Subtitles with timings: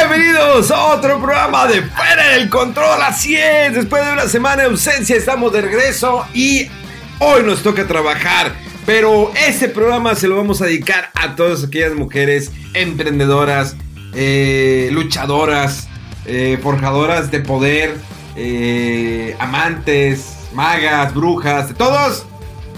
[0.00, 3.02] Bienvenidos a otro programa de Fuera del Control.
[3.02, 6.68] Así es, después de una semana de ausencia estamos de regreso y
[7.18, 8.54] hoy nos toca trabajar.
[8.86, 13.76] Pero ese programa se lo vamos a dedicar a todas aquellas mujeres emprendedoras,
[14.14, 15.86] eh, luchadoras,
[16.24, 17.94] eh, forjadoras de poder,
[18.36, 22.24] eh, amantes, magas, brujas, de todos.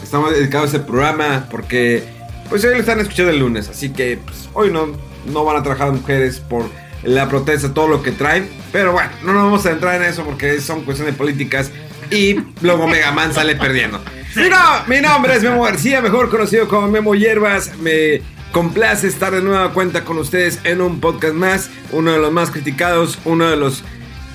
[0.03, 2.03] Estamos dedicados a ese programa porque
[2.49, 4.89] pues hoy lo están escuchando el lunes, así que pues, hoy no,
[5.27, 8.49] no van a trabajar mujeres por la protesta, todo lo que traen.
[8.73, 11.71] Pero bueno, no nos vamos a entrar en eso porque son cuestiones políticas
[12.11, 14.01] y luego Mega Man sale perdiendo.
[14.37, 17.77] No, mi nombre es Memo García, mejor conocido como Memo Hierbas.
[17.79, 22.33] Me complace estar de nueva cuenta con ustedes en un podcast más, uno de los
[22.33, 23.83] más criticados, uno de los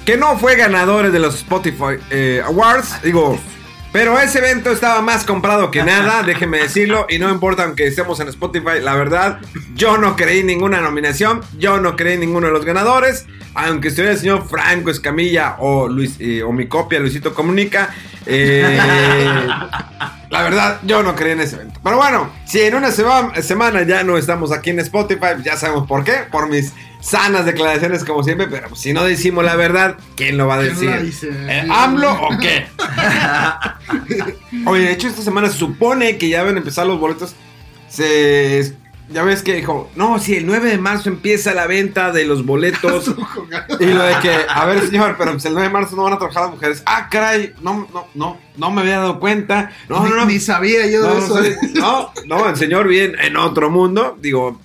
[0.05, 3.01] que no fue ganadores de los Spotify eh, Awards.
[3.03, 3.39] Digo,
[3.97, 8.19] pero ese evento estaba más comprado que nada, déjenme decirlo, y no importa aunque estemos
[8.19, 9.39] en Spotify, la verdad,
[9.73, 14.19] yo no creí ninguna nominación, yo no creí ninguno de los ganadores, aunque estuviera el
[14.19, 17.89] señor Franco Escamilla o, Luis, eh, o mi copia Luisito Comunica,
[18.27, 18.77] eh,
[20.29, 21.79] la verdad, yo no creí en ese evento.
[21.83, 25.87] Pero bueno, si en una sema- semana ya no estamos aquí en Spotify, ya sabemos
[25.87, 30.37] por qué, por mis sanas declaraciones como siempre, pero si no decimos la verdad, ¿quién
[30.37, 31.31] lo va a ¿Quién decir?
[31.47, 31.67] ¿Eh.
[31.69, 32.65] ¿AMLO o qué?
[34.65, 37.35] Oye, de hecho esta semana se supone que ya van a empezar los boletos.
[37.89, 38.73] Se...
[39.09, 42.45] Ya ves que dijo, no, si el 9 de marzo empieza la venta de los
[42.45, 43.07] boletos.
[43.79, 46.13] y lo de que, a ver señor, pero pues el 9 de marzo no van
[46.13, 46.83] a trabajar las mujeres.
[46.85, 49.71] Ah, caray, no, no, no, no me había dado cuenta.
[49.87, 50.25] No, ni, no, no.
[50.25, 51.39] ni sabía yo de No, eso.
[51.75, 54.59] no, no, no, el señor bien en otro mundo, digo,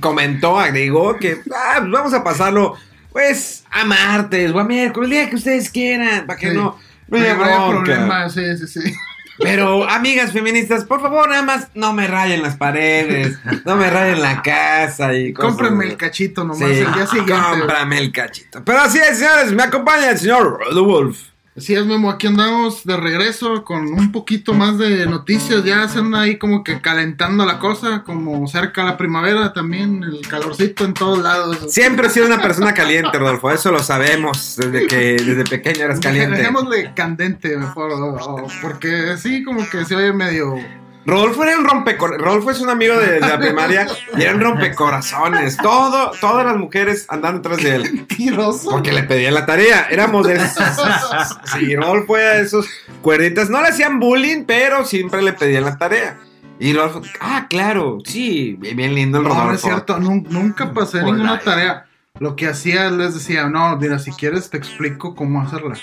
[0.00, 2.74] comentó, agregó que ah, pues vamos a pasarlo,
[3.12, 6.54] pues, a martes o a miércoles, el día que ustedes quieran, para que Sí.
[6.56, 6.78] no,
[7.08, 7.84] no No haya había bronca.
[7.84, 8.92] problema, sí, sí, sí.
[9.38, 14.22] Pero, amigas feministas, por favor, nada más no me rayen las paredes, no me rayen
[14.22, 15.92] la casa y cosas Cómprenme así.
[15.92, 17.34] el cachito nomás Sí, el día siguiente.
[17.58, 18.64] cómprame el cachito.
[18.64, 21.18] Pero así es, señores, me acompaña el señor The Wolf.
[21.56, 25.64] Así es, Memo, aquí andamos de regreso con un poquito más de noticias.
[25.64, 30.20] Ya se anda ahí como que calentando la cosa, como cerca la primavera también, el
[30.28, 31.72] calorcito en todos lados.
[31.72, 35.98] Siempre he sido una persona caliente, Rodolfo, eso lo sabemos desde que desde pequeño eras
[35.98, 36.36] caliente.
[36.36, 38.18] Dejémosle candente mejor,
[38.60, 40.56] porque sí, como que se oye medio...
[41.06, 42.24] Rodolfo era un rompecorazones.
[42.26, 43.86] Rodolfo es un amigo de, de la primaria
[44.16, 45.56] y era un rompecorazones.
[45.56, 48.06] Todo, todas las mujeres andaban detrás de él.
[48.06, 48.70] Tiroso.
[48.70, 49.86] Porque le pedían la tarea.
[49.90, 50.64] Éramos de esos.
[51.56, 52.66] Sí, Rodolfo era de esos
[53.02, 53.48] cuerditas.
[53.50, 56.18] No le hacían bullying, pero siempre le pedían la tarea.
[56.58, 59.48] Y Rodolfo, ah, claro, sí, bien, lindo el No, Rodolfo.
[59.50, 61.86] no es cierto, nun- nunca pasé ninguna tarea.
[62.18, 65.74] Lo que hacía, les decía, no, mira, si quieres te explico cómo hacerla.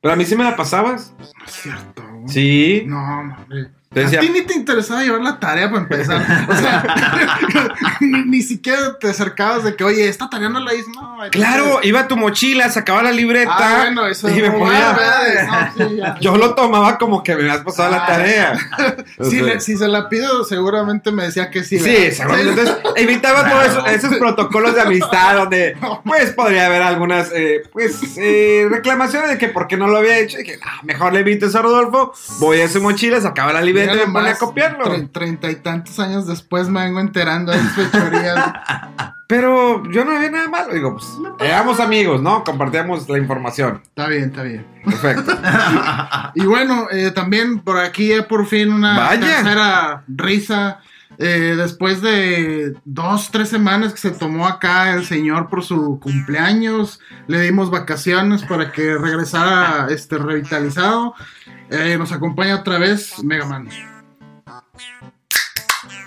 [0.00, 1.12] Pero a mí sí me la pasabas.
[1.18, 2.02] No es cierto.
[2.28, 2.84] Sí.
[2.86, 3.36] No, no.
[3.96, 6.20] A ti ni te interesaba llevar la tarea para empezar.
[6.48, 6.84] O sea,
[8.00, 10.90] ni, ni siquiera te acercabas de que, oye, esta tarea no la hice.
[10.94, 13.52] No, Claro, iba a tu mochila, sacaba la libreta.
[13.56, 14.92] Ah, bueno, eso y me ponía.
[14.92, 15.72] ¿verdad?
[15.76, 16.00] No, sí.
[16.20, 18.06] Yo lo tomaba como que me habías pasado la Ah.
[18.06, 18.58] tarea.
[19.18, 21.78] O Si, sea, le- si se la pido, seguramente me decía que sí.
[21.78, 22.50] Sí, seguramente.
[22.60, 27.98] Entonces, evitaba todos esos, esos protocolos de amistad donde, pues, podría haber algunas, eh, pues,
[28.16, 30.38] eh, reclamaciones de que por qué no lo había hecho.
[30.40, 33.83] Y que, ah, mejor le invito a Rodolfo, voy a su mochila, sacaba la libreta
[34.08, 34.84] me a copiarlo.
[34.84, 38.52] tre- Treinta y tantos años después me vengo enterando de fechorías.
[39.26, 40.74] Pero yo no había nada malo.
[40.74, 41.06] Digo, pues,
[41.40, 42.44] éramos amigos, ¿no?
[42.44, 43.80] Compartíamos la información.
[43.82, 44.66] Está bien, está bien.
[44.84, 45.32] Perfecto.
[46.36, 49.20] Y bueno, eh, también por aquí ya por fin una Vaya.
[49.20, 50.80] tercera risa.
[51.18, 57.00] Eh, después de dos, tres semanas que se tomó acá el señor por su cumpleaños,
[57.26, 61.14] le dimos vacaciones para que regresara este revitalizado.
[61.70, 63.68] Eh, nos acompaña otra vez Mega Man.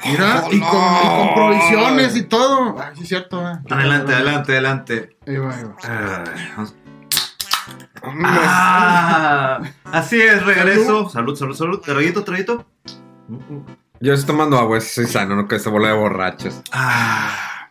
[0.06, 2.77] Mira, y, con, y con provisiones y todo.
[2.95, 3.42] Sí, es cierto.
[3.42, 3.56] eh.
[3.69, 5.18] Adelante, adelante, adelante.
[5.27, 5.75] Ahí va, ahí va.
[5.83, 6.75] Ay, vamos.
[8.04, 11.09] Ah, así es, regreso.
[11.09, 11.80] Salud, salud, salud.
[11.80, 12.65] Traguito, traguito.
[14.00, 16.62] Yo estoy tomando agua, soy sano, no que se bola de borrachos.
[16.72, 17.68] Ah.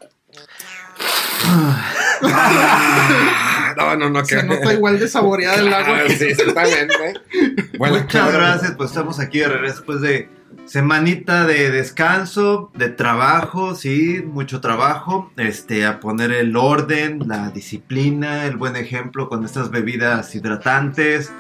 [2.23, 4.25] Ah, no, no, no.
[4.25, 5.85] Se que- nota igual de saboreada el agua.
[6.05, 6.95] Claro, sí, exactamente.
[7.79, 8.33] Bueno, Muchas claro.
[8.39, 10.31] gracias, pues estamos aquí de regreso después de
[10.65, 18.47] semanita de descanso, de trabajo, sí, mucho trabajo, este, a poner el orden, la disciplina,
[18.47, 21.31] el buen ejemplo con estas bebidas hidratantes.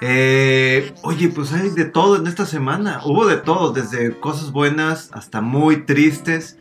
[0.00, 5.10] Eh, oye, pues hay de todo en esta semana, hubo de todo, desde cosas buenas
[5.12, 6.56] hasta muy tristes.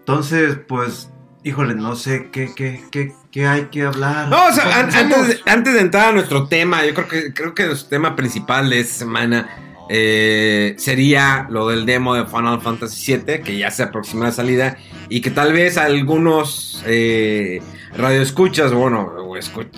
[0.00, 1.10] Entonces, pues,
[1.44, 4.28] híjole, no sé qué, qué, qué, qué hay que hablar.
[4.28, 5.18] No, o sea, an- Comencemos.
[5.18, 8.14] antes, de- antes de entrar a nuestro tema, yo creo que creo que nuestro tema
[8.16, 9.48] principal de esta semana
[9.90, 14.76] eh, sería lo del demo de Final Fantasy VII, que ya se aproxima la salida
[15.08, 17.60] y que tal vez algunos eh,
[17.96, 19.68] radioescuchas, bueno, o escu-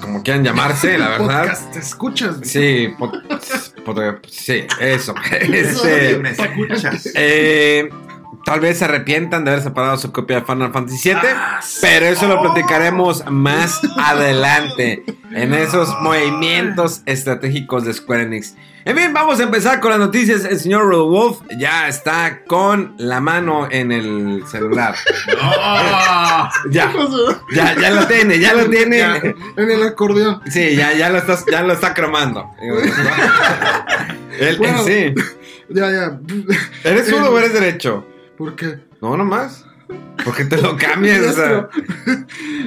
[0.00, 1.42] como quieran llamarse, la verdad.
[1.42, 2.36] Podcast, ¿te escuchas?
[2.42, 3.22] Sí, pod-
[3.84, 5.14] pod- sí, eso.
[5.32, 7.10] Eso Este, me escuchas.
[7.14, 7.88] eh,
[8.44, 12.06] tal vez se arrepientan de haber separado su copia de Final Fantasy VII, Ah, pero
[12.06, 15.02] eso lo platicaremos más adelante
[15.32, 18.54] en esos movimientos estratégicos de Square Enix.
[18.86, 20.44] En fin, vamos a empezar con las noticias.
[20.44, 24.94] El señor Rodolf ya está con la mano en el celular.
[26.70, 26.92] Ya,
[27.50, 29.34] ya, ya lo tiene, ya lo Ya, tiene.
[29.56, 30.40] en el acordeón.
[30.50, 32.50] Sí, ya, ya lo estás, ya lo está cromando.
[34.38, 34.84] Él, Bueno.
[34.84, 35.14] sí.
[35.70, 36.18] Ya, ya.
[36.84, 38.06] ¿Eres zurdo o eres derecho?
[38.36, 38.80] ¿Por qué?
[39.00, 39.64] No, nomás.
[40.24, 41.36] Porque te lo cambias.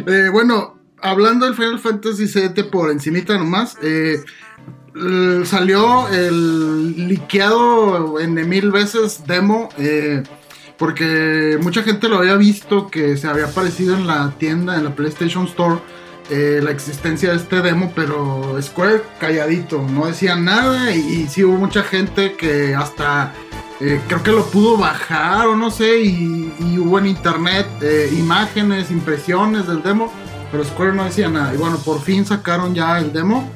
[0.05, 4.23] Eh, bueno, hablando del Final Fantasy VII por encimita nomás, eh,
[5.43, 10.23] salió el liqueado en de mil veces demo, eh,
[10.77, 14.95] porque mucha gente lo había visto que se había aparecido en la tienda, en la
[14.95, 15.79] PlayStation Store,
[16.29, 21.43] eh, la existencia de este demo, pero Square calladito, no decía nada y, y sí
[21.43, 23.33] hubo mucha gente que hasta...
[23.79, 28.09] eh, creo que lo pudo bajar o no sé y, y hubo en internet eh,
[28.17, 30.11] imágenes, impresiones del demo,
[30.51, 31.53] pero Square no decía nada.
[31.53, 33.47] Y bueno, por fin sacaron ya el demo.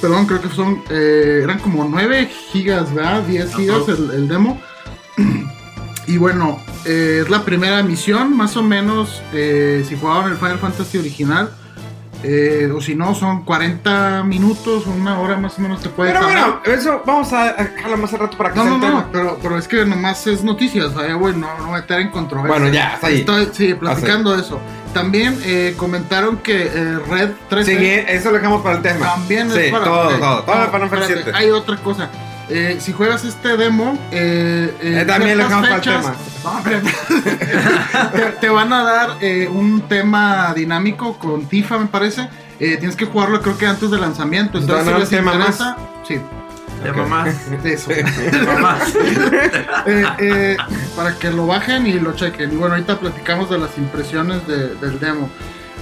[0.00, 3.22] Perdón, creo que son, eh, eran como 9 gigas, ¿verdad?
[3.22, 4.60] 10 gigas el, el demo.
[6.06, 11.50] Y bueno, es la primera misión, más o menos, si jugaban el Final Fantasy original.
[12.22, 16.24] Eh, o si no, son 40 minutos, una hora más o menos te puede Pero
[16.24, 19.38] bueno, eso vamos a dejarlo más al rato para que No, se no, no, pero,
[19.40, 22.58] pero es que nomás es noticias, o sea, güey, no, no meter en controversia.
[22.58, 23.20] Bueno, ya, hasta ahí.
[23.20, 24.60] Estoy, sí, platicando eso.
[24.92, 29.06] También eh, comentaron que eh, Red 13 Sí, eso lo dejamos para el tema.
[29.14, 29.84] también sí, es para...
[29.84, 31.36] todo, todo, todo para.
[31.38, 32.10] Hay otra cosa.
[32.50, 36.12] Eh, si juegas este demo, eh, eh, también fechas-
[36.44, 36.94] No, espérate.
[38.12, 42.28] te, te van a dar eh, un tema dinámico con Tifa, me parece.
[42.60, 44.58] Eh, tienes que jugarlo creo que antes del lanzamiento.
[44.60, 46.20] ¿Te van Entonces, si les tema interesa, sí,
[46.84, 47.28] Ya mamás.
[47.64, 47.90] eso.
[47.92, 48.94] Ya mamás.
[49.86, 50.56] Eh, eh,
[50.96, 52.52] para que lo bajen y lo chequen.
[52.52, 55.30] Y bueno, ahorita platicamos de las impresiones de- del demo.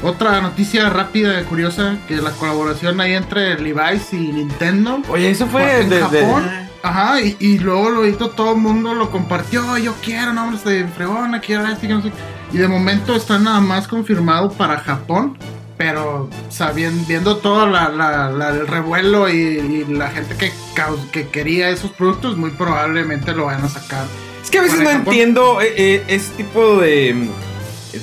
[0.02, 5.00] Otra noticia rápida y curiosa, que la colaboración ahí entre Levi's y Nintendo.
[5.08, 6.44] Oye, eso fue en de, de- Japón.
[6.82, 10.86] Ajá, y, y luego lo hizo todo el mundo, lo compartió, yo quiero nombres de
[10.86, 12.12] fregona, quiero este, que no sé.
[12.52, 15.36] Y de momento está nada más confirmado para Japón,
[15.76, 20.52] pero sabiendo, viendo todo la, la- la- el revuelo y, y la gente que,
[21.10, 24.04] que quería esos productos, muy probablemente lo van a sacar.
[24.44, 25.02] Es que a veces no Japón.
[25.06, 27.28] entiendo eh, eh, ese tipo de,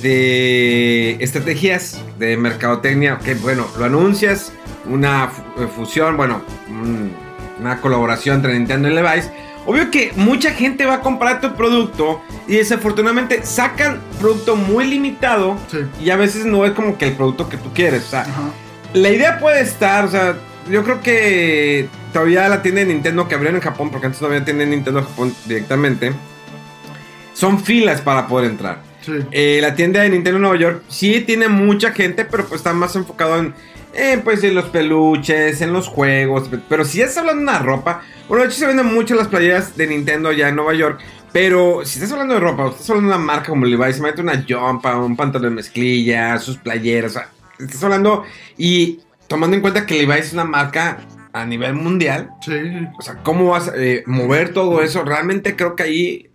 [0.02, 3.18] de estrategias de mercadotecnia.
[3.24, 4.52] Que bueno, lo anuncias,
[4.86, 7.12] una eh, fusión, bueno, un-
[7.60, 9.30] una colaboración entre Nintendo y Levi's.
[9.66, 15.56] Obvio que mucha gente va a comprar tu producto y desafortunadamente sacan producto muy limitado
[15.70, 15.78] Sí.
[16.02, 18.04] y a veces no es como que el producto que tú quieres.
[18.04, 18.50] O sea, Ajá.
[18.92, 20.36] la idea puede estar, o sea,
[20.70, 24.26] yo creo que todavía la tienda de Nintendo que abrieron en Japón, porque antes no
[24.28, 26.12] había tienda de Nintendo en Japón directamente,
[27.32, 28.78] son filas para poder entrar.
[29.04, 29.12] Sí.
[29.32, 32.72] Eh, la tienda de Nintendo en Nueva York sí tiene mucha gente, pero pues está
[32.72, 33.54] más enfocado en,
[33.94, 36.50] en, pues, en los peluches, en los juegos.
[36.68, 39.76] Pero si estás hablando de una ropa, bueno, de hecho se venden mucho las playeras
[39.76, 41.00] de Nintendo allá en Nueva York.
[41.32, 44.02] Pero si estás hablando de ropa, o estás hablando de una marca como Levi's, se
[44.02, 48.22] mete una jumpa, un pantalón de mezclilla, sus playeras, o sea, estás hablando
[48.56, 50.98] y tomando en cuenta que Levi's es una marca
[51.32, 52.52] a nivel mundial, Sí.
[52.96, 55.02] o sea, ¿cómo vas a eh, mover todo eso?
[55.02, 56.30] Realmente creo que ahí,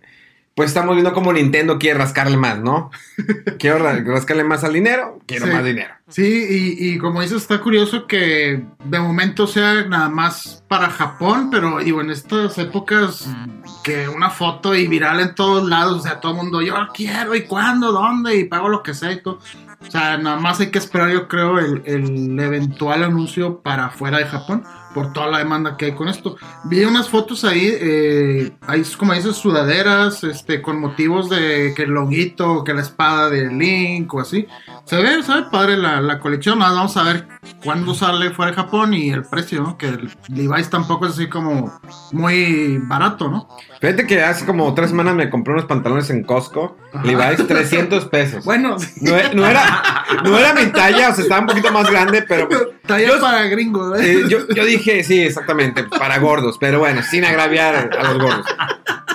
[0.60, 2.90] pues estamos viendo cómo Nintendo quiere rascarle más, ¿no?
[3.58, 5.52] Quiero ra- rascarle más al dinero, quiero Sí.
[5.52, 5.94] más dinero.
[6.08, 11.48] Sí, y, y como dices, está curioso que de momento sea nada más para Japón,
[11.50, 13.26] pero digo, en estas épocas
[13.82, 17.34] que una foto y viral en todos lados, o sea, todo el mundo, yo quiero,
[17.34, 19.38] y cuándo, dónde, y pago lo que sea y todo.
[19.80, 24.18] O sea, nada más hay que esperar, yo creo, el, el eventual anuncio para fuera
[24.18, 24.62] de Japón.
[24.94, 26.36] Por toda la demanda que hay con esto.
[26.64, 31.90] Vi unas fotos ahí, eh, hay como dices sudaderas, este, con motivos de que el
[31.90, 34.46] loguito, que la espada de Link o así.
[34.84, 37.28] Se ve, se ve padre la, la colección, nada, vamos a ver
[37.64, 39.78] cuándo sale fuera de Japón y el precio, ¿no?
[39.78, 41.72] Que el Levi's tampoco es así como
[42.12, 43.48] muy barato, ¿no?
[43.80, 46.76] Fíjate que hace como tres semanas me compré unos pantalones en Costco.
[46.92, 47.04] Ajá.
[47.04, 48.44] Levi's 300 pesos.
[48.44, 51.90] Bueno, No, e- no era, no era mi talla, o sea, estaba un poquito más
[51.90, 52.48] grande, pero
[52.90, 54.12] talla Yo- para gringos, ¿eh?
[54.12, 58.46] eh, yo, yo dije, sí, exactamente, para gordos, pero bueno, sin agraviar a los gordos.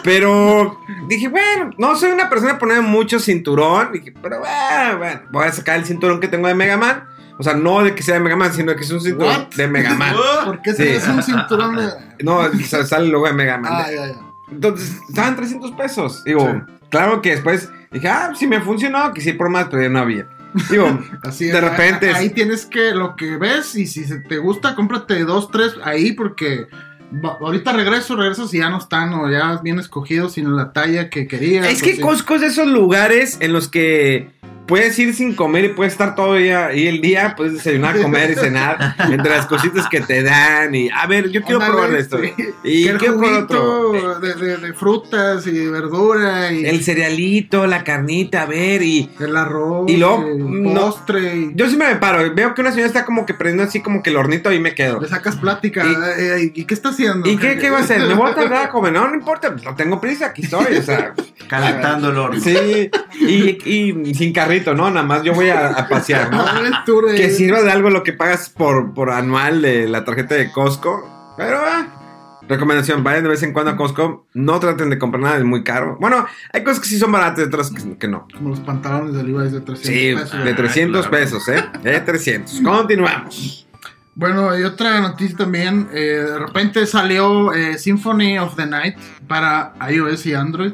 [0.04, 5.22] Pero dije, bueno, no soy una persona que pone mucho cinturón, dije, pero bueno, bueno,
[5.32, 7.06] voy a sacar el cinturón que tengo de Mega Man.
[7.38, 9.56] O sea, no de que sea de Mega Man, sino que es un cinturón What?
[9.56, 10.16] de Mega Man.
[10.46, 10.84] ¿Por qué Sí.
[10.84, 11.90] tienes un cinturón de.?
[12.24, 13.72] No, sale el logo de Mega Man.
[13.76, 14.16] Ah, ya, ya.
[14.52, 16.24] Entonces, estaban 300 pesos.
[16.24, 16.74] Digo, Sí.
[16.90, 20.00] claro que después dije, ah, sí me funcionó, que sí por más, pero ya no
[20.00, 20.28] había.
[20.70, 22.12] Digo, Así de es, repente.
[22.12, 26.14] a- Ahí tienes que lo que ves y si te gusta, cómprate dos, tres ahí
[26.14, 26.68] porque
[27.40, 31.28] ahorita regreso, regresas y ya no están o ya bien escogidos sin la talla que
[31.28, 31.68] querías.
[31.68, 32.02] Es que sí.
[32.02, 34.30] Costco es de esos lugares en los que
[34.68, 38.00] puedes ir sin comer y puedes estar todo el día, y el día, puedes desayunar,
[38.02, 40.74] comer y cenar entre las cositas que te dan.
[40.74, 42.20] Y a ver, yo quiero probar esto.
[42.22, 42.34] sí.
[42.64, 44.20] Y Que el quiero probar otro.
[44.20, 49.10] de, de- de frutas y de verdura y El cerealito, la carnita, a ver, y
[49.20, 52.88] el arroz y luego, el postre y yo sí me paro, veo que una señora
[52.88, 55.00] está como que prendiendo así como que el hornito y me quedo.
[55.00, 55.84] le sacas plática.
[55.86, 57.30] Y- eh, ¿Y, qué está haciendo?
[57.30, 58.00] ¿Y qué, qué va a hacer?
[58.08, 58.94] ¿Me voy a tardar a comer?
[58.94, 61.14] No, no importa, no tengo prisa, aquí estoy, o sea,
[61.48, 62.40] Calentando el horno.
[62.42, 63.70] sí, y,
[64.04, 64.90] y sin carrito, ¿no?
[64.90, 66.30] Nada más yo voy a, a pasear,
[67.16, 71.34] Que sirva de algo lo que pagas por, por anual de la tarjeta de Costco,
[71.38, 75.38] pero ah, recomendación, vayan de vez en cuando a Costco, no traten de comprar nada,
[75.38, 75.98] es muy caro.
[76.00, 78.28] Bueno, hay cosas que sí son baratas y otras que, que no.
[78.34, 80.46] Como los pantalones de Levi's de 300 Sí, pesos.
[80.46, 81.24] de 300 claro.
[81.24, 81.64] pesos, ¿eh?
[81.84, 82.62] De 300.
[82.62, 83.68] Continuamos.
[84.18, 88.96] Bueno, y otra noticia también, eh, de repente salió eh, Symphony of the Night
[89.28, 90.74] para iOS y Android.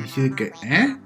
[0.00, 0.96] Y así de que, ¿eh?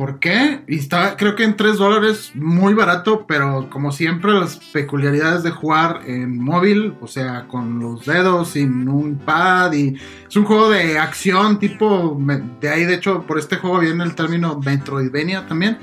[0.00, 0.62] ¿Por qué?
[0.66, 5.50] Y está, creo que en 3 dólares, muy barato, pero como siempre, las peculiaridades de
[5.50, 10.70] jugar en móvil, o sea, con los dedos, sin un pad, y es un juego
[10.70, 12.18] de acción tipo,
[12.62, 15.76] de ahí de hecho, por este juego viene el término Metroidvania también.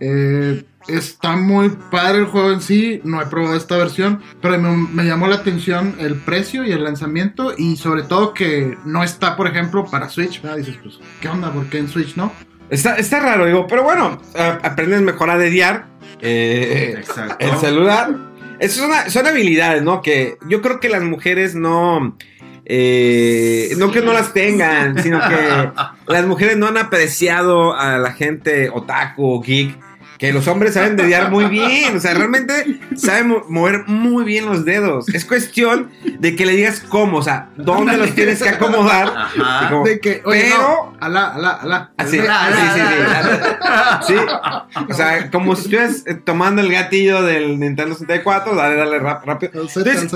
[0.00, 4.74] Eh, está muy padre el juego en sí, no he probado esta versión, pero me,
[4.74, 9.36] me llamó la atención el precio y el lanzamiento y sobre todo que no está,
[9.36, 10.40] por ejemplo, para Switch.
[10.40, 10.56] ¿verdad?
[10.56, 11.52] Dices, pues, ¿qué onda?
[11.52, 12.32] ¿Por qué en Switch no?
[12.70, 14.20] Está, está raro, digo, pero bueno,
[14.62, 15.86] aprendes mejor a dediar
[16.20, 17.02] eh,
[17.38, 18.14] el celular.
[18.58, 20.02] Esas son, son habilidades, ¿no?
[20.02, 22.16] Que yo creo que las mujeres no...
[22.66, 25.70] eh, no que no las tengan, sino que
[26.06, 29.76] las mujeres no han apreciado a la gente otaku o geek.
[30.20, 34.44] Que los hombres saben dediar muy bien, o sea, realmente saben mo- mover muy bien
[34.44, 35.08] los dedos.
[35.08, 39.08] Es cuestión de que le digas cómo, o sea, dónde los tienes que acomodar.
[39.16, 39.68] Ajá.
[39.70, 41.90] como- De que, oye, pero- alá, alá, alá.
[41.96, 42.26] Así, sí,
[44.06, 44.14] sí, sí.
[44.90, 49.24] O sea, como si estuvieras eh, tomando el gatillo del Nintendo 64, dale, dale rap-
[49.24, 49.52] rápido.
[49.54, 50.12] Entonces,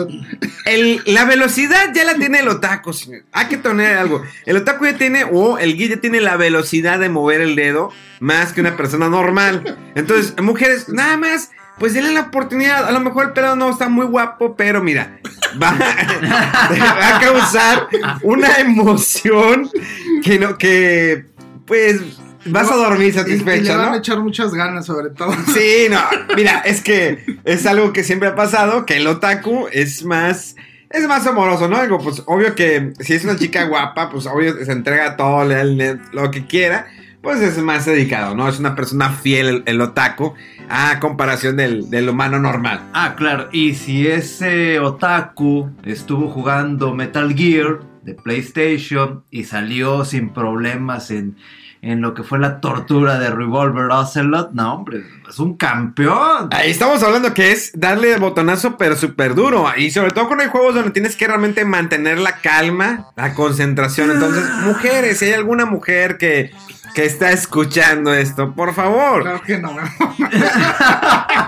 [0.66, 3.22] el la velocidad ya la tiene el otaku, señor.
[3.32, 4.22] Hay que tener algo.
[4.44, 7.90] El otaku ya tiene, o el guía ya tiene la velocidad de mover el dedo
[8.20, 9.76] más que una persona normal.
[9.94, 12.84] Entonces, mujeres, nada más, pues denle la oportunidad.
[12.86, 15.18] A lo mejor el pedo no está muy guapo, pero mira,
[15.62, 17.88] va, va a causar
[18.22, 19.70] una emoción
[20.22, 21.26] que no, que,
[21.66, 22.00] pues,
[22.46, 25.32] vas a dormir Y- y le van a echar muchas ganas, sobre todo.
[25.54, 26.00] Sí, no,
[26.36, 30.56] mira, es que es algo que siempre ha pasado, que el otaku es más,
[30.90, 31.80] es más amoroso, ¿no?
[31.82, 35.54] Digo, pues obvio que si es una chica guapa, pues obvio se entrega todo, le
[35.54, 36.86] da el net, lo que quiera,
[37.24, 38.48] pues es más dedicado, ¿no?
[38.48, 40.34] Es una persona fiel el, otaku
[40.68, 42.80] a comparación del humano normal.
[42.92, 43.48] Ah, claro.
[43.50, 51.36] Y si ese otaku estuvo jugando Metal Gear de PlayStation y salió sin problemas en,
[51.84, 56.48] en lo que fue la tortura de Revolver Ocelot, no, hombre, es un campeón.
[56.50, 59.66] Ahí estamos hablando que es darle el botonazo, pero súper duro.
[59.76, 64.10] Y sobre todo cuando hay juegos donde tienes que realmente mantener la calma, la concentración.
[64.10, 66.52] Entonces, mujeres, si hay alguna mujer que,
[66.94, 69.76] que está escuchando esto, por favor, Claro que no.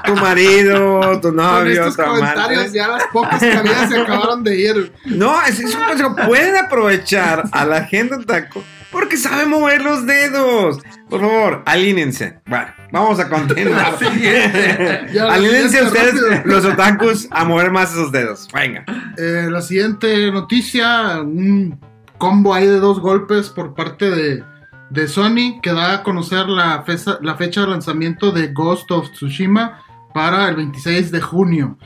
[0.05, 4.45] tu marido, tu Con novio, estos tu comentarios ya las pocas que había se acabaron
[4.45, 4.93] de ir.
[5.07, 6.15] No, es, es un consejo.
[6.27, 10.79] Pueden aprovechar a la gente otaku porque sabe mover los dedos.
[11.09, 12.41] Por favor, alínense.
[12.47, 13.97] Bueno, vamos a continuar.
[15.13, 16.43] Ya, Alínense ustedes, rápido.
[16.45, 18.49] los otakus, a mover más esos dedos.
[18.53, 18.85] Venga.
[19.17, 21.79] Eh, la siguiente noticia, un
[22.19, 24.45] combo ahí de dos golpes por parte de,
[24.91, 29.11] de Sony que da a conocer la fecha, la fecha de lanzamiento de Ghost of
[29.13, 29.81] Tsushima
[30.13, 31.79] para el 26 de junio.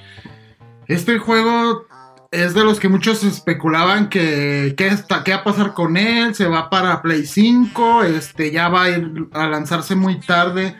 [0.86, 1.86] Este juego
[2.30, 6.46] es de los que muchos especulaban que qué qué va a pasar con él, se
[6.46, 10.76] va para Play 5, este, ya va a ir a lanzarse muy tarde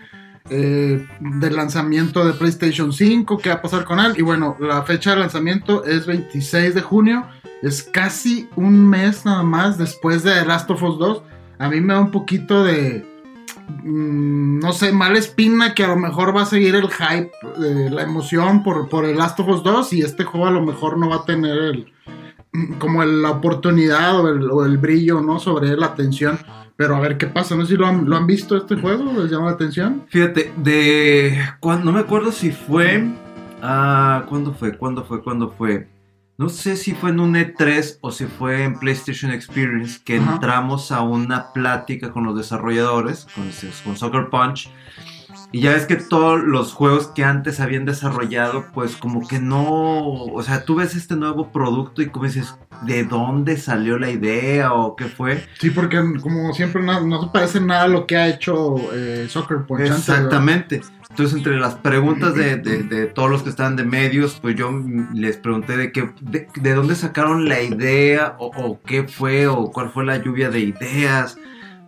[0.49, 4.15] eh, del lanzamiento de PlayStation 5, qué va a pasar con él.
[4.17, 7.27] Y bueno, la fecha de lanzamiento es 26 de junio,
[7.63, 11.23] es casi un mes nada más después de Last of Us 2.
[11.59, 13.05] A mí me da un poquito de,
[13.85, 17.31] no sé, mala espina que a lo mejor va a seguir el hype,
[17.65, 20.63] eh, la emoción por, por el Last of Us 2 y este juego a lo
[20.63, 21.93] mejor no va a tener el,
[22.53, 25.39] mm, como la oportunidad o el, brillo, ¿no?
[25.39, 26.39] Sobre la atención.
[26.77, 29.47] Pero a ver qué pasa, no sé si lo han, visto este juego, les llama
[29.47, 30.05] la atención.
[30.09, 31.39] Fíjate, de.
[31.61, 33.07] cuan- no me acuerdo si fue.
[33.61, 34.77] Ah, ¿Cuándo fue?
[34.79, 35.23] ¿Cuándo fue?
[35.23, 35.87] ¿Cuándo fue?
[36.41, 40.33] No sé si fue en un E3 o si fue en PlayStation Experience que Ajá.
[40.33, 43.51] entramos a una plática con los desarrolladores, con,
[43.85, 44.71] con Soccer Punch.
[45.53, 50.01] Y ya ves que todos los juegos que antes habían desarrollado, pues como que no.
[50.33, 52.57] O sea, tú ves este nuevo producto y como dices,
[52.87, 55.47] ¿de dónde salió la idea o qué fue?
[55.59, 59.27] Sí, porque como siempre no, no se parece nada a lo que ha hecho eh,
[59.29, 59.83] Soccer Punch.
[59.83, 60.81] Exactamente.
[61.11, 64.71] Entonces, entre las preguntas de, de- de todos los que estaban de medios, pues yo
[65.13, 69.71] les pregunté de qué, de, de dónde sacaron la idea, o, o qué fue, o
[69.73, 71.37] cuál fue la lluvia de ideas.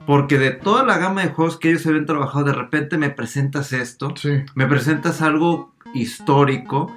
[0.06, 3.72] Porque de toda la gama de juegos que ellos habían trabajado, de repente me presentas
[3.72, 4.42] esto, Sí.
[4.56, 6.92] me presentas algo histórico,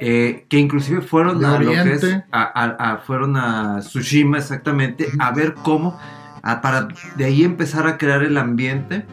[0.00, 2.24] eh, que inclusive fueron a lo que es, Oriente.
[2.32, 5.98] a, a- a- fueron a Tsushima exactamente, a ver cómo,
[6.62, 9.04] para de ahí empezar a crear el ambiente.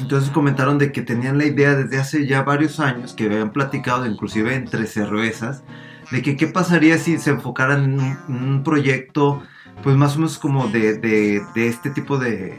[0.00, 4.06] Entonces comentaron de que tenían la idea desde hace ya varios años, que habían platicado
[4.06, 5.62] inclusive entre cervezas,
[6.10, 7.84] de que qué pasaría si se enfocaran
[8.28, 9.42] en un, proyecto,
[9.82, 12.58] pues más o menos como de, este tipo de,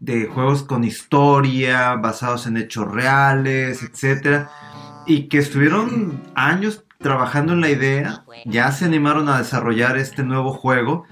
[0.00, 4.50] de juegos con historia, basados en hechos reales, etcétera,
[5.06, 10.52] y que estuvieron años trabajando en la idea, ya se animaron a desarrollar este nuevo
[10.52, 11.04] juego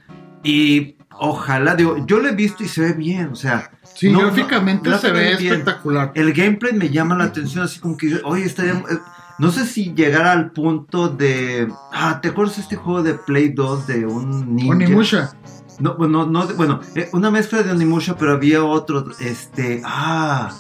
[0.42, 4.20] y ojalá, digo, yo lo he visto y se ve bien, o sea, Sí, no,
[4.20, 5.52] gráficamente no, se ve bien.
[5.52, 6.12] espectacular.
[6.14, 8.72] el gameplay me llama la atención, así como que, oye, estaría...
[8.72, 8.98] eh,
[9.38, 11.68] No sé si llegar al punto de...
[11.92, 14.72] Ah, ¿te acuerdas de este juego de Play 2 de un ninja?
[14.72, 15.33] Onimusha.
[15.80, 19.83] No, bueno, no, bueno, eh, una mezcla de Onimusha, pero había otro, este...
[19.85, 20.52] Ah,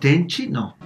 [0.00, 0.76] Tenchi, no.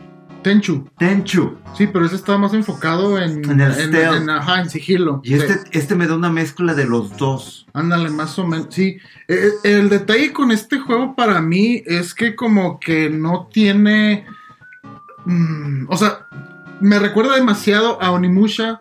[0.49, 0.89] Tenchu.
[0.99, 1.57] Tenchu.
[1.77, 4.23] Sí, pero ese estaba más enfocado en, En el stealth.
[4.23, 5.21] en- ajá, en sigilo.
[5.23, 5.61] Y este, Sí.
[5.73, 7.67] este me da una mezcla de los dos.
[7.75, 8.69] Ándale, más o menos.
[8.71, 8.99] Sí,
[9.31, 14.25] Eh, el detalle con este juego para mí es que como que no tiene...
[15.27, 16.27] mm, o sea,
[16.81, 18.81] me recuerda demasiado a Onimusha.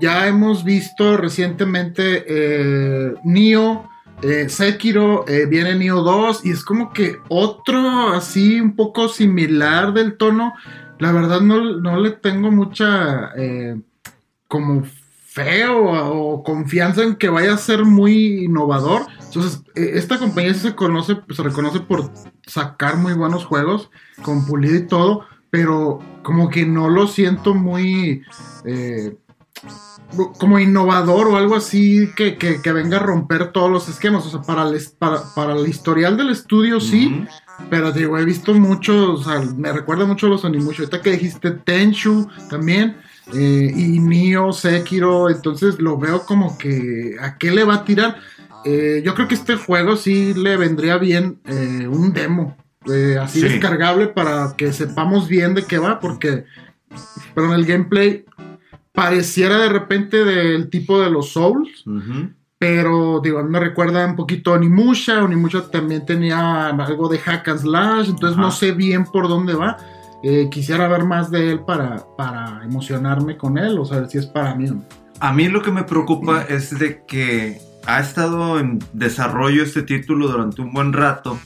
[0.00, 3.88] Ya hemos visto recientemente eh, Nioh,
[4.22, 9.92] eh, Sekiro, eh, viene Nioh 2 y es como que otro así un poco similar
[9.94, 10.52] del tono.
[10.98, 13.80] La verdad no, no le tengo mucha eh,
[14.48, 19.02] como feo o confianza en que vaya a ser muy innovador.
[19.24, 22.10] Entonces, eh, esta compañía se conoce, se reconoce por
[22.46, 23.90] sacar muy buenos juegos,
[24.22, 28.22] con pulido y todo, pero como que no lo siento muy
[28.64, 29.16] eh,
[30.38, 34.26] como innovador o algo así que, que- venga a romper todos los esquemas.
[34.26, 37.24] O sea, para el, para, para el historial del estudio sí.
[37.70, 40.82] Pero digo, he visto muchos, o sea, me recuerda mucho a los Onimusha.
[40.82, 42.96] Ahorita que dijiste Tenchu también,
[43.34, 48.16] eh, y Nioh, Sekiro, entonces lo veo como que a qué le va a tirar.
[48.64, 53.40] Eh, yo creo que este juego sí le vendría bien eh, un demo, eh, así
[53.40, 53.48] Sí.
[53.48, 56.44] descargable para que sepamos bien de qué va, porque
[57.34, 58.24] pero en el gameplay
[58.92, 61.84] pareciera de repente del tipo de los Souls.
[62.58, 65.22] Pero, digo, me recuerda un poquito a Onimusha.
[65.22, 68.08] Onimusha también tenía algo de hack and slash.
[68.08, 68.40] Entonces Ajá.
[68.46, 69.76] no sé bien por dónde va.
[70.24, 74.26] Eh, quisiera ver más de él para, para emocionarme con él o saber si es
[74.26, 74.68] para mí.
[74.68, 74.84] o no.
[75.20, 80.26] A mí lo que me preocupa es de que ha estado en desarrollo este título
[80.28, 81.38] durante un buen rato.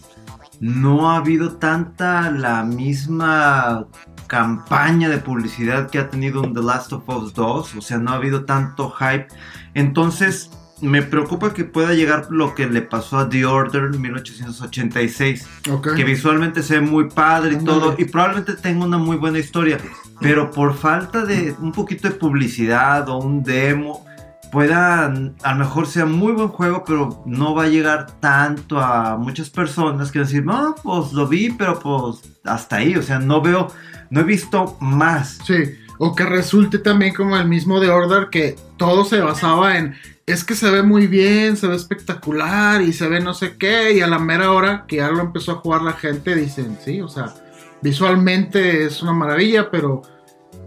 [0.60, 3.86] No ha habido tanta la misma
[4.28, 7.76] campaña de publicidad que ha tenido en The Last of Us 2.
[7.76, 9.26] O sea, no ha habido tanto hype.
[9.74, 10.50] Entonces,
[10.82, 15.94] me preocupa que pueda llegar lo que le pasó a The Order en 1886 Ok.
[15.94, 19.78] que visualmente se ve muy padre y todo, y probablemente tenga una muy buena historia,
[20.20, 24.04] pero por falta de un poquito de publicidad o un demo,
[24.50, 29.16] pueda, a lo mejor sea muy buen juego, pero no va a llegar tanto a
[29.16, 33.02] muchas personas que van a decir, no, pues lo vi, pero pues hasta ahí, o
[33.02, 33.68] sea, no veo,
[34.10, 35.38] no he visto más.
[35.46, 35.54] Sí.
[35.98, 39.94] O que resulte también como el mismo de Order que todo se basaba en
[40.26, 43.92] es que se ve muy bien, se ve espectacular y se ve no sé qué.
[43.94, 47.00] Y a la mera hora que ya lo empezó a jugar la gente, dicen, sí,
[47.00, 47.34] o sea,
[47.82, 50.02] visualmente es una maravilla, pero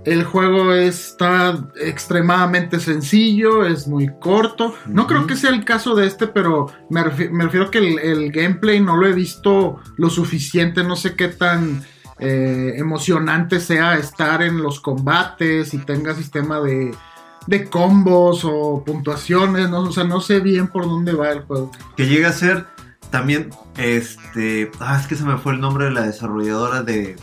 [0.03, 4.75] El juego está extremadamente sencillo, es muy corto.
[4.85, 7.97] No creo que sea el caso de este, pero me, refi- me refiero que el,
[7.97, 10.83] el gameplay no lo he visto lo suficiente.
[10.83, 11.83] No sé qué tan
[12.19, 16.95] eh, emocionante sea estar en los combates y tenga sistema de,
[17.47, 19.69] de combos o puntuaciones.
[19.69, 19.81] ¿no?
[19.81, 21.71] O sea, no sé bien por dónde va el juego.
[21.97, 22.65] Que llega a ser
[23.09, 27.15] también, este, ah, es que se me fue el nombre de la desarrolladora de,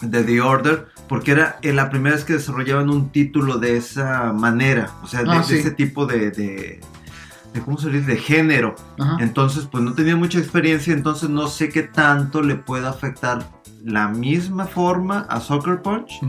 [0.00, 4.32] de The Order, porque era eh, la primera vez que desarrollaban un título de esa
[4.32, 6.80] manera, o sea, de, Ah, de ese tipo de, de,
[7.52, 8.06] de, ¿cómo se dice?
[8.12, 8.74] De género.
[8.98, 9.16] Ajá.
[9.20, 13.46] Entonces, pues no tenía mucha experiencia, entonces no sé qué tanto le puede afectar
[13.84, 16.20] la misma forma a Soccer Punch,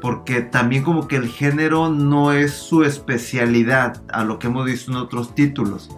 [0.00, 4.90] porque también como que el género no es su especialidad a lo que hemos visto
[4.90, 5.88] en otros títulos.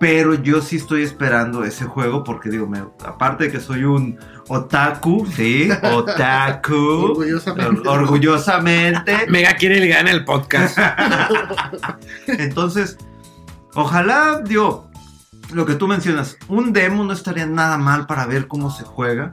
[0.00, 4.18] Pero yo sí estoy esperando ese juego porque digo, me- aparte de que soy un
[4.48, 7.88] otaku, sí, otaku, Orgullosamente.
[7.88, 10.78] or- orgullosamente, Mega quiere ligar en el podcast.
[12.26, 12.96] entonces,
[13.74, 14.90] ojalá, digo,
[15.52, 19.30] lo que tú mencionas, un demo no estaría nada mal para ver cómo se juega.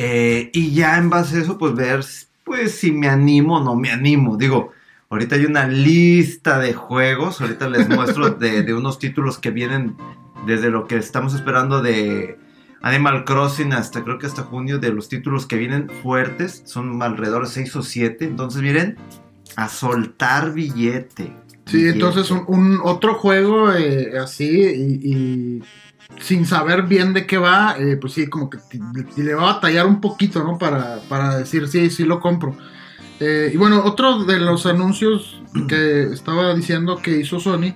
[0.00, 2.04] Eh, y ya en base a eso, pues ver,
[2.44, 4.36] pues si me animo o no me animo.
[4.36, 4.70] Digo,
[5.10, 9.96] ahorita hay una lista de juegos, ahorita les muestro de, de unos títulos que vienen
[10.46, 12.38] desde lo que estamos esperando de
[12.80, 17.46] Animal Crossing hasta creo que hasta junio, de los títulos que vienen fuertes, son alrededor
[17.46, 18.24] de 6 o 7.
[18.24, 18.98] Entonces, miren,
[19.56, 21.32] a soltar billete.
[21.66, 21.94] Sí, Billete.
[21.94, 25.62] entonces un, un otro juego eh, así y, y
[26.20, 28.58] sin saber bien de qué va, eh, pues sí, como que
[29.16, 30.58] le va a batallar un poquito, ¿no?
[30.58, 32.56] Para, para decir, sí, sí lo compro.
[33.20, 37.74] Eh, y bueno, otro de los anuncios que estaba diciendo que hizo Sony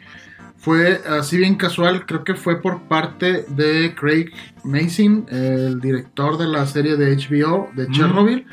[0.56, 4.26] fue así bien casual, creo que fue por parte de Craig
[4.62, 7.92] Mason, el director de la serie de HBO de Mm.
[7.92, 8.46] Chernobyl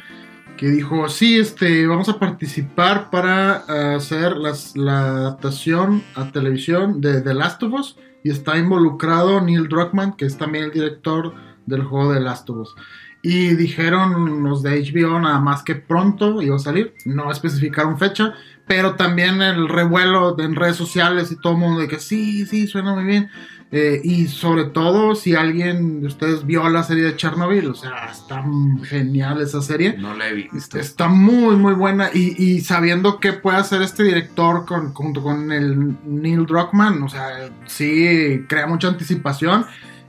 [0.57, 7.21] que dijo, sí, este, vamos a participar para hacer las- la adaptación a televisión de
[7.21, 11.33] The Last of Us y está involucrado Neil Druckmann, que es también el director
[11.65, 12.75] del juego The Last of Us.
[13.21, 18.33] Y dijeron los de HBO nada más que pronto iba a salir, no especificaron fecha,
[18.65, 22.67] pero también el revuelo en redes sociales y todo el mundo de que sí, sí,
[22.67, 23.29] suena muy bien.
[23.71, 28.09] Eh, y sobre todo si alguien de ustedes vio la serie de Chernobyl, o sea,
[28.11, 28.43] está
[28.83, 29.95] genial esa serie.
[29.97, 30.79] No la he visto.
[30.79, 32.09] Está muy, muy buena.
[32.11, 37.09] Y, y sabiendo qué puede hacer este director con, junto con el Neil Druckmann, o
[37.09, 39.65] sea, sí crea mucha anticipación.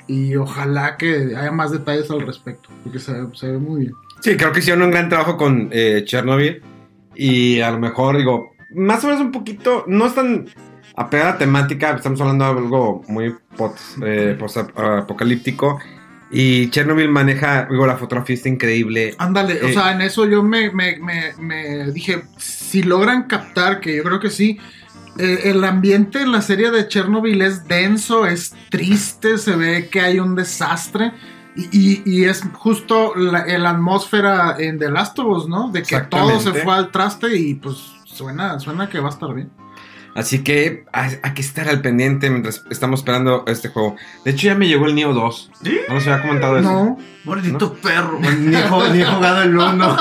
[0.07, 3.93] Y ojalá que haya más detalles al respecto, porque se, se ve muy bien.
[4.21, 6.63] Sí, creo que hicieron un gran trabajo con eh, Chernobyl.
[7.15, 10.47] Y a lo mejor, digo, más o menos un poquito, no es tan
[11.01, 13.35] apegada a temática, estamos hablando de algo muy
[14.05, 15.79] eh, post-apocalíptico.
[16.33, 19.15] Y Chernobyl maneja, digo, la fotografía está increíble.
[19.19, 23.81] Ándale, o Eh, sea, en eso yo me, me, me, me dije, si logran captar,
[23.81, 24.59] que yo creo que sí,
[25.19, 30.01] eh, el ambiente en la serie de Chernobyl es denso, es triste, se ve que
[30.01, 31.13] hay un desastre.
[31.57, 35.73] Y, y- es justo la, la atmósfera en The Last of Us, ¿no?
[35.73, 39.35] De que todo se fue al traste y pues suena, suena que va a estar
[39.35, 39.51] bien.
[40.15, 43.97] Así que hay, que estar al pendiente mientras estamos esperando este juego.
[44.25, 45.51] De hecho, ya me llegó el Neo 2.
[45.89, 46.69] No nos había comentado eso.
[46.73, 48.19] No, Maldito perro.
[48.39, 49.97] Ni he, jugado- ni he jugado el uno.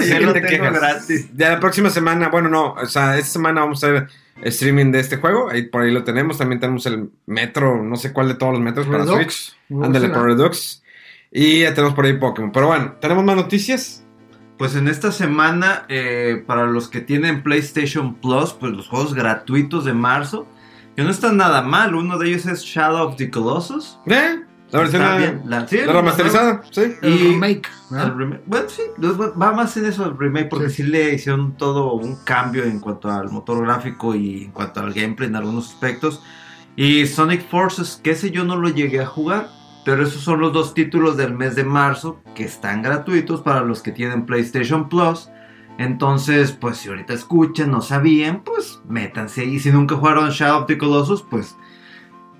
[0.00, 0.80] Sí, ya que lo te tengo quejas.
[0.80, 1.28] gratis.
[1.36, 4.08] Ya la próxima semana, bueno, no, o sea, esta semana vamos a hacer
[4.42, 5.48] streaming de este juego.
[5.50, 6.36] Ahí por ahí lo tenemos.
[6.38, 9.54] También tenemos el Metro, no sé cuál de todos los metros para Switch.
[9.68, 9.84] Redux.
[9.84, 10.82] Ándale, Sí, por Redux.
[11.30, 12.50] Y ya tenemos por ahí Pokémon.
[12.52, 14.02] Pero bueno, ¿tenemos más noticias?
[14.58, 19.84] Pues en esta semana, eh, para los que tienen PlayStation Plus, pues los juegos gratuitos
[19.84, 20.46] de marzo,
[20.96, 21.94] que no están nada mal.
[21.94, 23.98] Uno de ellos es Shadow of the Colossus.
[24.06, 24.40] ¿Eh?
[24.70, 25.42] La versión Está la, bien.
[25.46, 26.92] La, sí, la remasterizada, sí.
[27.00, 27.68] El Y- remake.
[27.90, 28.06] ¿verdad?
[28.08, 28.42] El remake.
[28.46, 28.82] Bueno, sí,
[29.40, 30.82] va más en eso el remake porque sí.
[30.82, 35.28] le hicieron todo un cambio en cuanto al motor gráfico y en cuanto al gameplay
[35.28, 36.20] en algunos aspectos.
[36.76, 39.48] Y Sonic Forces, que ese yo no lo llegué a jugar,
[39.88, 43.80] pero esos son los dos títulos del mes de marzo que están gratuitos para los
[43.80, 45.30] que tienen PlayStation Plus.
[45.78, 49.58] Entonces, pues si ahorita escuchan, no sabían, pues métanse ahí.
[49.58, 51.56] Si nunca jugaron Shadow of the Colossus, pues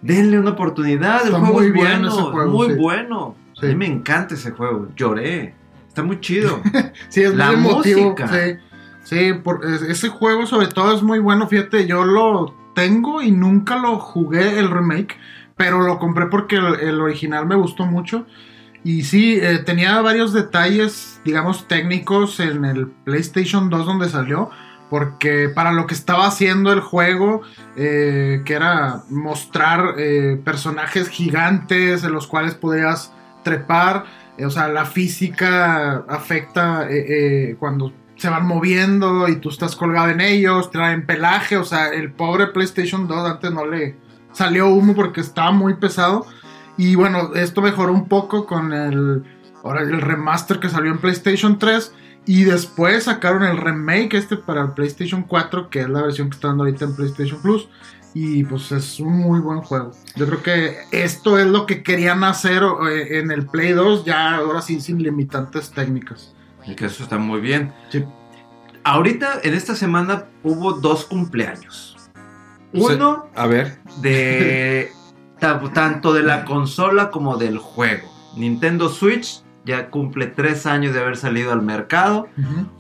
[0.03, 1.25] denle una oportunidad.
[1.25, 2.75] Está el juego muy es bien bueno, ese juego, muy sí.
[2.75, 3.35] bueno.
[3.59, 3.65] Sí.
[3.65, 5.55] A mí me encanta ese juego, lloré.
[5.89, 6.61] Está muy chido.
[7.09, 8.11] Sí, es La muy emotivo.
[8.11, 8.29] música.
[8.29, 8.57] Sí,
[9.05, 11.49] sí por, es- ese juego sobre todo es muy bueno.
[11.49, 15.17] Fíjate, yo lo tengo y nunca lo jugué el remake,
[15.59, 18.25] pero lo compré porque el, original me gustó mucho.
[18.85, 24.51] Y sí, eh, tenía varios detalles, digamos, técnicos en el PlayStation 2 donde salió.
[24.89, 27.43] Porque para lo que estaba haciendo el juego,
[27.77, 34.05] eh, que era mostrar eh, personajes gigantes en los cuales podías trepar,
[34.43, 36.89] o sea, la física afecta
[37.59, 42.13] cuando se van moviendo y tú estás colgado en ellos, traen pelaje, o sea, el
[42.13, 43.97] pobre PlayStation 2 antes no le
[44.39, 46.27] salió humo porque estaba muy pesado.
[46.77, 49.25] Y bueno, esto mejoró un poco con el,
[49.65, 51.93] ahora el remaster que salió en PlayStation 3.
[52.25, 56.37] Y después sacaron el remake este para el PlayStation 4, que es la versión que
[56.37, 57.69] está dando ahorita en PlayStation Plus.
[58.15, 59.91] Y pues es un muy buen juego.
[60.15, 64.37] Yo creo que esto es lo que querían hacer eh, en el Play 2, ya
[64.37, 66.35] ahora sí sin limitantes técnicas.
[66.67, 67.73] Y que eso está muy bien.
[67.91, 68.05] Sí.
[68.85, 71.98] Ahorita, en esta semana, hubo dos cumpleaños.
[72.73, 73.79] Uno A ver.
[74.03, 74.91] de
[75.39, 78.09] ta- tanto de la consola como del juego.
[78.37, 82.29] Nintendo Switch ya cumple tres años de haber salido al mercado,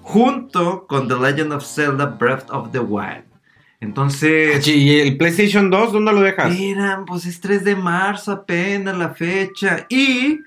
[0.02, 3.24] junto con The Legend of Zelda Breath of the Wild.
[3.80, 6.50] Entonces, ¿Y el PlayStation 2 dónde lo dejas?
[6.52, 9.86] miran, pues es 3 de marzo apenas la fecha.
[9.88, 10.40] Y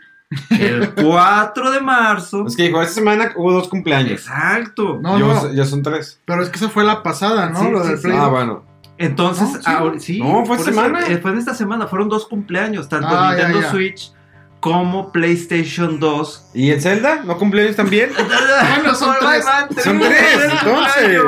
[0.49, 2.45] el 4 de marzo.
[2.45, 4.11] Es que dijo, esta semana hubo dos cumpleaños.
[4.11, 4.99] Exacto.
[5.01, 5.53] No, Yo- no.
[5.53, 6.19] Ya son tres.
[6.25, 7.59] Pero es que esa fue la pasada, ¿no?
[7.61, 8.03] Sí, lo sí, del sí.
[8.03, 8.31] Play Ah, 2.
[8.31, 8.63] bueno.
[9.01, 9.61] Entonces, No, sí.
[9.65, 10.19] ahora- sí.
[10.19, 10.99] No, fue semana.
[11.07, 13.71] eh, fue en esta semana, fueron dos cumpleaños, tanto Ah, ya, Nintendo ya.
[13.71, 14.11] Switch
[14.59, 16.51] como PlayStation 2.
[16.53, 17.23] ¿Y el Zelda?
[17.23, 18.11] ¿No cumpleaños también?
[18.75, 19.45] Bueno, son tres.
[19.83, 21.21] Son tres, entonces.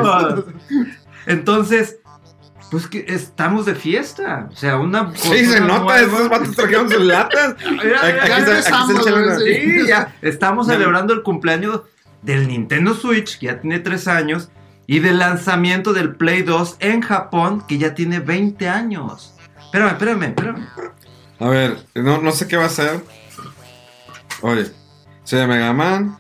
[1.25, 1.97] Entonces,
[2.71, 4.49] pues que estamos de fiesta.
[4.51, 5.11] O sea, una.
[5.15, 5.99] Sí, se nota, nueva.
[5.99, 7.55] estos vatos trajeron sus latas.
[7.71, 8.93] Mira, Aquí está- aquí
[9.43, 9.53] sí.
[9.81, 11.81] Sí, ya estamos celebrando el cumpleaños
[12.21, 14.49] del Nintendo Switch, que ya tiene 3 años,
[14.87, 19.33] y del lanzamiento del Play 2 en Japón, que ya tiene 20 años.
[19.59, 20.67] Espérame, espérame, espérame.
[21.39, 23.03] A ver, no, no sé qué va a ser.
[24.41, 24.71] Oye,
[25.23, 26.17] soy Mega Man.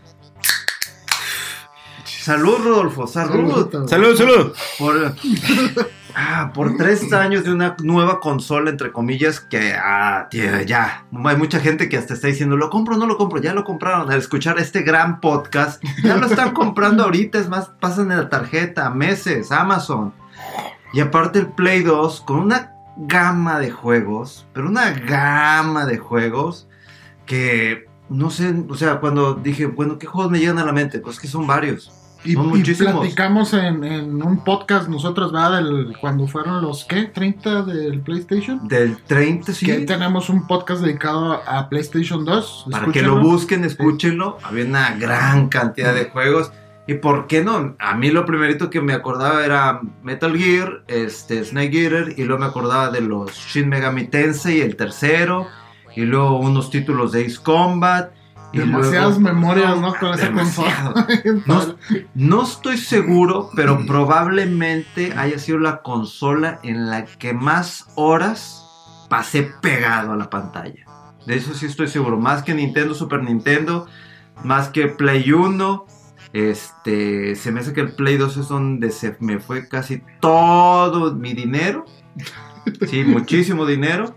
[2.05, 3.69] Salud, Rodolfo, salud.
[3.69, 3.89] Salud.
[3.89, 4.53] Salud, salud.
[4.79, 5.15] Por,
[6.15, 11.05] ah, por tres años de una nueva consola, entre comillas, que ah, tío, ya.
[11.25, 14.11] Hay mucha gente que hasta está diciendo, lo compro, no lo compro, ya lo compraron.
[14.11, 18.29] Al escuchar este gran podcast, ya lo están comprando ahorita, es más, pasan en la
[18.29, 20.13] tarjeta, meses, Amazon.
[20.93, 26.67] Y aparte el Play 2, con una gama de juegos, pero una gama de juegos
[27.25, 30.99] que no sé, o sea, cuando dije, bueno, ¿qué juegos me llegan a la mente?
[30.99, 31.91] Pues que son varios.
[32.25, 35.63] Y, y platicamos en, en un podcast nosotros, ¿verdad?
[35.63, 37.11] Del, cuando fueron los, ¿qué?
[37.13, 38.67] ¿30 del PlayStation?
[38.67, 39.65] Del 30, sí.
[39.65, 42.67] Que tenemos un podcast dedicado a PlayStation 2.
[42.71, 44.37] Para que lo busquen, escúchenlo.
[44.43, 46.51] Había una gran cantidad de juegos.
[46.85, 47.75] ¿Y por qué no?
[47.79, 52.41] A mí lo primerito que me acordaba era Metal Gear, este, Snake Eater, y luego
[52.41, 55.47] me acordaba de los Shin Megami Tensei, el tercero,
[55.95, 58.11] y luego unos títulos de Ace Combat.
[58.59, 59.93] Demasiadas luego- memorias, ¿no?
[59.95, 61.07] Con esa consola.
[61.45, 61.75] No,
[62.13, 68.59] no estoy seguro, pero probablemente haya sido la consola en la que más horas
[69.09, 70.85] pasé pegado a la pantalla.
[71.25, 72.17] De eso sí estoy seguro.
[72.19, 73.87] Más que Nintendo, Super Nintendo,
[74.43, 75.85] más que Play 1.
[76.33, 81.13] Este, se me hace que el Play 2 es donde se me fue casi todo
[81.13, 81.85] mi dinero.
[82.87, 84.15] Sí, muchísimo dinero.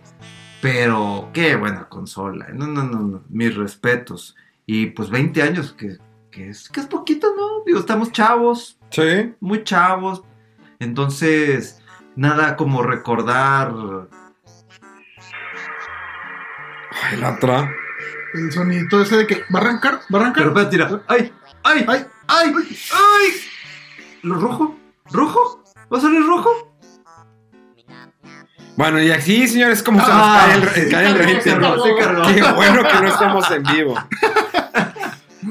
[0.63, 2.47] Pero qué buena consola.
[2.53, 3.25] No, no, no, no.
[3.29, 4.35] Mis respetos.
[4.65, 5.99] Y pues 20 años, que,
[6.31, 7.63] que es, que es poquito, ¿no?
[7.65, 9.35] Digo, estamos chavos, Sí.
[9.41, 10.23] muy chavos.
[10.79, 11.81] Entonces,
[12.17, 13.73] nada como recordar.
[17.03, 17.71] Ay, la otra.
[18.35, 20.53] El sonidito ese de que va a arrancar, va a arrancar.
[20.53, 21.03] Pero espérate, tira.
[21.09, 21.33] ¡Ay!
[21.63, 21.85] ¡Ay!
[21.89, 22.53] Ay, ¡Ay!
[22.93, 23.31] ¡Ay!
[24.23, 24.77] ¿Lo rojo?
[25.13, 25.63] ¿Rojo?
[25.93, 26.66] ¿Va a salir rojo?
[28.77, 32.35] Bueno, y así, señores, como se nos cae el, cae el rating.
[32.35, 33.95] Qué bueno que no estamos en vivo.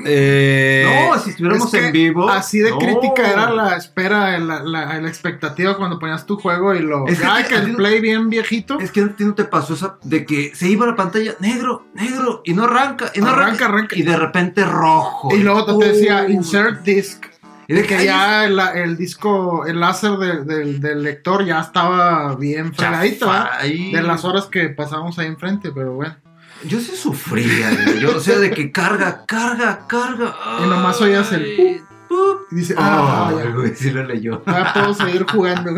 [0.07, 2.29] Eh, no, si estuviéramos es que en vivo.
[2.29, 2.77] Así de no.
[2.77, 7.07] crítica era la espera, la, la, la expectativa cuando ponías tu juego y lo.
[7.07, 8.77] Es que- Ay, que el play bien viejito.
[8.79, 11.33] Es que a ti no te pasó esa de que se iba a la pantalla
[11.39, 13.95] negro, negro, y no arranca, y no arranca, Arranca, arranca.
[13.95, 15.33] y de repente rojo.
[15.33, 17.25] Y luego te, te decía insert disc.
[17.67, 22.35] Y de Que ya el, el disco, el láser de- del- del lector ya estaba
[22.35, 23.91] bien fregadito, ahí.
[23.91, 26.15] De las horas que pasamos ahí enfrente, pero bueno.
[26.63, 30.35] Yo sí sufría, yo, o sea, de que carga, carga, carga.
[30.63, 31.45] Y nomás oías el.
[32.51, 34.43] Y dice, ah, ya, güey, sí lo leyó.
[34.47, 35.71] ya puedo seguir jugando.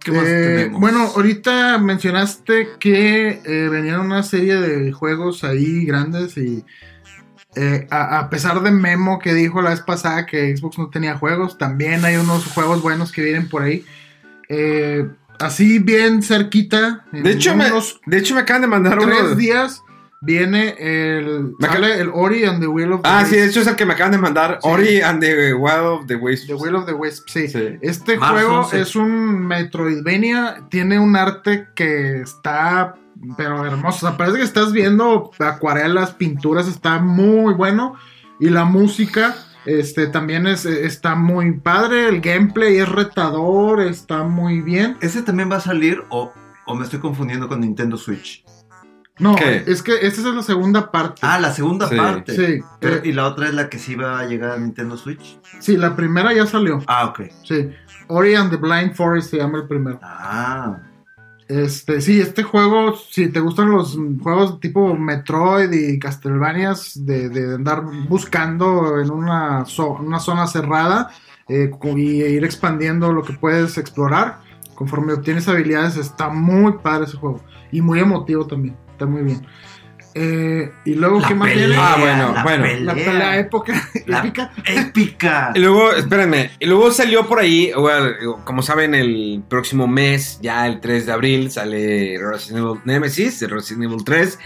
[0.00, 6.36] ¿Qué más Eh, bueno, ahorita mencionaste que eh, venían una serie de juegos ahí grandes
[6.36, 6.64] y
[7.56, 11.16] eh, a, a pesar de Memo que dijo la vez pasada que Xbox no tenía
[11.16, 13.84] juegos, también hay unos juegos buenos que vienen por ahí.
[14.48, 15.08] Eh,
[15.40, 17.04] así bien cerquita.
[17.12, 17.64] de, hecho, me,
[18.06, 19.08] de hecho, me acaban de mandar uno.
[19.08, 19.82] tres días
[20.20, 23.50] viene el, Me sale el Ori and the Will of the Ah, sí, de Wisps.
[23.50, 24.58] hecho es el que me acaban de mandar.
[24.62, 24.68] Sí.
[24.68, 26.46] Ori and the Wild of the Wisps.
[26.48, 27.48] The Will of the Wisp, sí.
[27.48, 27.78] Sí.
[27.80, 28.80] Este Marzo juego 11.
[28.80, 32.96] es un Metroidvania, tiene un arte que está,
[33.36, 34.06] pero hermoso.
[34.06, 37.94] O sea, parece que estás viendo acuarelas, pinturas, está muy bueno.
[38.40, 44.60] Y la música Este también es, está muy padre, el gameplay es retador, está muy
[44.60, 44.96] bien.
[45.00, 46.32] ¿Ese también va a salir o,
[46.66, 48.44] o me estoy confundiendo con Nintendo Switch?
[49.18, 49.64] No, ¿Qué?
[49.66, 51.22] es que esta es la segunda parte.
[51.24, 51.96] Ah, la segunda Sí.
[51.96, 52.36] parte.
[52.36, 54.96] Sí, Pero- eh, ¿Y la otra es la que sí va a llegar a Nintendo
[54.96, 55.40] Switch?
[55.58, 56.80] sí, la primera ya salió.
[56.86, 57.22] Ah, ok.
[57.42, 57.70] Sí,
[58.08, 59.98] Ori and the Blind Forest se llama el primero.
[60.02, 60.76] Ah,
[61.48, 67.54] Este, sí, este juego, si te gustan los juegos tipo Metroid y Castlevanias, de, de
[67.54, 69.64] andar buscando en una,
[70.00, 71.10] una zona cerrada
[71.48, 74.40] eh, y ir expandiendo lo que puedes explorar,
[74.74, 77.40] conforme obtienes habilidades, está muy padre ese juego.
[77.70, 79.46] Y muy emotivo también, está muy bien.
[80.18, 81.76] Eh, y luego, La ¿qué más pelea, viene?
[81.82, 82.66] Ah, bueno, la bueno.
[82.80, 84.50] La pelea época, La- épica.
[84.64, 85.52] épica.
[85.54, 90.66] Y luego, espérenme, y luego salió por ahí, bueno, como saben, el próximo mes, ya
[90.66, 94.38] el 3 de abril, sale Resident Evil Nemesis, de Resident Evil 3,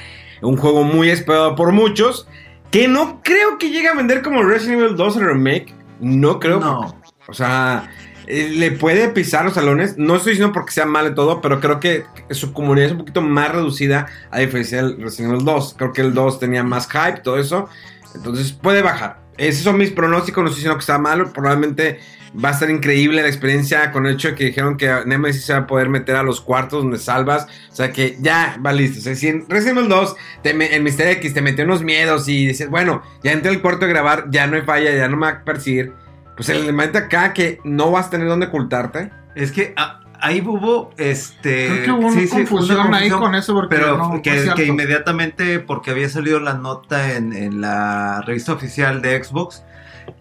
[0.42, 2.26] un juego muy esperado por muchos,
[2.72, 6.58] que no creo que llegue a vender como Resident Evil 2 el remake, no creo,
[6.58, 7.00] No.
[7.28, 7.88] o sea,
[8.30, 11.80] le puede pisar los salones, no estoy diciendo porque sea malo y todo, pero creo
[11.80, 15.92] que su comunidad es un poquito más reducida a diferencia del Resident Evil 2, creo
[15.92, 17.68] que el 2 tenía más hype, todo eso,
[18.14, 19.20] entonces puede bajar.
[19.36, 22.00] Esos son mis pronósticos, no estoy diciendo que está malo, probablemente
[22.32, 25.52] va a estar increíble la experiencia con el hecho de que dijeron que Nemesis se
[25.52, 29.00] va a poder meter a los cuartos donde salvas, o sea que ya va listo.
[29.14, 31.08] Si en Resident Evil 2, te en Mr.
[31.08, 34.46] X te metió unos miedos y dices, bueno, ya entré al cuarto de grabar, ya
[34.46, 35.92] no hay falla, ya no me va a perseguir,
[36.40, 39.10] pues el elemento acá que no vas a tener dónde ocultarte.
[39.34, 41.66] Es que ah, ahí hubo este.
[41.68, 44.64] Creo que hubo una sí, sí, confusión una ahí con eso, porque Pero no que,
[44.64, 49.64] inmediatamente, porque había salido la nota en, en la revista oficial de Xbox,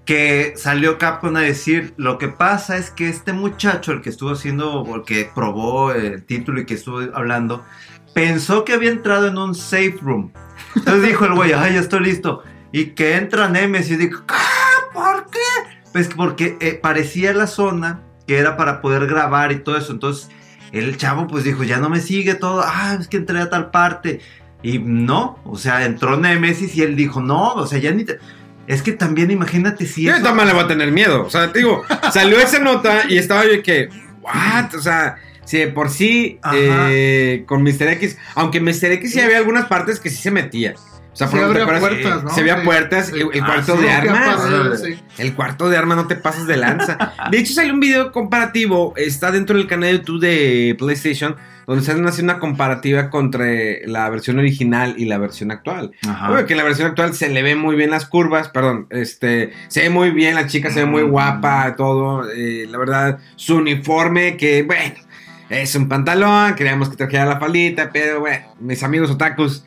[0.04, 4.32] que salió Capcom a decir, lo que pasa es que este muchacho, el que estuvo
[4.32, 7.64] haciendo, o el que probó el título y que estuvo hablando,
[8.14, 10.34] pensó que había entrado en un safe room.
[10.76, 12.44] Entonces dijo el güey, ay, ya estoy listo.
[12.74, 14.36] Y que entra Nemesis y dijo, "¿Qué?
[14.94, 15.79] ¿por qué?
[15.94, 19.92] Pues que porque eh, parecía la zona que era para poder grabar y todo eso.
[19.92, 20.30] Entonces
[20.72, 22.64] el chavo pues dijo, ya no me sigue todo.
[22.66, 24.20] Ah, es que entré a tal parte.
[24.62, 28.20] Y no, o sea, entró Nemesis y él dijo, no, o sea, ya ni te...
[28.68, 30.04] Es que también imagínate si...
[30.04, 31.26] Yo eso- también le voy a tener miedo.
[31.26, 33.90] O sea, te digo, salió esa nota y estaba yo que,
[34.22, 34.76] ¿what?
[34.76, 37.88] O sea, si de por sí eh, con Mr.
[37.94, 38.92] X, aunque Mr.
[38.92, 40.76] X sí había algunas partes que sí se metía.
[41.28, 42.30] Sea, ¿te abría puertas, ¿no?
[42.30, 42.50] Se Sí.
[42.64, 43.14] puertas, Sí.
[43.16, 44.82] el, el Ah, cuarto sí, de armas.
[44.82, 45.00] sí.
[45.18, 46.98] El cuarto de armas no te pasas de lanza.
[47.30, 48.94] De hecho, salió un video comparativo.
[48.96, 51.36] Está dentro del canal de YouTube de PlayStation.
[51.68, 53.46] Donde están haciendo una comparativa contra
[53.86, 55.92] la versión original y la versión actual.
[56.08, 56.32] Ajá.
[56.32, 59.52] Obvio que en la versión actual se le ven muy bien las curvas, perdón, este,
[59.68, 63.58] se ve muy bien, la chica se ve muy guapa, todo, eh, la verdad, su
[63.58, 64.96] uniforme, que bueno,
[65.50, 69.64] es un pantalón, queríamos que trajera la faldita, pero bueno, mis amigos otakus,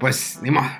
[0.00, 0.70] pues, ni modo.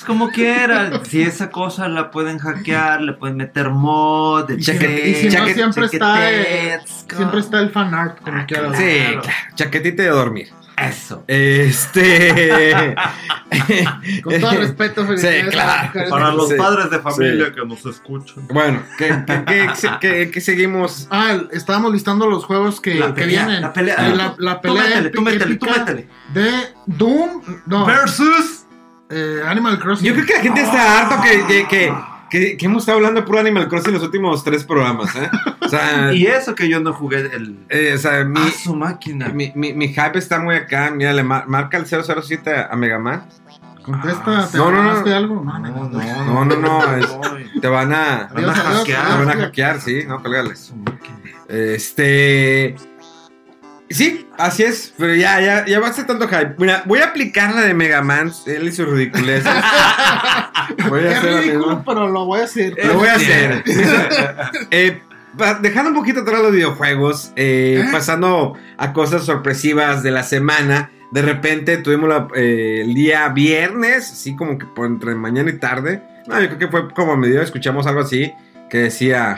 [0.00, 5.06] Es como quiera, si esa cosa la pueden hackear, le pueden meter mod, Y Chaquet-
[5.06, 8.78] y si no, siempre está, chaquetes, siempre está el fan art, como Ah, quieras.
[8.78, 8.84] Sí,
[9.20, 9.22] Claro.
[9.56, 10.48] chaquetita de dormir.
[10.78, 11.22] Eso.
[11.28, 12.94] Este...
[14.24, 15.90] Con todo respeto, felicidades Sí, claro.
[16.08, 16.54] Para los Sí.
[16.56, 17.52] padres de familia Sí.
[17.60, 18.48] que nos escuchan.
[18.48, 21.08] Bueno, ¿qué, qué, qué- qué- qué seguimos?
[21.10, 23.60] Ah, estábamos listando los juegos que, La que pelea, vienen.
[23.60, 23.96] la pelea.
[24.08, 26.08] Eh, la, la Tú pelea métele, tú métele, tú métele.
[26.32, 26.50] de
[26.86, 28.59] Doom, no, Versus.
[29.10, 30.06] Eh, Animal Crossing.
[30.06, 31.94] Yo creo que la gente está harto que, que, que,
[32.30, 35.28] que- que hemos estado hablando de puro Animal Crossing los últimos tres programas, ¿eh?
[35.60, 37.58] O sea, Y eso que yo no jugué el.
[37.68, 39.28] eh, o sea, mi, Ah, su máquina.
[39.28, 40.90] mi, mi, mi hype está muy acá.
[40.94, 43.26] Mira, le mar- marca el 007 a Mega Man.
[43.82, 44.88] Contesta, ¿te No, no, no.
[44.90, 45.42] ganaste algo?
[45.42, 49.06] No, no, No, no, no, es- Te van a, Van a Adiós, adiós, hackear.
[49.06, 51.16] te van a hackear, sí, no, máquina.
[51.48, 52.76] Este.
[53.90, 56.54] Sí, así es, pero ya, ya, ya va a ser tanto hype.
[56.58, 59.44] Mira, voy a aplicar la de Mega Man, él y sus ridiculeces.
[60.88, 62.76] voy a Es hacer la ridículo, pero lo voy a decir.
[62.84, 63.64] Lo voy a hacer.
[64.70, 65.02] Eh,
[65.36, 67.88] pa- dejando un poquito atrás los videojuegos, eh, ¿Eh?
[67.90, 70.90] pasando a cosas sorpresivas de la semana.
[71.10, 75.58] De repente tuvimos la- eh, el día viernes, así como que por entre mañana y
[75.58, 76.00] tarde.
[76.28, 78.32] No, yo creo que fue como a medio, escuchamos algo así
[78.70, 79.36] que decía.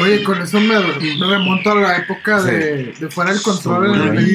[0.00, 2.50] Oye, con eso me, me remonto a la época Sí.
[2.50, 4.34] de, de fuera del control en el.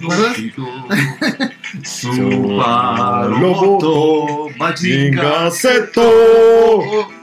[0.00, 0.34] ¿Verdad?
[2.84, 5.50] Subaroto, Majinga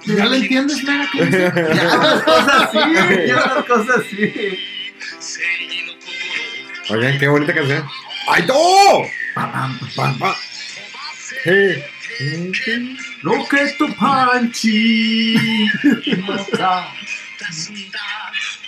[0.06, 0.92] ¿Ya le entiendes, dice?
[1.76, 2.78] Ya las cosas así,
[3.28, 4.34] ya las cosas así.
[6.90, 7.84] Oigan, qué bonita canción.
[8.28, 8.56] ¡Ay, no!
[9.36, 10.36] Pam, pam, pam.
[11.44, 11.82] Sí.
[13.24, 15.36] Lo que tu panchi
[16.28, 16.88] mata.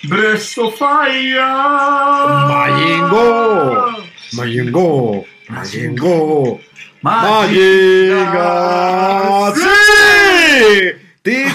[0.04, 1.40] Breath of Fire.
[2.50, 4.04] Mayingo.
[4.34, 5.26] Mayingo.
[5.50, 6.60] Mayingo.
[7.02, 8.34] Mayinga.
[8.34, 9.54] Mayinga.
[9.56, 10.94] ¡Sí!
[11.22, 11.46] Ti-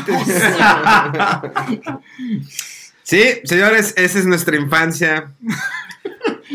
[3.03, 5.31] Sí, señores, esa es nuestra infancia.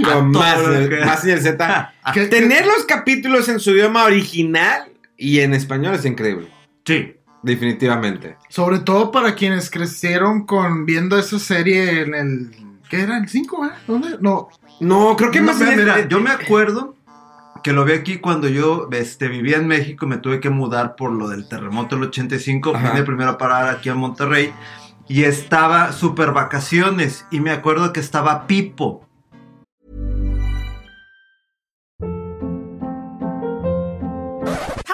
[0.04, 0.60] Con más,
[1.06, 1.94] más Señal Z.
[2.14, 4.93] ¿Qué- Tener los capítulos en su idioma original
[5.24, 6.50] y en español es increíble.
[6.86, 7.16] Sí.
[7.42, 8.38] Definitivamente.
[8.50, 12.52] Sobre todo para quienes crecieron con viendo esa serie en el.
[12.90, 13.18] ¿Qué era?
[13.18, 13.66] ¿El 5?
[13.66, 13.70] ¿eh?
[13.88, 14.18] ¿Dónde?
[14.20, 14.50] No.
[14.82, 16.96] No, creo que No, más mira, mira, yo me acuerdo
[17.64, 21.12] que lo vi aquí cuando yo este, vivía en México me tuve que mudar por
[21.12, 22.76] lo del terremoto del 85.
[22.76, 22.92] Ajá.
[22.92, 24.54] Vine primero a parar aquí a Monterrey
[25.08, 29.08] y estaba super vacaciones y me acuerdo que estaba Pipo.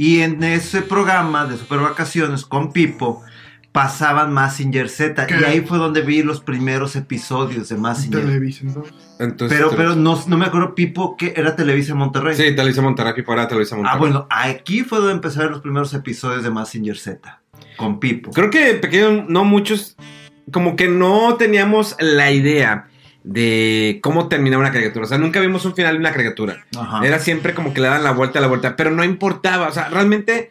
[0.00, 3.22] Y en ese programa de super vacaciones con Pipo
[3.70, 5.38] pasaban Massinger Z ¿Qué?
[5.38, 8.22] y ahí fue donde vi los primeros episodios de Massinger.
[8.22, 8.94] Televisa, entonces.
[9.18, 12.34] Entonces, Pero, pero no, no me acuerdo Pipo que era Televisa Monterrey.
[12.34, 13.94] Sí, Televisa Monterrey, Pipo era Televisa Monterrey.
[13.94, 17.42] Ah, bueno, aquí fue donde empecé a ver los primeros episodios de Massinger Z
[17.76, 18.30] con Pipo.
[18.30, 19.98] Creo que pequeños, no muchos,
[20.50, 22.88] como que no teníamos la idea
[23.22, 25.04] de cómo terminar una caricatura.
[25.04, 26.64] O sea, nunca vimos un final de una caricatura.
[26.78, 27.06] Ajá.
[27.06, 29.68] Era siempre como que le daban la vuelta a la vuelta, pero no importaba.
[29.68, 30.50] O sea, realmente,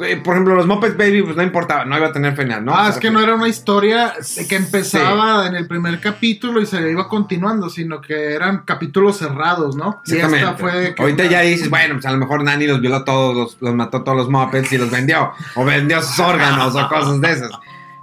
[0.00, 2.76] eh, por ejemplo, los Muppets Baby, pues no importaba, no iba a tener final, ¿no?
[2.76, 4.14] ah, es que no era una historia
[4.48, 9.74] que empezaba en el primer capítulo y se iba continuando, sino que eran capítulos cerrados,
[9.74, 10.00] ¿no?
[10.06, 10.94] Y esta fue.
[10.96, 14.02] Ahorita ya dices, bueno, pues a lo mejor Nani los violó todos, los, los mató
[14.02, 15.32] todos los Muppets y los vendió.
[15.56, 17.50] O vendió sus órganos o cosas de esas.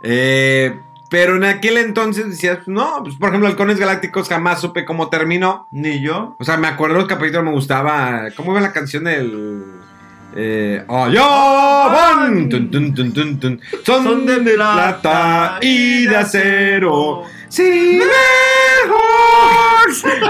[0.04, 0.80] Eh,
[1.10, 5.68] pero en aquel entonces decías, no, pues por ejemplo, Halcones Galácticos jamás supe cómo terminó.
[5.72, 6.36] Ni yo.
[6.40, 8.26] O sea, me acuerdo los capítulos, me gustaba.
[8.36, 9.64] ¿Cómo iba la canción del.
[10.36, 12.50] Eh, allá van!
[12.50, 13.62] Tun, tun, tun, tun, tun.
[13.86, 17.24] Son, Son de, de plata y de acero.
[17.50, 18.02] Sí,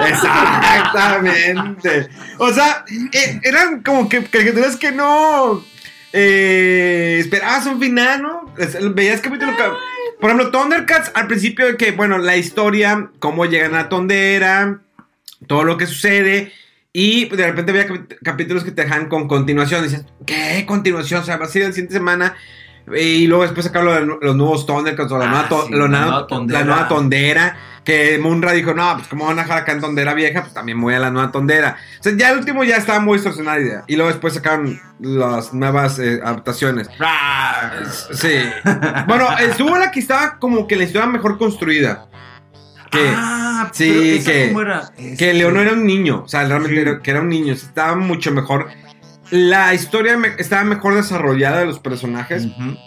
[0.07, 2.09] Exactamente.
[2.37, 5.63] O sea, eh, eran como que caricaturas que no
[6.13, 8.53] eh, esperabas un final, ¿no?
[8.93, 9.51] Veías capítulo.
[10.19, 14.79] Por ejemplo, Thundercats al principio de que, bueno, la historia, cómo llegan a Tondera,
[15.47, 16.51] todo lo que sucede.
[16.93, 17.87] Y de repente había
[18.23, 19.83] capítulos que te dejan con continuación.
[19.83, 21.21] Dices, ¿qué continuación?
[21.21, 22.35] O sea, va a ser la siguiente semana.
[22.95, 26.27] Y luego después sacaron los nuevos Thundercats o la, Ah, nueva, sí, nueva-
[26.59, 27.57] la nueva Tondera.
[27.87, 30.81] Que Munra dijo, no, pues como van a dejar acá en Tondera vieja, pues también
[30.81, 31.77] voy a la nueva Tondera.
[32.01, 33.83] O sea, ya el último ya estaba muy distorsionada idea.
[33.87, 36.89] Y luego después sacaron las nuevas eh, adaptaciones.
[38.11, 38.39] Sí.
[39.07, 42.07] bueno, estuvo la que estaba como que la historia mejor construida.
[42.91, 44.53] Que, Ah, Sí, que-
[44.97, 46.23] que Este, León no era un niño.
[46.25, 46.81] O sea, realmente Sí.
[46.81, 47.53] era, que era un niño.
[47.53, 48.67] Estaba mucho mejor.
[49.31, 52.45] La historia me- estaba mejor desarrollada de los personajes.
[52.45, 52.77] Ujú.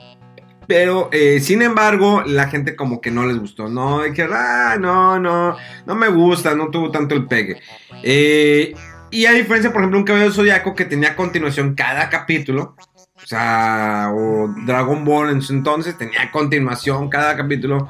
[0.71, 3.69] Pero, eh, sin embargo, la gente como que no les gustó.
[3.69, 7.61] No, que, ah, no, no, no me gusta, no tuvo tanto el pegue.
[8.05, 8.73] Eh,
[9.11, 12.77] y a diferencia, por ejemplo, un cabello zodiaco que tenía continuación cada capítulo.
[13.17, 17.89] O sea, o Dragon Ball en su entonces tenía continuación cada capítulo.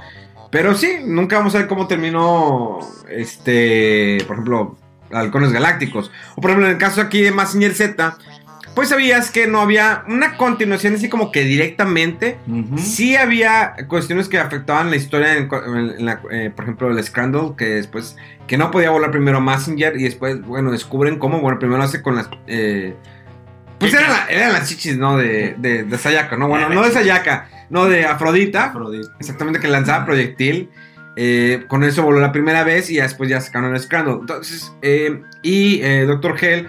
[0.51, 2.78] Pero sí, nunca vamos a ver cómo terminó,
[3.11, 4.78] este, por ejemplo,
[5.12, 6.11] Halcones Galácticos.
[6.35, 8.16] O por ejemplo, en el caso aquí de Massinger Z,
[8.75, 12.39] pues sabías que no había una continuación así como que directamente.
[12.79, 17.55] Sí había cuestiones que afectaban la historia, en, en la- eh, por ejemplo, el Scandal,
[17.57, 18.16] que después,
[18.47, 22.16] que no podía volar primero Messenger y después, bueno, descubren cómo, bueno, primero hace con
[22.16, 22.29] las...
[22.47, 22.95] eh,
[23.79, 25.16] pues eran, la- eran las chichis, ¿no?
[25.16, 26.49] De, de, de Sayaka, ¿no?
[26.49, 29.09] Bueno, no de Sayaka, no de Afrodita, Afrodita.
[29.18, 30.71] exactamente, que lanzaba proyectil.
[31.16, 34.18] Eh, con eso voló la primera vez y después ya sacaron el Scandal.
[34.21, 36.68] Entonces, eh, y eh, Doctor Hell,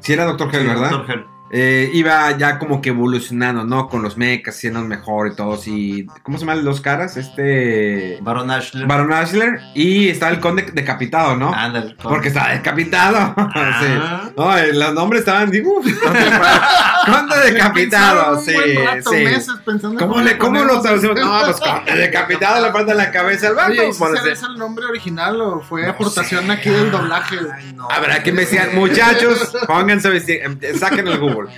[0.00, 0.90] si era Doctor Hell, Sí, ¿verdad?
[0.90, 1.10] Dr.
[1.10, 1.24] Hell.
[1.50, 3.88] Eh, iba ya como que evolucionando, ¿no?
[3.88, 5.66] Con los mechas, siendo mejor y todos.
[5.66, 6.06] Y.
[6.22, 7.16] ¿Cómo se llama el dos caras?
[7.16, 8.18] Este.
[8.22, 8.86] Baron Ashler.
[8.86, 9.60] Baron Ashler.
[9.74, 11.52] Y estaba el conde decapitado, ¿no?
[11.54, 13.34] Ándale, con- Porque estaba decapitado.
[13.60, 13.80] Ah.
[13.82, 14.32] sí.
[14.36, 15.50] No, eh, los nombres estaban.
[15.50, 15.80] Digo,
[17.06, 18.40] conde decapitado.
[18.40, 19.16] Sí, rato, sí.
[19.24, 21.18] meses pensando ¿Cómo, le, ¿Cómo lo traducimos?
[21.18, 23.70] No, pues conde decapitado le falta la cabeza al vato.
[23.72, 26.52] Oye, ¿y si Pues, será eh, ese el nombre original o fue No aportación sé.
[26.52, 27.36] aquí del doblaje?
[27.54, 27.88] Ay, no.
[27.90, 28.72] Habrá que investigar.
[28.74, 30.50] Muchachos, pónganse a investigar.
[30.78, 31.37] Saquen el jugo.
[31.38, 31.48] Árbol.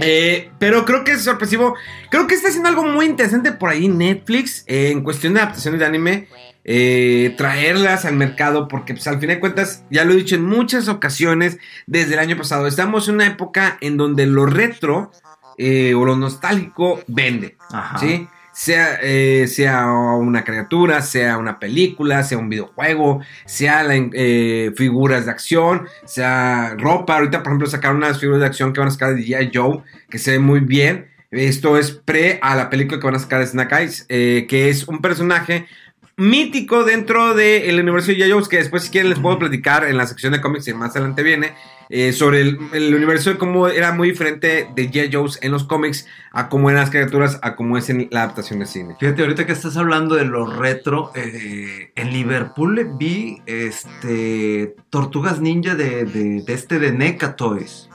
[0.00, 1.74] Eh, pero creo que es sorpresivo.
[2.10, 5.80] Creo que está haciendo algo muy interesante por ahí Netflix eh, en cuestión de adaptaciones
[5.80, 6.28] de anime.
[6.64, 10.44] eh, traerlas al mercado porque pues al fin de cuentas ya lo he dicho en
[10.44, 15.12] muchas ocasiones desde el año pasado estamos en una época en donde lo retro
[15.58, 17.98] o lo nostálgico vende Ajá.
[17.98, 18.26] ¿sí?
[18.58, 25.30] Sea, eh, sea una criatura, sea una película, sea un videojuego, sea eh, figuras de
[25.30, 27.16] acción, sea ropa.
[27.16, 29.50] Ahorita, por ejemplo, sacaron unas figuras de acción que van a sacar de G.I.
[29.52, 31.10] Joe, que se ve muy bien.
[31.30, 34.70] Esto es pre a la película que van a sacar de Snake Eyes, eh, que
[34.70, 35.66] es un personaje
[36.16, 38.30] mítico dentro del universo de.
[38.30, 40.90] Joe, que después si quieren les puedo platicar en la sección de cómics y más
[40.90, 41.52] adelante viene,
[41.88, 45.10] eh, sobre el, el universo de cómo era muy diferente de G.I.
[45.12, 48.58] Joe's en los cómics a cómo eran las criaturas, a cómo es en la adaptación
[48.60, 48.96] de cine.
[48.98, 55.74] Fíjate, ahorita que estás hablando de lo retro, eh, en Liverpool vi este Tortugas Ninja
[55.74, 57.88] de, de, de este de NECA Toys.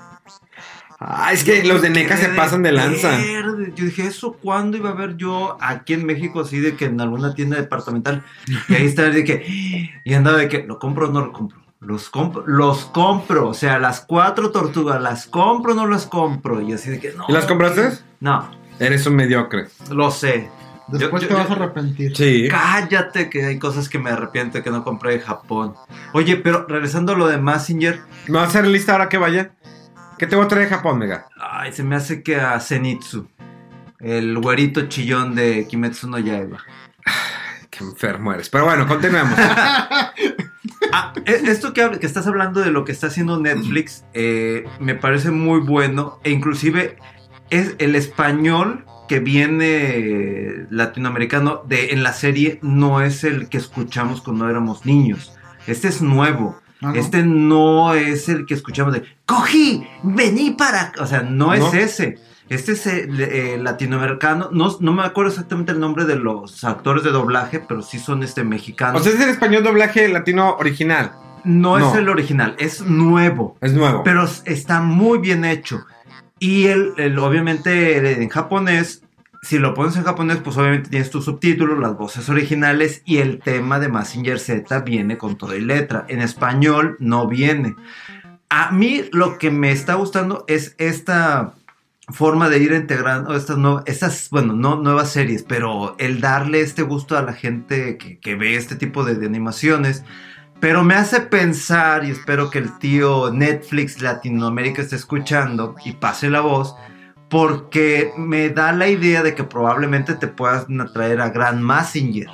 [1.03, 3.09] Ah, es que los de NECA se pasan de lanza.
[3.17, 3.73] verde.
[3.75, 7.01] Yo dije, ¿eso cuándo iba a ver yo aquí en México así de que en
[7.01, 8.23] alguna tienda departamental?
[8.69, 11.59] Y ahí está de que, y andaba de que, ¿lo compro o no lo compro?
[11.79, 16.61] Los compro, los compro, o sea, las cuatro tortugas, ¿las compro o no las compro?
[16.61, 17.25] Y así de que, no.
[17.27, 17.89] ¿Y las compraste?
[18.19, 19.69] No, Eres un mediocre.
[19.89, 20.49] lo sé.
[20.87, 22.15] Después Yo- te yo- vas a arrepentir.
[22.15, 22.47] Sí.
[22.49, 25.73] Cállate, que hay cosas que me arrepiento que no compré de Japón.
[26.13, 29.51] Oye, pero regresando a lo de Massinger, ¿Me vas a hacer lista ahora que vaya?
[30.21, 31.25] ¿Qué te voy a traer de Japón, Mega?
[31.35, 33.27] ay, se me hace que a Zenitsu,
[33.99, 36.59] el güerito chillón de Kimetsu no Yaiba.
[37.71, 38.47] Qué enfermo eres.
[38.47, 39.35] Pero bueno, continuemos.
[40.93, 45.31] Ah, e- esto que, estás hablando de lo que está haciendo Netflix eh, me parece
[45.31, 46.97] muy bueno e inclusive
[47.49, 54.21] es el español que viene latinoamericano de en la serie no es el que escuchamos
[54.21, 55.33] cuando éramos niños.
[55.65, 56.61] Este es nuevo.
[56.95, 61.03] Este no es el que escuchamos de cogí, vení para, acá".
[61.03, 62.17] o sea, no es ese.
[62.49, 64.49] Este es el, eh, latinoamericano.
[64.51, 68.23] No, no me acuerdo exactamente el nombre de los actores de doblaje, pero sí son
[68.23, 68.99] este mexicanos.
[68.99, 71.13] O sea, es el español doblaje latino original.
[71.45, 71.89] No, No.
[71.91, 73.55] es el original, es nuevo.
[73.61, 74.03] Es nuevo.
[74.03, 75.85] Pero está muy bien hecho.
[76.39, 79.03] Y el, el- obviamente en japonés,
[79.41, 83.39] si lo pones en japonés, pues obviamente tienes tus subtítulos, las voces originales y el
[83.39, 86.05] tema de Massinger Z viene con todo y letra.
[86.09, 87.75] En español no viene.
[88.49, 91.53] A mí lo que me está gustando es esta
[92.09, 97.17] forma de ir integrando estas estas, bueno, no nuevas series, pero el darle este gusto
[97.17, 100.03] a la gente que, que ve este tipo de, de animaciones.
[100.59, 106.29] Pero me hace pensar, y espero que el tío Netflix Latinoamérica esté escuchando y pase
[106.29, 106.75] la voz,
[107.31, 112.27] porque me da la idea de que probablemente te puedan atraer a Grand Massinger,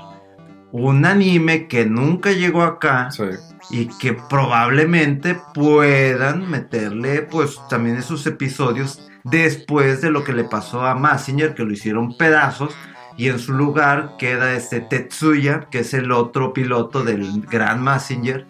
[0.72, 3.24] un anime que nunca llegó acá Sí.
[3.70, 10.86] y que probablemente puedan meterle pues también esos episodios después de lo que le pasó
[10.86, 12.76] a Massinger que lo hicieron pedazos
[13.18, 18.46] y en su lugar queda este Tetsuya que es el otro piloto del gran Massinger.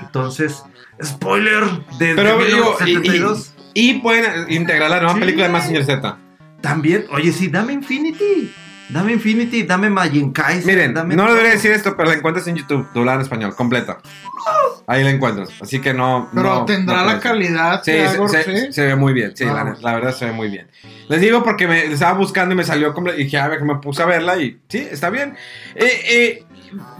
[0.00, 0.62] Entonces
[1.02, 1.64] spoiler
[1.98, 5.20] de, Pero de digo, y, 1972 y- y pueden integrar la nueva Sí.
[5.20, 6.16] película de Massinger Z.
[6.60, 8.52] también oye sí dame Infinity
[8.88, 11.34] dame Infinity dame Majin Kaiser Miren, dame no todo.
[11.34, 13.98] debería decir esto, pero la encuentras en YouTube, doblada en español, completa.
[14.86, 15.50] Ahí la encuentras.
[15.60, 16.30] Así que no.
[16.32, 18.72] Pero no- tendrá no la calidad Sí, que se, hago, se- ¿sí?
[18.72, 19.82] se ve muy bien, sí, la, Vamos.
[19.82, 20.68] la verdad se ve muy bien.
[21.10, 23.74] Les digo porque me estaba buscando y me salió y dije, a ver, que me
[23.76, 25.34] puse a verla y sí, está bien.
[25.74, 26.44] Eh, eh,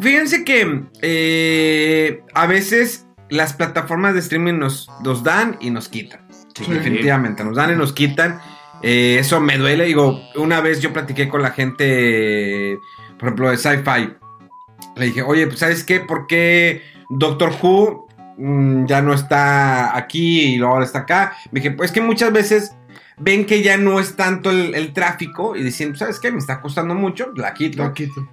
[0.01, 6.21] fíjense que eh, a veces las plataformas de streaming nos, nos dan y nos quitan.
[6.59, 6.73] Sí, Sí.
[6.73, 8.41] Definitivamente, nos dan y nos quitan.
[8.83, 9.85] Eh, eso me duele.
[9.85, 12.81] Digo, una vez yo platiqué con la gente,
[13.19, 14.15] por ejemplo, de Sci-Fi.
[14.97, 16.01] Le dije, oye, pues ¿sabes qué?
[16.01, 18.07] ¿Por qué Doctor Who
[18.37, 21.37] mm, ya no está aquí y luego ahora está acá?
[21.53, 22.73] Me dije, pues que muchas veces
[23.21, 26.31] ven que ya no es tanto el, el tráfico y dicen, ¿sabes qué?
[26.31, 27.83] Me está costando mucho, la quito.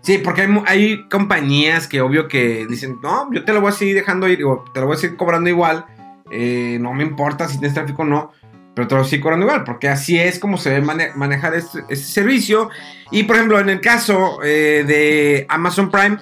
[0.01, 3.73] Sí, porque hay, hay compañías que obvio que dicen, no, yo te lo voy a
[3.73, 5.85] seguir dejando ir, o te lo voy a seguir cobrando igual,
[6.31, 8.31] eh, no me importa si tienes tráfico o no,
[8.75, 11.79] pero te lo sigo cobrando igual, porque así es como se debe mane- manejar este,
[11.89, 12.69] este servicio.
[13.11, 16.17] Y por ejemplo, en el caso eh, de Amazon Prime,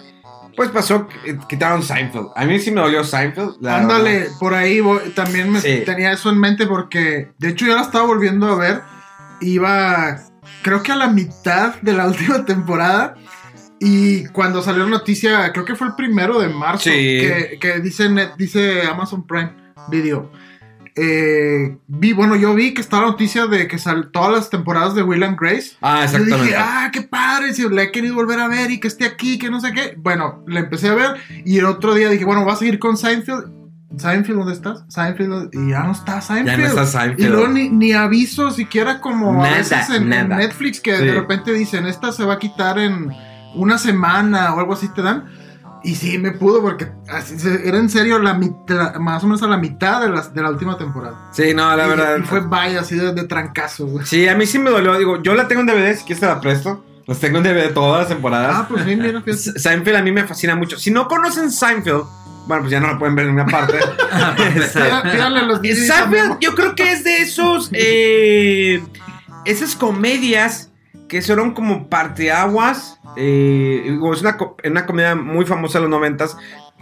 [0.55, 2.27] pues pasó, que quitaron Seinfeld.
[2.35, 3.65] A mí sí me dolió Seinfeld.
[3.65, 4.33] Ándale, verdad.
[4.39, 5.81] por ahí voy- también me Sí.
[5.85, 8.81] tenía eso en mente porque de hecho yo la estaba volviendo a ver.
[9.41, 10.19] Iba,
[10.61, 13.15] creo que a la mitad de la última temporada.
[13.79, 16.91] Y cuando salió la noticia, creo que fue el primero de marzo, Sí.
[16.91, 19.51] que, que dice, dice Amazon Prime
[19.89, 20.31] Video.
[20.95, 24.93] Eh, vi, bueno, yo vi que estaba la noticia de que sal, todas las temporadas
[24.93, 25.71] de Will and Grace.
[25.81, 26.43] Ah, exactamente.
[26.43, 29.39] dije, ah, qué padre, si la he querido volver a ver y que esté aquí,
[29.39, 29.95] que no sé qué.
[29.97, 31.15] Bueno, la empecé a ver
[31.45, 33.51] y el otro día dije, bueno, voy a seguir con Seinfeld.
[33.97, 34.83] Seinfeld, ¿dónde estás?
[34.87, 36.47] Seinfeld, y ya no está Seinfeld.
[36.49, 37.19] Ya no está Seinfeld.
[37.19, 40.09] Y luego ni, ni aviso siquiera como Nada, a veces en.
[40.09, 41.05] Netflix que Sí.
[41.05, 43.09] de repente dicen, esta se va a quitar en
[43.55, 45.25] una semana o algo así te dan.
[45.83, 49.47] Y sí, me pudo porque así era en serio la mitad, más o menos a
[49.47, 51.29] la mitad de la, de la última temporada.
[51.33, 52.17] Sí, no, la y, verdad.
[52.19, 54.05] y fue vaya así de, de trancazo, güey.
[54.05, 54.97] Sí, a mí sí me dolió.
[54.97, 56.85] Digo, yo la tengo en DVD, si quieres te la presto.
[57.05, 58.55] Las tengo en DVD todas las temporadas.
[58.55, 59.21] Ah, pues sí, mira,
[59.57, 60.77] Seinfeld a mí me fascina mucho.
[60.79, 62.03] Si no conocen Seinfeld,
[62.47, 63.77] bueno, pues ya no lo pueden ver en ninguna parte.
[65.75, 67.69] Seinfeld, yo creo que es de esos.
[67.73, 68.81] eh,
[69.45, 70.69] esas comedias
[71.07, 72.99] que son como parteaguas.
[73.17, 76.35] Eh, es una, una comedia muy famosa de los noventas.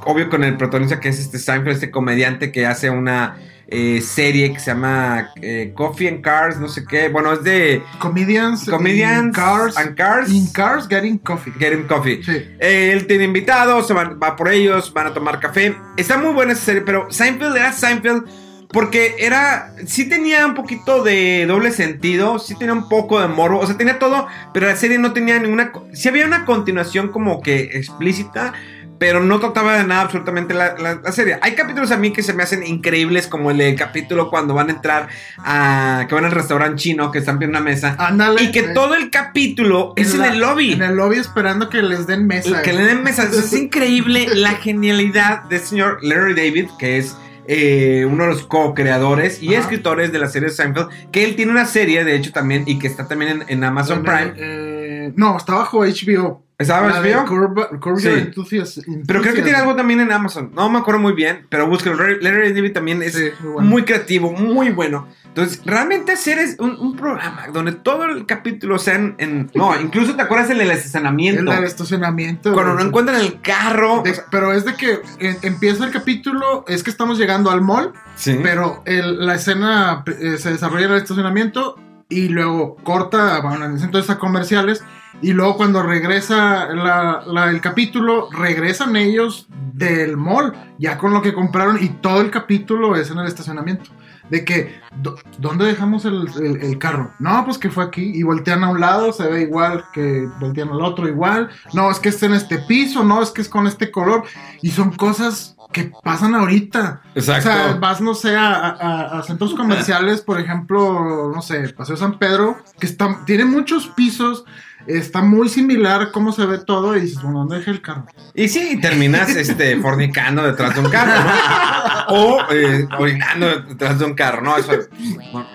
[0.03, 4.51] Obvio con el protagonista que es este Seinfeld, este comediante que hace una eh, serie
[4.51, 7.09] que se llama eh, Coffee and Cars, no sé qué.
[7.09, 10.32] Bueno, es de Comedians, Comedians in Cars, and Cars.
[10.32, 11.53] in Cars Getting Coffee.
[11.59, 12.24] Getting Coffee.
[12.24, 12.32] Sí.
[12.59, 15.76] Eh, él tiene invitados, se van- va por ellos, van a tomar café.
[15.97, 18.24] Está muy buena esa serie, pero Seinfeld era Seinfeld
[18.72, 19.74] porque era.
[19.86, 23.78] Sí tenía un poquito de doble sentido, sí tenía un poco de morbo, o sea,
[23.78, 25.72] tenía todo, pero la serie no tenía ninguna.
[25.93, 28.53] Sí había una continuación como que explícita.
[28.97, 31.39] Pero no trataba de nada absolutamente la, la- la serie.
[31.41, 34.69] Hay capítulos a mí que se me hacen increíbles, como el de capítulo cuando van
[34.69, 35.07] a entrar
[35.39, 36.05] a.
[36.07, 37.95] que van al restaurante chino, que están en una mesa.
[37.97, 38.43] Ándale.
[38.43, 40.74] y que eh, todo el capítulo es en el lobby.
[40.74, 42.61] En el lobby esperando que les den mesa.
[42.61, 43.24] Que le den mesa.
[43.24, 47.17] Es increíble la genialidad del señor Larry David, que es
[47.48, 49.62] eh, uno de los co-creadores y Ajá.
[49.64, 50.89] escritores de la serie Seinfeld.
[51.12, 54.04] Que él tiene una serie, de hecho, también, y que está también en, en Amazon
[54.04, 54.34] Prime.
[54.38, 56.43] el, eh, no, está bajo HBO.
[56.58, 57.26] ¿Estaba HBO?
[57.26, 58.08] Curb- Curb Sí.
[58.10, 60.52] Your Enthusiasm- Pero creo que tiene algo también en Amazon.
[60.54, 61.95] No me acuerdo muy bien, pero búsquelo.
[61.95, 63.70] Larry, David también es Sí, muy bueno.
[63.70, 65.08] muy creativo, muy bueno.
[65.26, 70.16] Entonces, realmente hacer es un, un programa donde todo el capítulo sea en, No, incluso
[70.16, 71.52] te acuerdas el del El estacionamiento.
[71.52, 72.54] del estacionamiento.
[72.54, 74.04] Cuando no encuentran el carro.
[74.04, 77.91] De- pero es de que eh, empieza el capítulo, es que estamos llegando al mall,
[78.16, 78.38] Sí.
[78.43, 81.80] pero el- la escena eh, se desarrolla en el estacionamiento
[82.12, 84.84] y luego corta, bueno, entonces a comerciales,
[85.22, 91.22] y luego cuando regresa la- la- el capítulo, regresan ellos del mall, ya con lo
[91.22, 93.89] que compraron, y todo el capítulo es en el estacionamiento.
[94.30, 97.12] De que, "Do- ¿dónde dejamos el, el- el carro?
[97.20, 98.12] No, pues que fue aquí.
[98.16, 101.49] Y voltean a un lado, se ve igual que voltean al otro igual.
[101.74, 104.24] No, es que está en este piso, no, es que es con este color.
[104.62, 107.01] Y son cosas que pasan ahorita.
[107.15, 107.49] Exacto.
[107.49, 111.95] O sea, vas, no sé, a, a- a centros comerciales, por ejemplo, no sé, Paseo
[111.97, 114.43] San Pedro, que está, tiene muchos pisos,
[114.88, 118.05] está muy similar cómo se ve todo, y dices, bueno, ¿dónde dejé el carro?
[118.34, 121.32] Y sí, terminas este, fornicando detrás de un carro, ¿no?
[122.13, 124.57] O eh, orinando detrás de un carro, ¿no?
[124.57, 124.74] Eso,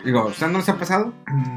[0.04, 1.12] digo, ¿usted no se ha pasado?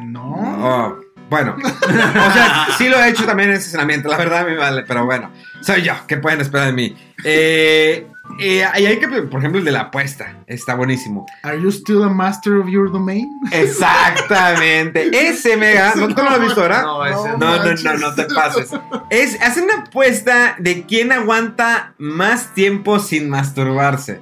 [0.06, 0.34] No.
[0.36, 1.00] Oh,
[1.30, 4.84] bueno, o sea, sí lo he hecho también en ese estacionamiento, la verdad me vale,
[4.88, 5.32] pero bueno,
[5.62, 6.98] soy yo, ¿qué pueden esperar de mí?
[7.24, 8.08] Eh,
[8.40, 11.26] eh, y hay que, por ejemplo, el de la apuesta, está buenísimo.
[11.44, 13.30] ¿Are you still a master of your domain?
[13.52, 16.82] Exactamente, ese mega, ¿no te lo has visto ahora?
[16.84, 18.70] No, ese No, no, no, no te pases.
[19.10, 24.22] Es, hace una apuesta de quién aguanta más tiempo sin masturbarse.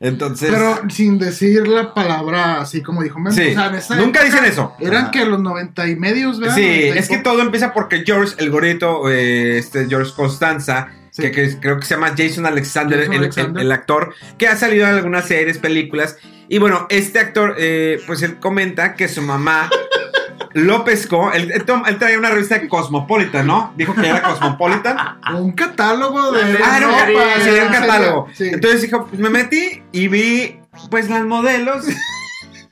[0.00, 0.50] Entonces.
[0.52, 3.18] Pero sin decir la palabra así como dijo.
[3.30, 4.74] Sí, O sea, nunca época dicen eso.
[4.78, 5.10] Eran Ajá.
[5.10, 6.54] que los 90 y medios, ¿verdad?
[6.54, 10.88] Sí, 90 y es que todo empieza porque George, el gorito, eh, este George Constanza,
[11.18, 11.22] Sí.
[11.22, 13.60] que, que creo que se llama Jason Alexander, Jason el, Alexander.
[13.60, 16.16] el- el actor, que ha salido en algunas series, películas.
[16.48, 19.68] Y bueno, este actor, eh, pues él comenta que su mamá
[20.54, 21.30] lo pescó.
[21.32, 23.72] Él, él él traía una revista Cosmopolitan, ¿no?
[23.76, 24.96] Dijo que era Cosmopolitan.
[25.34, 26.58] Un catálogo de.
[26.64, 28.28] Ah, ropa, un catálogo.
[28.34, 28.48] sí.
[28.52, 30.58] Entonces dijo, pues me metí y vi
[30.90, 31.84] pues las modelos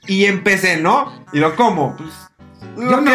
[0.06, 1.24] y empecé, ¿no?
[1.32, 2.10] Y lo como, pues
[2.76, 3.10] lo que.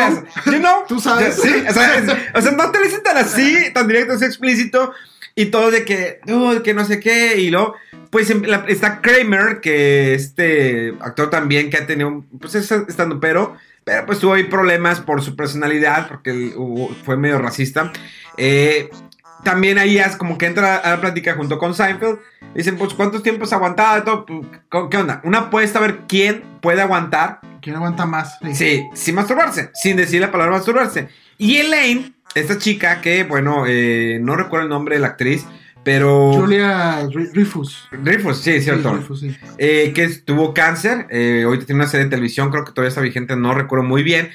[0.51, 0.83] You know.
[0.87, 1.35] Tú sabes.
[1.41, 4.21] Sí, o sea, es- o sea, no te lo dicen tan así, tan directo, es
[4.21, 4.93] explícito
[5.35, 7.75] y todo de que, "Dude, que no sé qué y luego
[8.09, 13.19] pues em- la- está Kramer, que este actor también que ha tenido, pues es estando
[13.21, 13.55] pero,
[13.85, 16.53] pero pues tuvo ahí problemas por su personalidad, porque él
[17.05, 17.91] fue medio racista.
[18.37, 18.89] Eh,
[19.45, 22.19] también ahí es como que entra a la plática junto con Seinfeld.
[22.53, 24.03] Dicen, pues, ¿cuántos tiempos aguantaba?
[24.03, 24.25] todo?
[24.25, 24.41] Pues,
[24.91, 25.21] ¿Qué onda?
[25.23, 28.37] Una apuesta a ver quién puede aguantar ¿Quién aguanta más?
[28.41, 28.55] Sí.
[28.55, 31.09] Sí, sin masturbarse, sin decir la palabra masturbarse.
[31.37, 35.45] Y Elaine, esta chica que, bueno, eh, no recuerdo el nombre de la actriz,
[35.83, 36.33] pero...
[36.33, 37.89] Julia Ri- Rifus.
[37.91, 38.89] Dreyfus, sí, cierto.
[38.91, 39.37] Sí, Rifus, sí.
[39.57, 43.01] Eh, que tuvo cáncer, eh, ahorita tiene una serie de televisión, creo que todavía está
[43.01, 44.29] vigente, no recuerdo muy bien.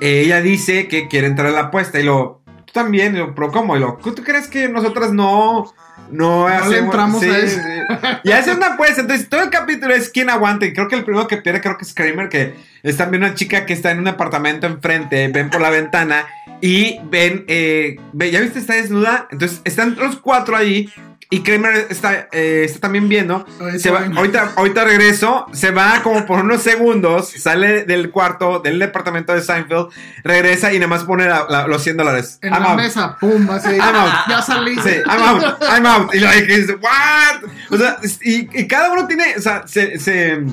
[0.00, 2.42] Eh, ella dice que quiere entrar a la apuesta y lo...
[2.66, 3.76] Tú también, y lo, pero ¿cómo?
[3.76, 5.72] Y lo, ¿tú crees que nosotras no...
[6.08, 7.58] No, le entramos a eso.
[7.58, 7.96] sí.
[8.22, 10.64] Y hace una apuesta, entonces todo el capítulo es quién aguanta.
[10.64, 13.34] Y creo que el primero que pierde, creo que es Kramer, que es también una
[13.34, 16.24] chica que está en un apartamento enfrente, ven por la ventana
[16.60, 18.58] Y ven, eh, ¿ya viste?
[18.58, 19.28] Está desnuda.
[19.30, 20.88] Entonces están los cuatro ahí.
[21.28, 23.44] Y Kramer está, eh, está también viendo.
[23.60, 25.46] Ahorita Se va- ahorita, ahorita regreso.
[25.52, 27.30] Se va como por unos segundos.
[27.30, 29.88] Sale del cuarto, del departamento de Seinfeld.
[30.22, 32.38] Regresa y nada más pone la- la- los 100 dólares.
[32.42, 32.76] En I'm la out.
[32.76, 33.70] mesa, pum, así.
[33.74, 34.12] I'm out.
[34.28, 34.76] Ya salí.
[34.76, 36.14] Sí, I'm out, I'm out.
[36.14, 37.50] Y que dice, ¿what?
[37.72, 40.44] O sea, y, y cada uno tiene, o sea, se, se-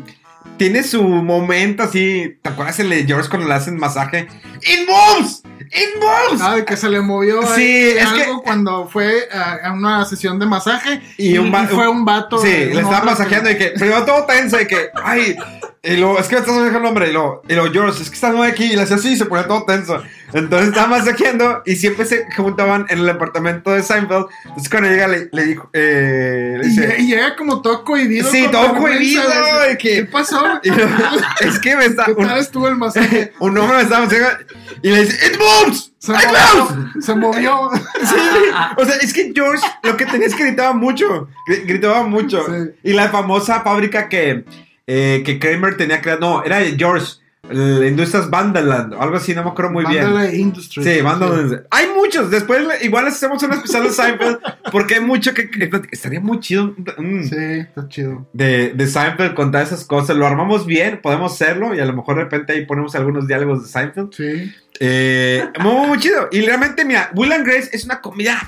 [0.57, 2.37] tiene su momento así.
[2.41, 4.27] ¿Te acuerdas el de George cuando le hacen masaje?
[4.61, 5.43] ¡It moves!
[5.59, 6.41] ¡It moves!
[6.41, 10.37] Ah, de que se le movió Sí, es algo que- cuando fue a, una sesión
[10.39, 12.37] de masaje Y y, un va- y fue un vato.
[12.39, 15.35] Sí, un le estaba masajeando y que primero todo tenso y que, ay,
[15.81, 18.09] y luego, es que me estás manejando el hombre, y luego, y luego, George, es
[18.09, 20.01] que estás nuevo aquí, y le hacía así y se ponía todo tenso.
[20.33, 24.25] Entonces estaba masajeando y siempre se juntaban en el apartamento de Seinfeld.
[24.45, 28.29] Entonces cuando llega le, le dijo, eh, le Y, dice, y llega como todo cohibido.
[28.31, 29.21] Sí, todo cohibido,
[29.77, 30.43] que- ¿Qué pasó?
[31.41, 33.33] es que me está, ¿Qué un, tal estuvo el masaje?
[33.39, 34.45] un hombre me estaba masajeando
[34.81, 36.77] y le dice, it moves, Se it moves.
[36.77, 37.01] movió.
[37.01, 37.69] Se movió.
[38.03, 38.15] Sí,
[38.77, 41.29] o sea, es que George lo que tenía es que gritaba mucho.
[41.47, 42.43] gri- Gritaba mucho.
[42.45, 42.71] Sí.
[42.83, 44.43] Y la famosa fábrica que,
[44.87, 46.19] eh, que Kramer tenía creada.
[46.19, 47.13] No, era de George.
[47.51, 50.05] Industrias Vandaland algo así, no me acuerdo muy bien.
[50.05, 50.87] Mándale Industries.
[50.87, 51.63] Sí, Vandaland.
[51.71, 52.31] Hay muchos.
[52.31, 54.37] Después igual hacemos un especial de Seinfeld.
[54.71, 55.49] Porque hay mucho que.
[55.49, 56.73] que- estaría muy chido.
[56.97, 58.25] mm, Sí, está chido.
[58.31, 60.15] De, de Seinfeld contar esas cosas.
[60.15, 61.75] Lo armamos bien, podemos hacerlo.
[61.75, 64.13] Y a lo mejor de repente ahí ponemos algunos diálogos de Seinfeld.
[64.13, 64.53] Sí.
[64.79, 66.29] Eh, muy, muy chido.
[66.31, 68.39] Y realmente, mira, Will and Grace es una comedia,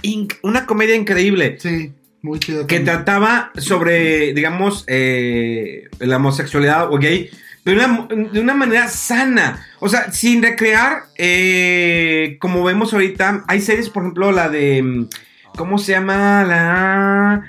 [0.42, 1.58] una comedia increíble.
[1.60, 1.92] Sí,
[2.22, 2.66] muy chido.
[2.66, 2.96] Que también.
[3.04, 7.30] trataba sobre, digamos, eh, la homosexualidad o gay,
[7.66, 9.66] de una, de una manera sana.
[9.80, 15.08] O sea, sin recrear, eh, como vemos ahorita, hay series, por ejemplo, la de, mm,
[15.58, 16.44] ¿cómo se llama?
[16.44, 17.44] La...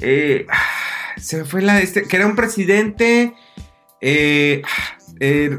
[0.00, 0.56] eh, ah,
[1.18, 3.34] se me fue la de este, que era un presidente...
[4.00, 5.56] eh, ah, eh,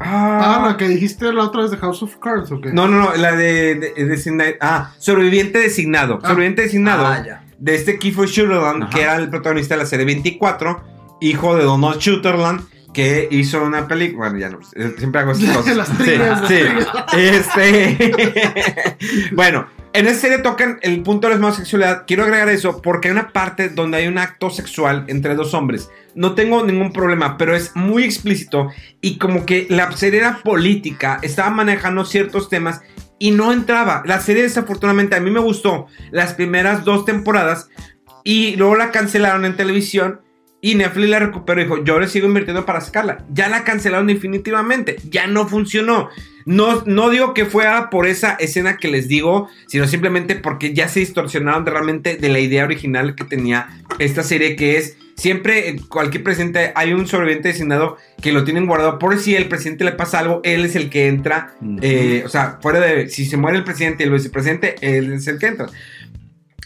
[0.00, 2.72] Ah, la que dijiste la otra vez de House of Cards, ¿o qué?
[2.72, 6.28] no, no, no, la de, de- designa- ah, sobreviviente designado, Ah.
[6.28, 7.44] sobreviviente designado Ah, ya.
[7.58, 8.90] de este Kiefer Sutherland, Ajá.
[8.92, 10.84] que era el protagonista de la serie 24,
[11.20, 12.60] hijo de Donald Sutherland,
[12.92, 15.76] que hizo una película, bueno, ya no, eh, siempre hago estas cosas.
[15.76, 16.60] Las Sí, las sí.
[17.16, 18.96] Este,
[19.32, 22.04] bueno, en esta serie tocan el punto de la homosexualidad.
[22.06, 25.90] Quiero agregar eso porque hay una parte donde hay un acto sexual entre dos hombres.
[26.14, 28.70] No tengo ningún problema, pero es muy explícito
[29.00, 32.82] y como que la serie era política, estaba manejando ciertos temas
[33.18, 34.02] y no entraba.
[34.06, 37.68] La serie desafortunadamente a mí me gustó las primeras dos temporadas
[38.24, 40.20] y luego la cancelaron en televisión
[40.60, 43.24] y Netflix la recuperó y dijo, yo le sigo invirtiendo para sacarla.
[43.32, 46.08] Ya la cancelaron definitivamente, ya no funcionó.
[46.46, 50.88] No, no digo que fuera por esa escena que les digo, sino simplemente porque ya
[50.88, 55.68] se distorsionaron de realmente de la idea original que tenía esta serie, que es siempre
[55.68, 59.84] eh, cualquier presidente hay un sobreviviente designado que lo tienen guardado por si el presidente
[59.84, 61.54] le pasa algo, él es el que entra.
[61.82, 65.26] Eh, o sea, fuera de si se muere el presidente y el vicepresidente, él es
[65.28, 65.66] el que entra.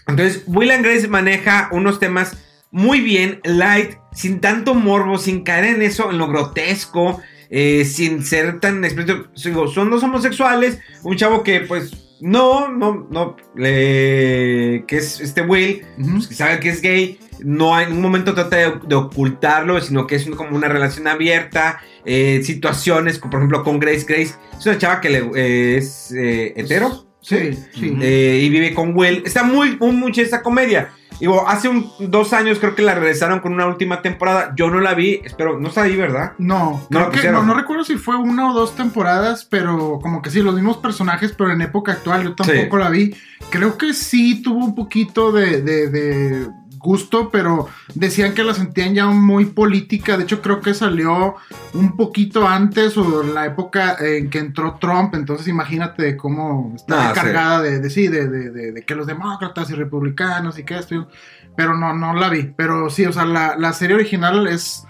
[0.06, 2.36] Entonces, Will and Grace maneja unos temas
[2.72, 7.20] muy bien, light, sin tanto morbo, sin caer en eso, en lo grotesco,
[7.50, 9.30] eh, sin ser tan explícito.
[9.34, 15.82] Son dos homosexuales, un chavo que, pues, no, no, no, le- que es este Will,
[16.12, 20.06] pues, que sabe que es gay, no en ningún momento trata de, de ocultarlo, sino
[20.06, 24.04] que es un- como una relación abierta, eh, situaciones, por ejemplo con Grace.
[24.08, 27.06] Grace es una chava que le, eh, es hetero.
[27.20, 27.86] Sí, sí.
[28.02, 29.22] Y vive con Will.
[29.24, 30.90] Está muy, muy mucha esta comedia.
[31.22, 34.52] Digo, hace un, dos años creo que la regresaron con una última temporada.
[34.56, 36.32] Yo no la vi, espero, no está ahí, ¿verdad?
[36.38, 40.20] No, No creo que, no, no recuerdo si fue una o dos temporadas, pero como
[40.20, 42.82] que sí, los mismos personajes, pero en época actual yo tampoco Sí.
[42.82, 43.14] la vi.
[43.50, 46.48] Creo que sí tuvo un poquito de, de- de
[46.82, 50.16] gusto, pero decían que la sentían ya muy política.
[50.16, 51.36] De hecho, creo que salió
[51.74, 55.14] un poquito antes o en la época en que entró Trump.
[55.14, 57.20] Entonces, imagínate cómo está Ah, sí.
[57.20, 60.76] cargada de, de sí, de, de- de- de que los demócratas y republicanos y que
[60.78, 61.08] esto.
[61.56, 62.52] Pero no, no la vi.
[62.56, 64.84] Pero sí, o sea, la, la serie original es.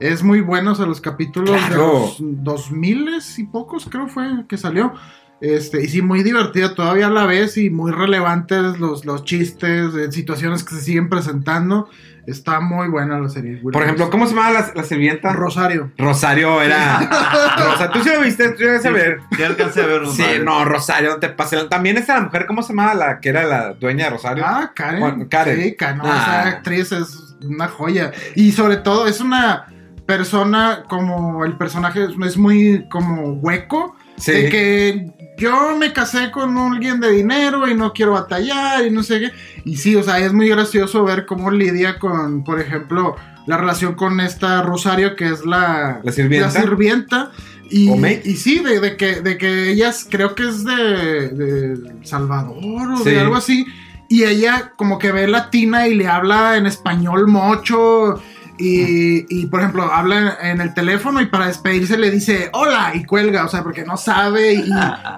[0.00, 4.44] Es muy bueno, o sea, los capítulos de los dos miles y pocos creo fue
[4.48, 4.92] que salió.
[5.40, 10.10] Este, y sí, muy divertida, todavía la ves y muy relevantes los, los chistes, eh,
[10.10, 11.88] situaciones que se siguen presentando.
[12.26, 13.56] Está muy buena la serie.
[13.62, 15.32] Por ejemplo, ¿cómo se llamaba la, la sirvienta?
[15.32, 15.92] Rosario.
[15.96, 16.98] Rosario era.
[17.58, 18.50] Rosa, ¿Tú sí lo viste?
[18.50, 19.20] ¿Tú llegaste a ver?
[19.34, 21.68] Sí alcancé a ver un Sí, no, Rosario, no te pases.
[21.70, 24.44] También está la mujer, ¿cómo se llamaba la que era la dueña de Rosario?
[24.46, 25.00] Ah, Karen.
[25.00, 25.62] Bueno, Karen.
[25.62, 26.40] Sí, Ka- no, Ah.
[26.42, 28.10] esa actriz es una joya.
[28.34, 29.64] Y sobre todo es una
[30.04, 33.96] persona como el personaje es, es muy como hueco.
[34.18, 34.32] sí.
[34.32, 35.06] De que
[35.38, 39.32] yo me casé con alguien de dinero y no quiero batallar y no sé qué.
[39.64, 43.16] Y sí, o sea, es muy gracioso ver cómo lidia con, por ejemplo,
[43.46, 46.46] la relación con esta Rosario, que es la, La sirvienta.
[46.46, 47.30] la sirvienta,
[47.70, 47.90] Y,
[48.24, 52.96] y sí, de, de que, de que ellas creo que es de, de Salvador o
[52.98, 53.10] Sí.
[53.10, 53.66] de algo así.
[54.10, 58.22] Y ella como que ve latina y le habla en español mocho.
[58.60, 63.04] Y, y, por ejemplo, habla en, el teléfono y para despedirse le dice hola y
[63.04, 64.54] cuelga, o sea, porque no sabe.
[64.54, 64.68] Y,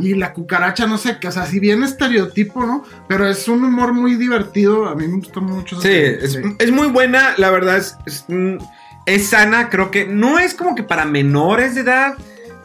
[0.01, 2.85] y la cucaracha, no sé qué, o sea, si bien estereotipo, ¿no?
[3.09, 4.87] Pero es un humor muy divertido.
[4.89, 5.81] A mí me gustó mucho.
[5.81, 8.57] Sí, es, muy buena, la verdad es, es, mm,
[9.07, 12.15] es sana, creo que no es como que para menores de edad,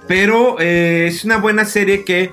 [0.10, 2.32] pero eh, es una buena serie que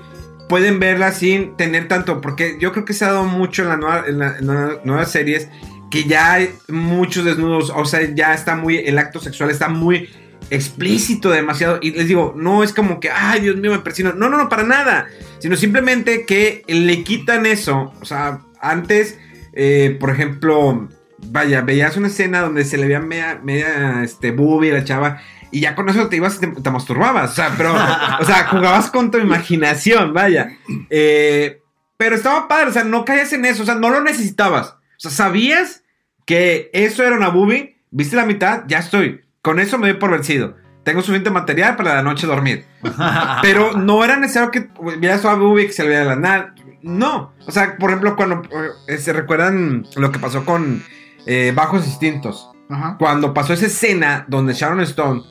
[0.49, 3.77] pueden verla sin tener tanto, porque yo creo que se ha dado mucho en, la
[3.77, 5.47] nueva- en la- en las nuevas series
[5.93, 10.09] que ya hay muchos desnudos, o sea, ya está muy, el acto sexual está muy
[10.49, 14.27] explícito demasiado y les digo, no es como que, ay Dios mío, me persino, no,
[14.27, 15.05] no, no, para nada,
[15.37, 19.19] sino simplemente que le quitan eso, o sea, antes,
[19.53, 20.89] eh, por ejemplo,
[21.27, 25.21] vaya, veías una escena donde se le veía media, media este, boobie a la chava
[25.51, 27.71] y ya con eso te ibas te, te masturbabas, o sea, pero,
[28.19, 30.57] o sea, jugabas con tu imaginación, vaya.
[30.89, 31.61] Eh,
[31.97, 34.69] pero estaba padre, o sea, no caías en eso, o sea, no lo necesitabas.
[34.69, 35.82] O sea, sabías
[36.25, 39.21] que eso era una boobie, viste la mitad, ya estoy.
[39.41, 40.55] Con eso me doy por vencido.
[40.83, 42.65] Tengo suficiente material para la noche dormir.
[43.41, 46.55] Pero no era necesario que vieras a boobie que se le viera la nada.
[46.81, 47.33] No.
[47.47, 48.41] O sea, por ejemplo, cuando
[48.87, 50.83] eh, se recuerdan lo que pasó con
[51.25, 52.97] eh, Bajos Instintos Ajá.
[52.99, 55.23] cuando pasó esa escena donde Sharon Stone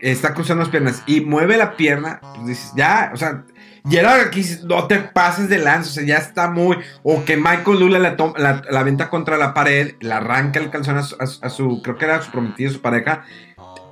[0.00, 3.44] está cruzando las piernas y mueve la pierna, pues dices, ya, o sea,
[3.92, 6.78] era aquí, no te pases de lanza, o sea, ya está muy.
[7.02, 10.96] O que Michael Lula la, la, la avienta contra la pared, la arranca el calzón
[10.96, 13.24] a su, a su- a su- creo que era su prometido, su pareja,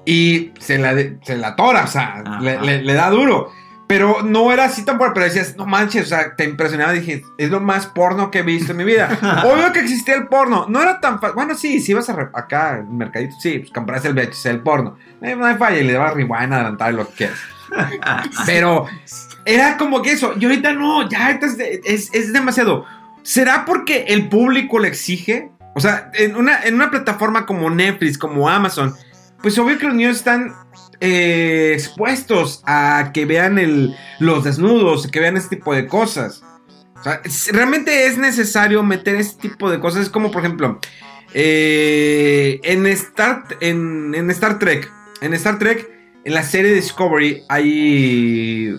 [0.07, 3.53] y se la, se la tora, o sea, le, le- le da duro.
[3.86, 6.93] Pero no era así tan fuerte, pero decías, no manches, o sea, te impresionaba.
[6.93, 9.18] Dije, es lo más porno que he visto en mi vida.
[9.45, 10.64] Obvio que existía el porno.
[10.66, 11.34] No era tan fácil.
[11.34, 14.97] Bueno, sí, si ibas a acá en mercadito, sí, pues compras el VHS, el porno.
[15.20, 17.38] Eh, No hay falla, y le dabas rewind, adelantar lo que quieras.
[18.47, 18.86] Pero
[19.45, 20.34] era como que eso.
[20.38, 22.84] Y ahorita no, ya es, es- es demasiado.
[23.22, 25.51] ¿Será porque el público le exige?
[25.74, 28.95] O sea, en una, en una plataforma como Netflix, como Amazon,
[29.43, 30.53] pues obvio que los niños están
[31.01, 36.43] eh, expuestos a que vean el, los desnudos, que vean este tipo de cosas.
[36.99, 37.20] O sea,
[37.53, 40.03] realmente es necesario meter este tipo de cosas.
[40.03, 40.78] Es como, por ejemplo,
[41.34, 44.90] eh, en, Star, en, en Star Trek.
[45.20, 45.88] En Star Trek,
[46.24, 48.76] en la serie Discovery, hay.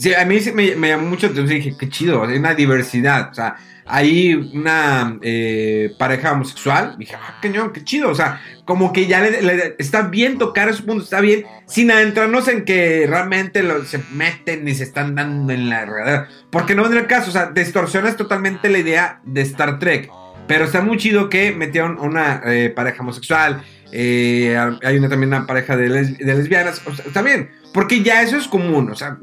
[0.00, 1.26] Sí, a mí me, llamó mucho.
[1.28, 3.28] Entonces dije, qué chido, hay una diversidad.
[3.30, 6.94] O sea, hay una eh, pareja homosexual.
[6.98, 8.08] Dije, ah, cañón, qué chido.
[8.08, 12.46] O sea, como que ya le, está bien tocar esos puntos, está bien, sin adentrarnos
[12.48, 16.28] en que realmente lo- se meten y se están dando en la regadera.
[16.50, 20.08] Porque no vendrá el caso, o sea, distorsionas totalmente la idea de Star Trek.
[20.46, 23.62] Pero está muy chido que metieron una eh, pareja homosexual.
[23.92, 26.80] eh, hay una, también una pareja de, les- de lesbianas.
[26.86, 28.88] O está bien, porque ya eso es común.
[28.90, 29.18] O sea,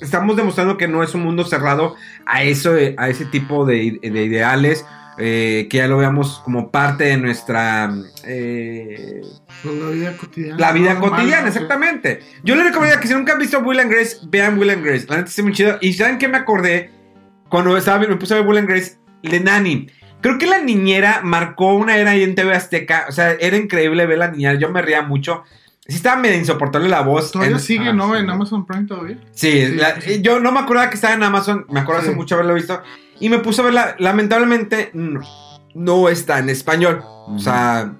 [0.00, 1.94] estamos demostrando que no es un mundo cerrado
[2.26, 4.84] a, eso, a ese tipo de, de ideales.
[5.18, 7.90] eh, que ya lo veamos como parte de nuestra
[8.24, 9.22] eh,
[9.64, 10.58] la vida cotidiana.
[10.58, 12.20] la vida normal, cotidiana, exactamente.
[12.44, 15.06] Yo les recomendaría que si nunca han visto Will and Grace, vean Will and Grace.
[15.08, 15.78] La neta está muy chido.
[15.80, 16.90] Y ¿saben qué me acordé?
[17.48, 19.88] Cuando estaba, me puse a ver Will and Grace, de Nani.
[20.20, 23.06] Creo que la niñera marcó una era ahí en TV Azteca.
[23.08, 24.58] O sea, era increíble ver la niñera.
[24.58, 25.44] Yo me reía mucho.
[25.88, 27.30] Sí estaba medio insoportable la voz.
[27.32, 28.12] Todavía En- sigue, ah, ¿no?
[28.14, 28.20] sí.
[28.20, 29.18] En Amazon Prime todavía.
[29.32, 32.10] Sí, Sí, la- sí, yo no me acordaba que estaba en Amazon, me acuerdo hace
[32.12, 32.82] mucho haberlo visto.
[33.20, 35.20] Y me puse a verla, lamentablemente no,
[35.74, 37.02] no está en español.
[37.04, 37.92] O sea,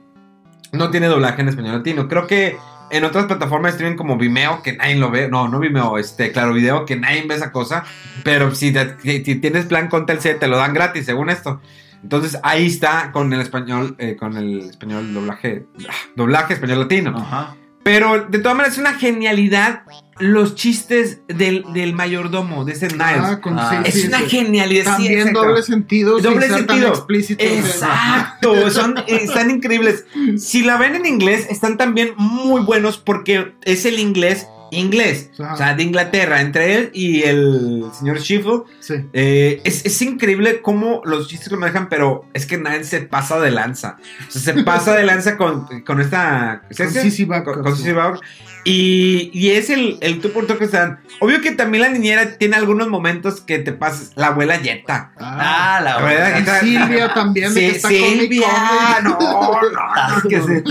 [0.73, 2.09] no tiene doblaje en español latino.
[2.09, 2.57] Creo que
[2.91, 6.33] en otras plataformas de streaming como Vimeo, que nadie lo ve, no, no Vimeo, este,
[6.33, 7.85] claro, video, que nadie ve esa cosa.
[8.25, 11.61] Pero si, te- si- si tienes plan con Telcel, te lo dan gratis, según esto.
[12.03, 17.17] Entonces ahí está con el español, eh, con el español doblaje, ah, doblaje español latino.
[17.17, 17.55] Ajá.
[17.87, 19.83] Pero de todas maneras es una genialidad
[20.19, 23.01] los chistes del, del mayordomo, de ese Niles.
[23.01, 23.83] Ah, con, Ah.
[23.85, 24.29] sí, es sí, una sí.
[24.29, 24.97] genialidad.
[24.97, 26.19] También doble sentido.
[26.19, 26.89] Doble sentido.
[26.89, 27.45] explícito.
[27.45, 30.05] Exacto, son, eh, están increíbles.
[30.37, 35.31] Si la ven en inglés, están también muy buenos porque es el inglés inglés.
[35.39, 35.55] Ajá.
[35.55, 38.65] O sea, de Inglaterra, entre él y el señor Sheffield.
[38.81, 38.95] Sí.
[39.13, 43.41] Eh, es, es increíble cómo los chistes lo manejan, pero es que nadie se pasa
[43.41, 43.99] de lanza.
[44.29, 46.63] O sea, se pasa de lanza con, con esta.
[46.77, 47.01] Con ¿sí?
[47.01, 47.83] Sissy Con, con sí.
[47.83, 48.25] Sissy Babcock.
[48.69, 50.99] Y, y es el, el tú por tú que dan.
[51.21, 54.11] Obvio que también la niñera tiene algunos momentos que te pasas.
[54.17, 55.13] La abuela Yeta.
[55.17, 56.33] Ah, la ¿Verdad?
[56.35, 56.63] verdad.
[56.63, 57.55] Y Silvia también.
[57.55, 58.49] Sí, que está Silvia,
[59.05, 59.61] no, no,
[59.95, 60.63] tásquese.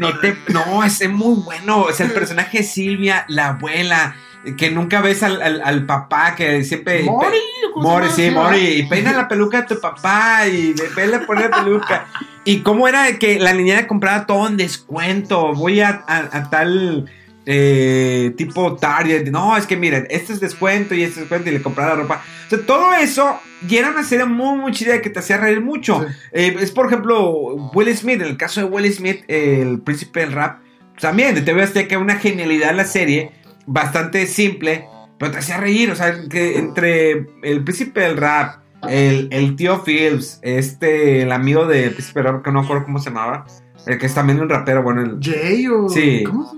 [0.00, 1.88] no, te- no, es muy bueno.
[1.88, 4.16] Es el personaje de Silvia, la abuela,
[4.58, 7.02] que nunca ves al, al- al papá que siempre.
[7.02, 7.38] Mori.
[7.72, 8.30] ¿cómo Mori, sí?
[8.30, 8.58] Mori.
[8.58, 12.06] Y peina la peluca de tu papá y le vele poner la peluca.
[12.44, 15.54] Y cómo era que la niñera compraba todo en descuento.
[15.54, 17.06] Voy a, a- a tal
[17.46, 19.28] eh, tipo Target.
[19.30, 21.94] No, es que miren, este es descuento y este es descuento y le comprar la
[22.02, 22.22] ropa.
[22.46, 23.38] O sea, todo eso
[23.68, 26.00] y era una serie muy, muy chida que te hacía reír mucho.
[26.06, 26.14] Sí.
[26.32, 27.30] Eh, es, por ejemplo,
[27.74, 28.20] Will Smith.
[28.20, 30.60] En el caso de Will Smith, eh, el príncipe del rap.
[31.00, 33.32] También de TV Azteca, una genialidad la serie.
[33.66, 34.86] Bastante simple,
[35.18, 35.90] pero te hacía reír.
[35.90, 41.66] O sea, que entre el príncipe del rap, el, el tío Phillips, este, el amigo
[41.66, 43.46] del príncipe del rap, que no me acuerdo cómo se llamaba.
[43.86, 45.88] El que es también un rapero, bueno, el Jay o.
[45.88, 46.24] Sí.
[46.24, 46.56] ¿Cómo se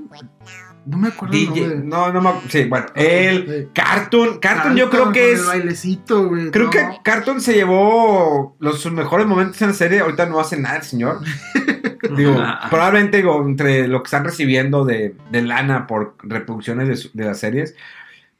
[0.87, 1.35] No me acuerdo.
[1.35, 1.61] el DJ.
[1.69, 1.77] nombre.
[1.85, 3.71] No, no me Sí, bueno, el.
[3.75, 4.39] Cartoon.
[4.39, 5.47] Cartoon yo creo que el es.
[5.47, 6.51] bailecito, güey.
[6.53, 6.71] Creo no.
[6.71, 10.01] que Cartoon se llevó los, sus mejores momentos en la serie.
[10.01, 11.21] Ahorita no hace nada el señor.
[12.17, 12.37] digo,
[12.71, 17.25] probablemente digo, entre lo que están recibiendo de, de lana por reproducciones de, su- de
[17.25, 17.75] las series.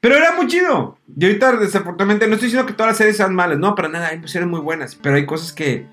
[0.01, 0.99] Pero era muy chido.
[1.19, 3.59] Y ahorita, desafortunadamente, no estoy diciendo que todas las series sean malas.
[3.59, 4.09] No, para nada.
[4.09, 4.95] Hay series muy buenas.
[4.95, 5.87] Pero hay cosas que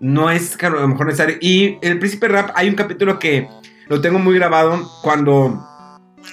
[0.00, 1.36] no es a lo mejor necesario.
[1.40, 3.48] Y El Príncipe Rap, hay un capítulo que
[3.88, 5.66] lo tengo muy grabado cuando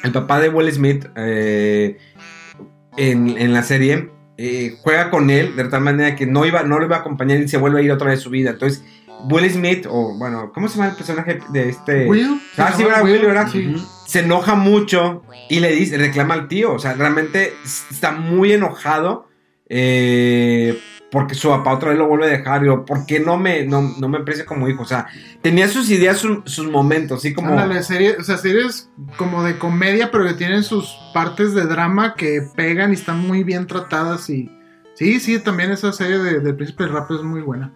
[0.04, 1.98] el papá de Will Smith eh,
[2.98, 6.80] en, en la serie eh, juega con él de tal manera que no, iba, no
[6.80, 8.52] lo iba a acompañar y se vuelve a ir otra vez su vida.
[8.52, 8.84] Entonces,
[9.30, 12.08] Will Smith, o bueno, ¿cómo se llama el personaje de este?
[12.08, 12.42] Will.
[12.58, 13.04] Ah, ¿Se sí, ¿verdad?
[13.04, 13.48] Will, ¿verdad?
[13.52, 13.76] Sí.
[14.08, 16.74] Se enoja mucho y le dice, reclama al tío.
[16.74, 19.28] O sea, realmente está muy enojado
[19.70, 20.78] eh,
[21.14, 22.64] porque su papá otra vez lo vuelve a dejar.
[22.64, 24.82] Y yo, ¿por qué no me, no, no me aprecia como hijo?
[24.82, 25.06] O sea,
[25.44, 27.50] tenía sus ideas, su- sus momentos, así como.
[27.50, 32.16] Ándale, serie, o sea, series como de comedia, pero que tienen sus partes de drama
[32.16, 34.28] que pegan y están muy bien tratadas.
[34.32, 34.50] Y
[34.96, 37.72] sí, sí, también esa serie de, de Príncipe del Rap es muy buena.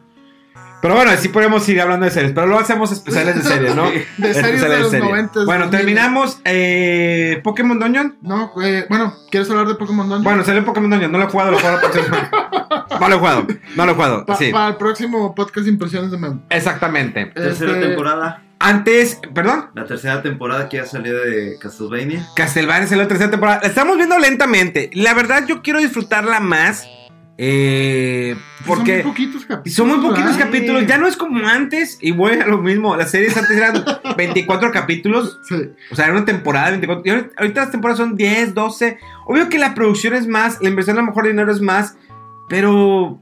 [0.81, 3.89] Pero bueno, así podemos ir hablando de series, pero luego hacemos especiales de series, ¿no?
[4.17, 5.03] De series de los series.
[5.09, 5.45] 90.
[5.45, 8.15] Bueno, terminamos eh, Pokémon Dungeon.
[8.21, 10.23] No, eh, bueno, ¿quieres hablar de Pokémon Dungeon?
[10.23, 12.31] Bueno, salió Pokémon Dungeon, no lo he jugado, lo he jugado la próxima semana.
[12.99, 14.49] No lo he jugado, no lo he jugado, Pa- sí.
[14.51, 16.39] Para el próximo podcast Impresiones de Mem.
[16.49, 17.25] Exactamente.
[17.27, 18.43] Tercera Este, temporada.
[18.59, 22.25] Antes, perdón, La tercera temporada que ya salió de Castlevania.
[22.35, 23.59] Castlevania es la tercera temporada.
[23.61, 24.89] La estamos viendo lentamente.
[24.93, 26.87] La verdad, yo quiero disfrutarla más.
[27.39, 28.35] Eh,
[28.65, 29.75] porque Son muy poquitos capítulos.
[29.75, 30.45] son muy poquitos ¿verdad?
[30.45, 30.87] capítulos.
[30.87, 31.97] Ya no es como antes.
[32.01, 32.95] Y voy a lo mismo.
[32.95, 33.83] Las series antes eran
[34.17, 35.39] 24 capítulos.
[35.47, 35.55] Sí.
[35.91, 37.03] O sea, era una temporada de 24.
[37.05, 38.97] Y ahorita, ahorita las temporadas son 10, 12.
[39.27, 40.57] Obvio que la producción es más.
[40.61, 41.95] La inversión a lo mejor de dinero es más.
[42.49, 43.21] Pero.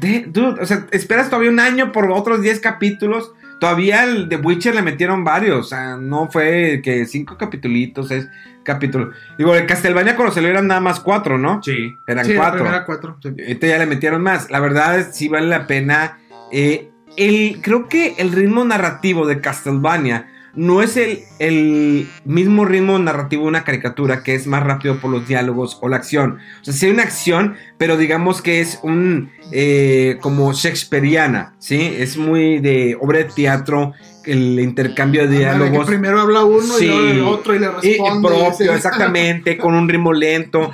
[0.00, 3.32] de- dude, o sea, esperas todavía un año por otros 10 capítulos.
[3.62, 5.56] Todavía el de Witcher le metieron varios.
[5.60, 8.28] O sea, no fue que 5 capítulos, 6
[8.64, 9.14] capítulos.
[9.38, 11.62] Digo, el Castlevania cuando salió eran nada más 4, ¿no?
[11.62, 11.96] Sí.
[12.08, 12.54] Eran Sí, 4.
[12.54, 13.16] primera cuatro.
[13.22, 13.30] sí.
[13.60, 14.50] Ya le metieron más.
[14.50, 16.18] La verdad es sí vale la pena.
[16.50, 22.98] Eh, el, creo que el ritmo narrativo de Castlevania no es el, el mismo ritmo
[22.98, 26.38] narrativo de una caricatura que es más rápido por los diálogos o la acción.
[26.60, 31.80] O sea, sí hay una acción, pero digamos que es un eh, como shakespeariana, ¿sí?
[31.98, 33.92] Es muy de obra de teatro,
[34.24, 35.86] el intercambio de que diálogos.
[35.86, 36.84] primero habla uno Sí.
[36.84, 38.28] y luego el otro y le Y- responde.
[38.28, 38.64] propio, sí.
[38.72, 40.70] exactamente, con un ritmo lento.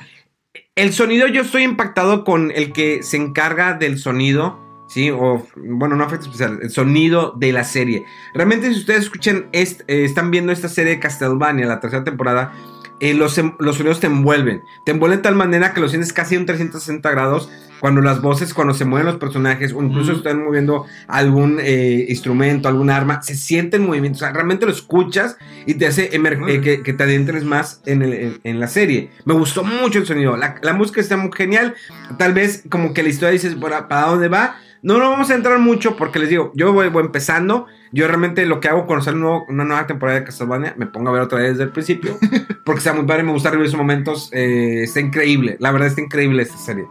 [0.75, 5.11] El sonido, yo estoy impactado con el que se encarga del sonido, ¿sí?
[5.11, 8.05] O, bueno, no efectos especiales, el sonido de la serie.
[8.35, 12.53] Realmente, si ustedes escuchan, est- eh, están viendo esta serie de Castlevania, la tercera temporada,
[13.01, 14.63] eh, los, em- los sonidos te envuelven.
[14.85, 18.53] Te envuelven de tal manera que lo sientes casi un 360 grados cuando las voces,
[18.55, 20.19] cuando se mueven los personajes, o incluso Ujú.
[20.19, 24.23] están moviendo algún eh, instrumento, algún arma, se sienten movimientos.
[24.23, 28.03] O sea, realmente lo escuchas y te hace eh, que, que te adentres más en,
[28.03, 29.11] el- en- en la serie.
[29.25, 30.37] Me gustó mucho el sonido.
[30.37, 31.77] La, la música está muy genial.
[32.19, 34.57] Tal vez como que la historia dices, ¿para, para dónde va?
[34.83, 37.67] No, no vamos a entrar mucho porque les digo, yo voy, voy empezando.
[37.93, 40.87] Yo realmente lo que hago cuando sale un nuevo- una nueva temporada de Castlevania, me
[40.87, 42.17] pongo a ver otra vez desde el principio.
[42.65, 44.31] Porque está muy padre, me gusta revivir esos momentos.
[44.33, 45.57] eh, está increíble.
[45.61, 46.87] La verdad está increíble esta serie.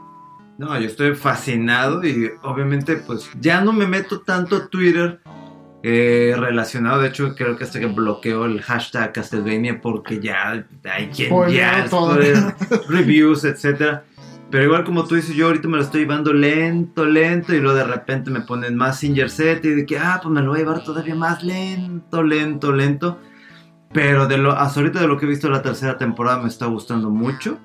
[0.57, 5.19] No, yo estoy fascinado y obviamente pues ya no me meto tanto a Twitter
[5.83, 6.99] eh, relacionado.
[7.01, 11.55] De hecho, creo que hasta que bloqueo el hashtag Castlevania porque ya hay quien Spoiler
[11.55, 12.17] ya todo.
[12.89, 14.03] reviews, etcétera.
[14.49, 17.77] Pero igual como tú dices, yo ahorita me lo estoy llevando lento, lento y luego
[17.77, 20.59] de repente me ponen más Singer Set y de que, ah, pues me lo voy
[20.59, 23.19] a llevar todavía más lento, lento, lento.
[23.91, 26.65] Pero de lo, hasta ahorita de lo que he visto la tercera temporada me está
[26.67, 27.59] gustando mucho.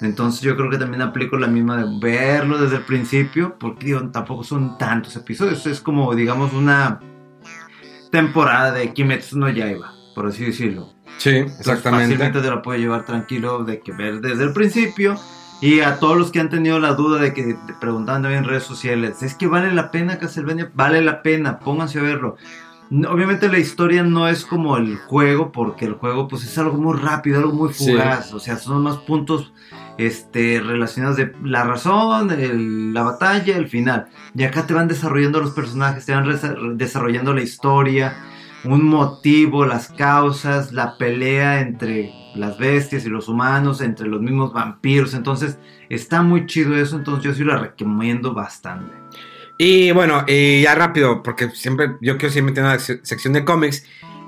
[0.00, 4.00] Entonces yo creo que también aplico la misma de verlo desde el principio, porque digo,
[4.10, 7.00] tampoco son tantos episodios, es como digamos una
[8.10, 10.92] temporada de Kimetsu no Yaiba, por así decirlo.
[11.18, 15.16] Sí, Entonces, Fácilmente te la puedo llevar tranquilo de que ver desde el principio.
[15.62, 18.48] Y a todos los que han tenido la duda de que te preguntan también en
[18.50, 22.36] redes sociales, es que vale la pena Castlevania, vale la pena, pónganse a verlo.
[23.08, 26.98] Obviamente la historia no es como el juego, porque el juego pues es algo muy
[26.98, 27.92] rápido, algo muy Sí.
[27.92, 29.52] fugaz, o sea, son más puntos
[29.98, 34.06] este, relacionados de la razón, el- la batalla, el final.
[34.34, 38.16] Y acá te van desarrollando los personajes, te van desarrollando la historia.
[38.64, 44.52] un motivo, las causas, la pelea entre las bestias y los humanos, entre los mismos
[44.52, 45.14] vampiros.
[45.14, 45.58] Entonces,
[45.88, 46.96] está muy chido eso.
[46.96, 48.92] Entonces, yo sí lo recomiendo bastante.
[49.58, 53.84] Y bueno, y ya rápido, porque siempre yo quiero siempre tener una sección de cómics.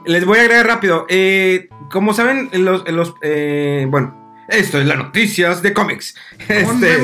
[0.07, 1.07] Les voy a agregar rápido.
[1.09, 6.15] Eh, como saben, los, los eh, bueno, esto es las noticias de cómics.
[6.47, 6.99] Con Este.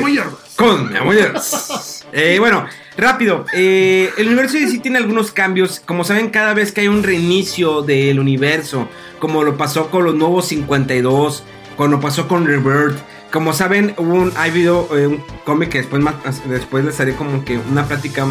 [0.55, 1.97] Con Memo Hierbas.
[2.13, 2.65] Eh, bueno,
[2.97, 3.45] rápido.
[3.53, 5.81] eh, el universo DC tiene algunos cambios.
[5.85, 8.87] Como saben, cada vez que hay un reinicio del universo,
[9.19, 11.43] como lo pasó con los nuevos 52,
[11.77, 12.97] como pasó con Rebirth.
[13.31, 16.03] Como saben, hubo un, ha habido eh, un cómic que después,
[16.49, 18.25] después les haré como que una plática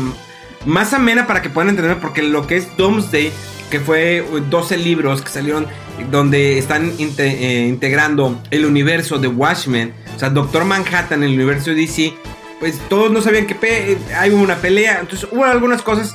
[0.66, 3.32] más amena para que puedan entender, porque lo que es Doomsday,
[3.70, 5.66] que fue eh, 12 libros que salieron
[6.11, 11.70] donde están inte- eh, integrando el universo de Watchmen, o sea, Doctor Manhattan, el universo
[11.70, 12.12] DC,
[12.61, 16.14] pues todos no sabían que pe- hay una pelea, entonces hubo algunas cosas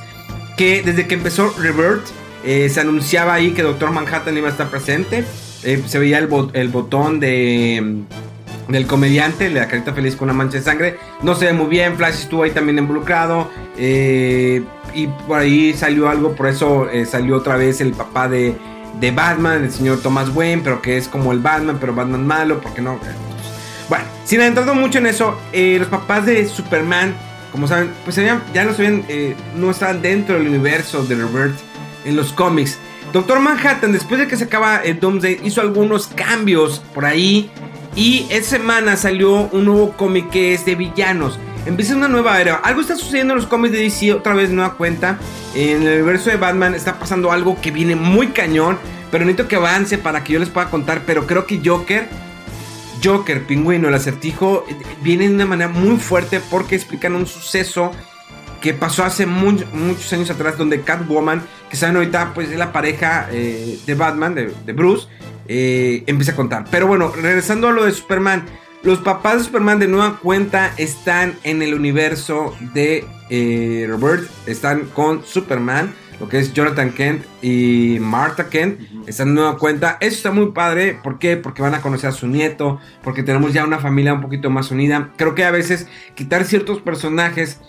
[0.56, 2.06] que desde que empezó Rebirth
[2.44, 5.24] eh, se anunciaba ahí que Doctor Manhattan iba a estar presente,
[5.64, 8.02] eh, se veía el, bot- el botón de
[8.68, 10.98] del comediante, la carita feliz con una mancha de sangre.
[11.22, 13.48] No se ve muy bien, Flash estuvo ahí también involucrado.
[13.76, 18.54] eh, y por ahí salió algo, por eso eh, salió otra vez el papá de,
[18.98, 22.60] de Batman, el señor Thomas Wayne, pero que es como el Batman, pero Batman malo,
[22.60, 22.98] porque no.
[23.88, 27.14] Bueno, sin adentrando mucho en eso, eh, los papás de Superman,
[27.52, 31.54] como saben, pues habían- ya no sabían, eh, no estaban dentro del universo de Robert
[32.04, 32.78] en los cómics.
[33.12, 37.50] Doctor Manhattan, después de que se acaba el Doomsday, hizo algunos cambios por ahí.
[37.94, 41.38] Y esta semana salió un nuevo cómic que es de villanos.
[41.64, 42.56] Empieza una nueva era.
[42.56, 45.18] Algo está sucediendo en los cómics de DC, otra vez nueva cuenta.
[45.54, 48.78] En el universo de Batman está pasando algo que viene muy cañón.
[49.10, 51.02] Pero necesito que avance para que yo les pueda contar.
[51.06, 52.08] Pero creo que Joker,
[53.02, 57.92] Joker, Pingüino, el acertijo, eh, viene de una manera muy fuerte porque explican un suceso
[58.60, 62.72] que pasó hace mu- muchos años atrás donde Catwoman, que saben ahorita pues es la
[62.72, 65.08] pareja eh, de Batman, de, Bruce,
[65.46, 66.64] eh, empieza a contar.
[66.70, 68.44] Pero bueno, regresando a lo de Superman,
[68.82, 73.04] los papás de Superman de nueva cuenta están en el universo de
[73.88, 79.58] Robert, están con Superman, lo que es Jonathan Kent y Martha Kent, están en nueva
[79.58, 79.98] cuenta.
[80.00, 81.36] Eso está muy padre, ¿por qué?
[81.36, 84.70] Porque van a conocer a su nieto, porque tenemos ya una familia un poquito más
[84.70, 85.10] unida.
[85.16, 87.60] Creo que a veces quitar ciertos personajes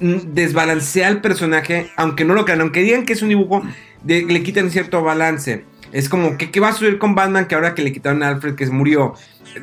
[0.00, 3.62] mm, desbalancea el personaje, aunque no lo crean, aunque digan que es un dibujo,
[4.02, 5.64] de- le quitan cierto balance.
[5.92, 8.28] Es como, que ¿qué va a suceder con Batman que ahora que le quitaron a
[8.28, 9.14] Alfred que se murió?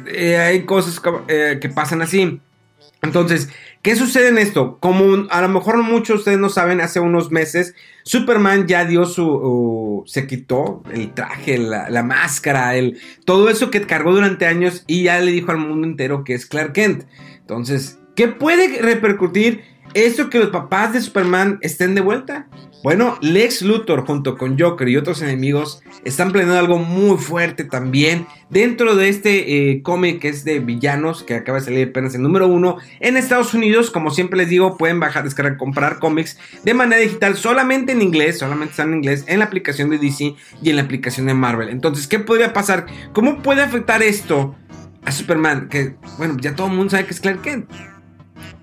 [0.08, 2.40] Eh, hay cosas que, eh, que pasan así.
[3.02, 3.50] Entonces,
[3.82, 4.78] ¿qué sucede en esto?
[4.80, 9.06] Como a lo mejor muchos de ustedes no saben, hace unos meses Superman ya dio
[9.06, 10.04] su...
[10.06, 15.04] se quitó el traje, la, la máscara, el, todo eso que cargó durante años y
[15.04, 17.06] ya le dijo al mundo entero que es Clark Kent.
[17.40, 19.64] Entonces, ¿qué puede repercutir
[19.94, 22.48] esto que los papás de Superman estén de vuelta?
[22.82, 28.26] Bueno, Lex Luthor junto con Joker y otros enemigos están planeando algo muy fuerte también
[28.50, 32.22] dentro de este eh, cómic que es de villanos que acaba de salir apenas el
[32.22, 33.92] número uno en Estados Unidos.
[33.92, 38.40] Como siempre les digo, pueden bajar, descargar, comprar cómics de manera digital solamente en inglés,
[38.40, 41.68] solamente están en inglés en la aplicación de DC y en la aplicación de Marvel.
[41.68, 42.86] Entonces, ¿qué podría pasar?
[43.12, 44.56] ¿Cómo puede afectar esto
[45.04, 45.68] a Superman?
[45.68, 47.70] Que, bueno, ya todo el mundo sabe que es Clark Kent.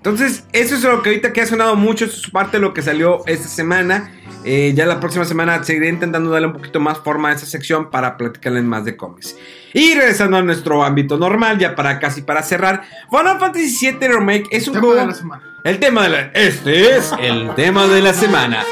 [0.07, 2.05] Entonces, eso es lo que ahorita que ha sonado mucho.
[2.05, 4.11] Eso es parte de lo que salió esta semana.
[4.45, 7.89] Eh, ya la próxima semana seguiré intentando darle un poquito más forma a esa sección
[7.89, 9.35] para platicarles más de cómics.
[9.73, 14.45] Y regresando a nuestro ámbito normal, ya para casi para cerrar, Final Fantasy VII Remake
[14.51, 15.01] es un Tema juego.
[15.01, 15.43] de la semana.
[15.65, 16.21] El tema de la.
[16.33, 18.63] Este es el tema de la semana.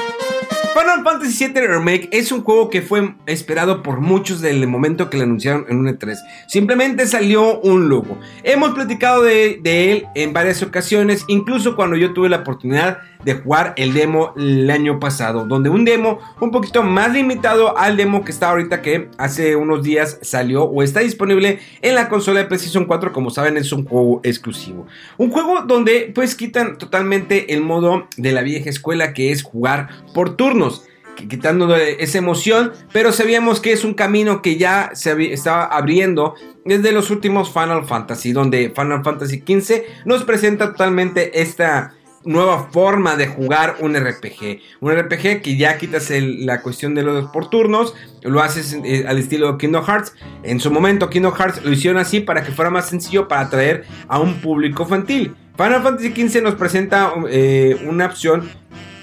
[0.77, 5.09] Final Fantasy VII Remake es un juego que fue esperado por muchos desde el momento
[5.09, 6.17] que lo anunciaron en un E3.
[6.49, 8.19] Simplemente salió un logo.
[8.43, 12.97] Hemos platicado de, él en varias ocasiones, incluso cuando yo tuve la oportunidad
[13.33, 18.23] jugar el demo el año pasado, donde un demo un poquito más limitado al demo
[18.23, 22.45] que está ahorita que hace unos días salió o está disponible en la consola de
[22.45, 24.87] PlayStation 4, como saben es un juego exclusivo.
[25.17, 29.89] Un juego donde pues quitan totalmente el modo de la vieja escuela que es jugar
[30.13, 30.85] por turnos
[31.15, 36.35] quitando esa emoción, pero sabíamos que es un camino que ya se estaba abriendo
[36.65, 41.93] desde los últimos Final Fantasy, donde Final Fantasy XV nos presenta totalmente esta
[42.25, 44.59] nueva forma de jugar un RPG.
[44.81, 49.17] Un RPG que ya quitas la cuestión de los por turnos, lo haces eh, al
[49.17, 50.13] estilo de Kingdom Hearts.
[50.43, 53.85] En su momento Kingdom Hearts lo hicieron así para que fuera más sencillo para atraer
[54.07, 55.35] a un público infantil.
[55.57, 58.49] Final Fantasy XV nos presenta eh, una opción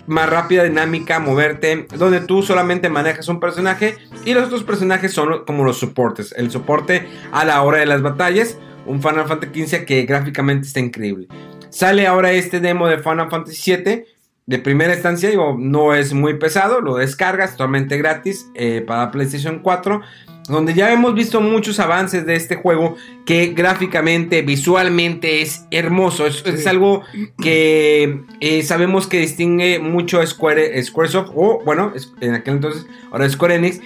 [0.07, 5.45] más rápida, dinámica, moverte, donde tú solamente manejas un personaje y los otros personajes son
[5.47, 6.35] como los soportes.
[6.37, 10.81] El soporte a la hora de las batallas, un Final Fantasy XV que gráficamente está
[10.81, 11.29] increíble.
[11.73, 14.05] Sale ahora este demo de Final Fantasy VII.
[14.45, 19.61] de primera instancia, digo, no es muy pesado, lo descargas totalmente gratis eh, para PlayStation
[19.61, 20.01] 4
[20.49, 26.27] donde ya hemos visto muchos avances de este juego que gráficamente, visualmente es hermoso.
[26.27, 27.03] Es, algo
[27.41, 33.29] que eh, sabemos que distingue mucho a Square, Squaresoft, o bueno, en aquel entonces, ahora
[33.29, 33.81] Square Enix,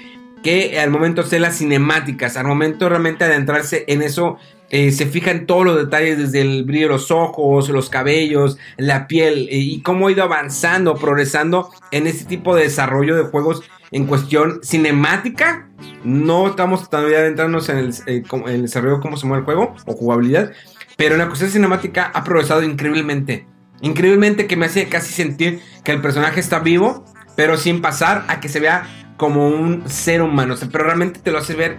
[0.46, 4.38] que al momento de las cinemáticas, al momento realmente de adentrarse en eso,
[4.70, 9.08] eh, se fijan todos los detalles, desde el brillo de los ojos, los cabellos, la
[9.08, 13.64] piel, eh, y cómo ha ido avanzando, progresando en este tipo de desarrollo de juegos
[13.90, 15.68] en cuestión cinemática.
[16.04, 19.46] No estamos todavía adentrándonos en el, eh, en el desarrollo de cómo se mueve el
[19.46, 20.52] juego o jugabilidad,
[20.96, 23.48] pero en la cuestión cinemática ha progresado increíblemente.
[23.80, 27.04] Increíblemente que me hace casi sentir que el personaje está vivo,
[27.34, 30.54] pero sin pasar a que se vea como un ser humano.
[30.70, 31.78] pero realmente te lo hace ver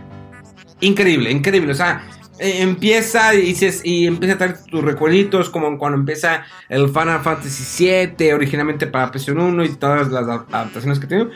[0.80, 1.72] increíble, increíble.
[1.72, 2.04] O sea,
[2.40, 7.86] eh, empieza y, y empieza a traer tus recuerditos, como cuando empieza el Final Fantasy
[8.18, 11.28] VII, originalmente para ps 1 y todas las adaptaciones que tiene.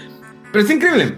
[0.51, 1.17] Pero es increíble.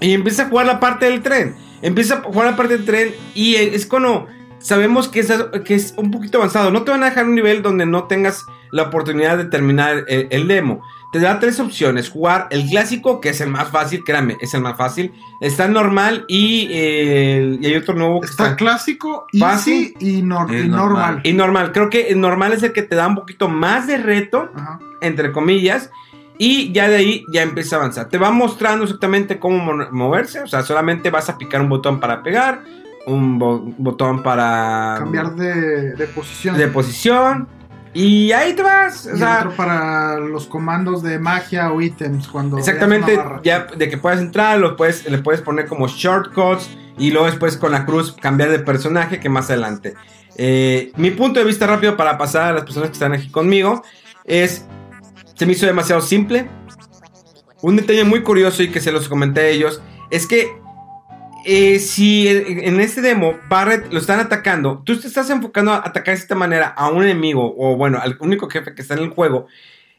[0.00, 1.54] Y empieza a jugar la parte del tren.
[1.82, 4.26] Empieza a jugar la parte del tren y es cuando
[4.60, 5.32] sabemos que es,
[5.64, 6.70] que es un poquito avanzado.
[6.70, 10.46] No te van a dejar un nivel donde no tengas la oportunidad de terminar el,
[10.46, 10.82] demo.
[11.12, 12.08] Te da tres opciones.
[12.08, 15.12] Jugar el clásico, que es el más fácil, créanme, es el más fácil.
[15.40, 21.20] Está normal y, hay otro nuevo que está, clásico, fácil y, normal.
[21.24, 21.72] Y normal.
[21.72, 24.50] Creo que el normal es el que te da un poquito más de reto,
[25.00, 25.90] entre comillas.
[26.42, 28.08] Y ya de ahí ya empieza a avanzar.
[28.08, 30.40] Te va mostrando exactamente cómo moverse.
[30.40, 32.62] O sea, solamente vas a picar un botón para pegar.
[33.06, 34.96] Un botón para...
[34.98, 36.56] Cambiar de, de posición.
[36.56, 37.48] De posición
[37.92, 39.06] y ahí te vas.
[39.06, 42.28] O sea, otro para los comandos de magia o ítems.
[42.28, 46.70] cuando Exactamente, ya de que puedes entrar, lo puedes, le puedes poner como shortcuts.
[46.98, 49.94] Y luego después con la cruz cambiar de personaje que más adelante.
[50.36, 53.82] Eh, mi punto de vista rápido para pasar a las personas que están aquí conmigo
[54.24, 54.66] es,
[55.34, 56.48] se me hizo demasiado simple.
[57.62, 60.60] Un detalle muy curioso y que se los comenté a ellos es que
[61.44, 66.14] eh, si en este demo Barret lo están atacando, tú te estás enfocando a atacar
[66.14, 69.10] de esta manera a un enemigo, o bueno, al único jefe que está en el
[69.10, 69.46] juego,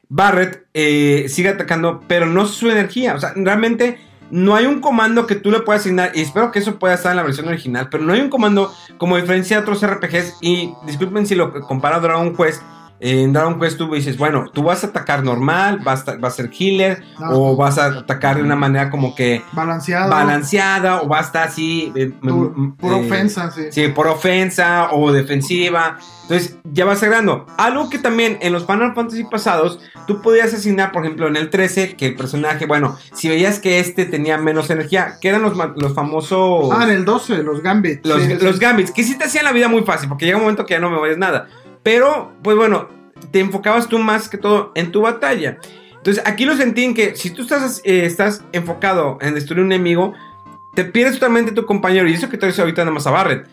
[0.09, 3.15] Barret eh, sigue atacando, pero no su energía.
[3.15, 3.97] O sea, realmente
[4.29, 7.11] no hay un comando que tú le puedas asignar, y espero que eso pueda estar
[7.11, 10.73] en la versión original, pero no hay un comando como diferencia de otros RPGs, y
[10.85, 12.61] disculpen si lo comparo a Dragon Quest
[13.03, 16.51] en Dragon Quest tú dices, bueno, tú vas a atacar normal, vas a, a ser
[16.57, 21.21] healer, o vas a atacar de una manera como que balanceada, balanceada o va a
[21.21, 23.63] estar así eh, por, eh, ofensa, sí.
[23.71, 25.97] Sí, por ofensa o defensiva.
[26.23, 27.45] Entonces ya vas agregando.
[27.57, 31.49] Algo que también en los Final Fantasy pasados tú podías asignar, por ejemplo, en el
[31.49, 35.57] 13, que el personaje, bueno, si veías que este tenía menos energía, que eran los,
[35.57, 36.69] los famosos.
[36.71, 38.05] Ah, en el 12, los Gambits.
[38.05, 40.65] Los, los Gambits, que sí te hacían la vida muy fácil, porque llega un momento
[40.65, 41.49] que ya no me vayas nada.
[41.83, 42.89] Pero, pues bueno,
[43.31, 45.57] te enfocabas tú más que todo en tu batalla.
[45.95, 49.71] Entonces, aquí lo sentí en que si tú estás, eh, estás enfocado en destruir un
[49.71, 50.13] enemigo,
[50.73, 52.07] te pierdes totalmente tu compañero.
[52.07, 53.47] Y eso que te dice ahorita nada más a Barret.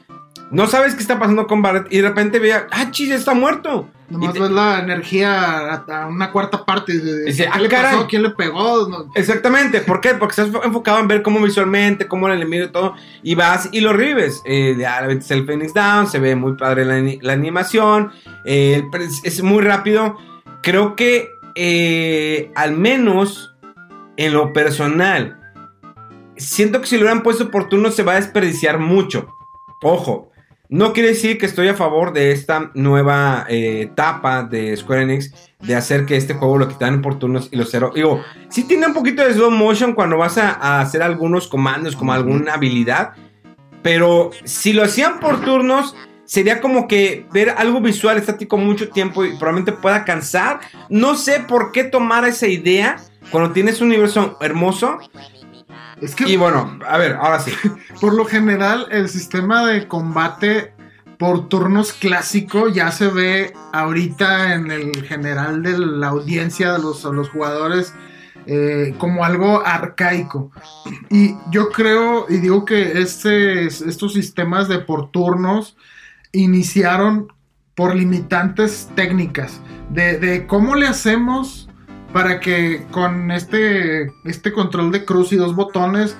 [0.50, 3.88] No sabes qué está pasando con Barret y de repente vea, ah, chis, está muerto.
[4.08, 6.98] Nomás ves la energía a, una cuarta parte.
[6.98, 8.06] De, dice, ¿Qué le ah, pasó?
[8.06, 9.10] ¿Quién le pegó?
[9.14, 9.82] Exactamente.
[9.82, 10.14] ¿Por qué?
[10.14, 12.94] Porque estás enfocado en ver cómo visualmente, cómo el enemigo y todo.
[13.22, 14.40] Y vas y lo revives.
[14.46, 16.86] Eh, ya ves el Phoenix Down, se ve muy padre
[17.20, 18.10] la, animación.
[18.46, 18.82] Eh,
[19.24, 20.16] es, muy rápido.
[20.62, 23.54] Creo que eh, al menos
[24.16, 25.38] en lo personal,
[26.36, 29.28] siento que si lo hubieran puesto por turno se va a desperdiciar mucho.
[29.82, 30.27] Ojo,
[30.68, 35.32] no quiere decir que estoy a favor de esta nueva eh, etapa de Square Enix
[35.60, 37.90] de hacer que este juego lo quitaran por turnos y lo cero.
[37.94, 42.12] Digo, sí tiene un poquito de slow motion cuando vas a, hacer algunos comandos como
[42.12, 43.12] alguna habilidad,
[43.82, 45.96] pero si lo hacían por turnos
[46.26, 50.60] sería como que ver algo visual estático mucho tiempo y probablemente pueda cansar.
[50.90, 52.96] No sé por qué tomar esa idea
[53.30, 54.98] cuando tienes un universo hermoso
[56.26, 57.52] y bueno, a ver, ahora sí.
[58.00, 60.72] Por lo general, el sistema de combate
[61.18, 67.02] por turnos clásico ya se ve ahorita en el general de la audiencia de los,
[67.02, 67.92] los jugadores
[68.46, 70.52] eh, como algo arcaico.
[71.10, 75.76] Y yo creo y digo que este, estos sistemas de por turnos
[76.30, 77.32] iniciaron
[77.74, 79.60] por limitantes técnicas
[79.90, 81.67] de, de cómo le hacemos
[82.12, 86.16] para que con este, este control de cruz y dos botones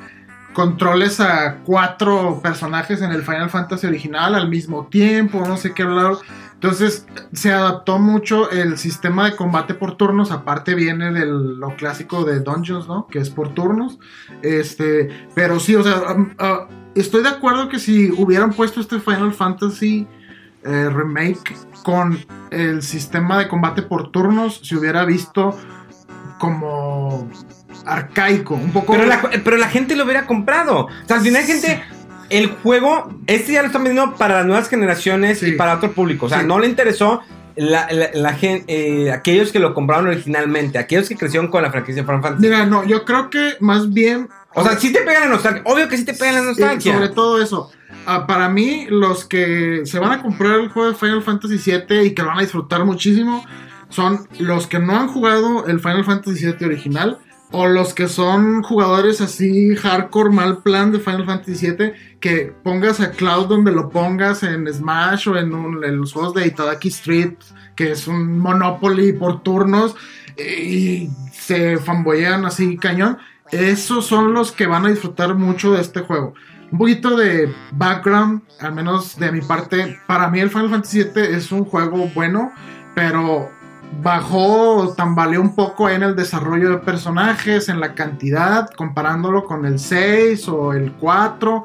[0.53, 5.85] controles a cuatro personajes en el Final Fantasy original al mismo tiempo, no sé qué
[5.85, 6.15] hablar.
[6.55, 12.25] Entonces se adaptó mucho el sistema de combate por turnos, aparte viene de lo clásico
[12.25, 13.07] de Dungeons, ¿no?
[13.07, 14.01] Que es por turnos.
[14.43, 16.03] Este, pero sí, o sea,
[16.97, 20.09] estoy de acuerdo que si hubieran puesto este Final Fantasy
[20.65, 21.55] eh, remake
[21.85, 22.19] con
[22.51, 25.57] el sistema de combate por turnos se hubiera visto
[26.39, 27.29] como
[27.85, 28.93] arcaico, un poco...
[28.93, 30.87] Pero la, pero la gente lo hubiera comprado.
[30.87, 31.83] O sea, al final, gente,
[32.31, 35.49] el juego, este ya lo están vendiendo para las nuevas generaciones Sí.
[35.49, 36.27] y para otro público.
[36.27, 36.47] O sea, Sí.
[36.47, 37.21] no le interesó
[37.57, 42.23] la, la- eh, aquellos que lo compraron originalmente, aquellos que crecieron con la franquicia Final
[42.23, 42.43] Fantasy.
[42.47, 44.29] Mira, no, yo creo que más bien...
[44.55, 45.63] O sea, sí te pega la nostalgia.
[45.65, 46.95] Obvio que sí te pega la nostalgia.
[46.95, 47.71] sobre todo eso.
[48.07, 52.03] Ah, para mí, los que se van a comprar el juego de Final Fantasy VII
[52.07, 53.45] y que lo van a disfrutar muchísimo
[53.89, 57.19] son los que no han jugado el Final Fantasy VII original
[57.51, 63.01] o los que son jugadores así hardcore mal plan de Final Fantasy VII que pongas
[63.01, 67.35] a Cloud donde lo pongas en Smash o en, los juegos de Itadaki Street
[67.75, 69.97] que es un Monopoly por turnos
[70.37, 73.19] y se fanboyean así cañón
[73.51, 76.35] esos son los que van a disfrutar mucho de este juego
[76.71, 79.99] un poquito de background, al menos de mi parte.
[80.07, 82.53] Para mí el Final Fantasy VII es un juego bueno,
[82.95, 83.51] pero
[84.03, 89.79] bajó, tambaleó un como en el desarrollo de personajes, en la cantidad, comparándolo con el
[89.79, 91.65] 6 o el 4.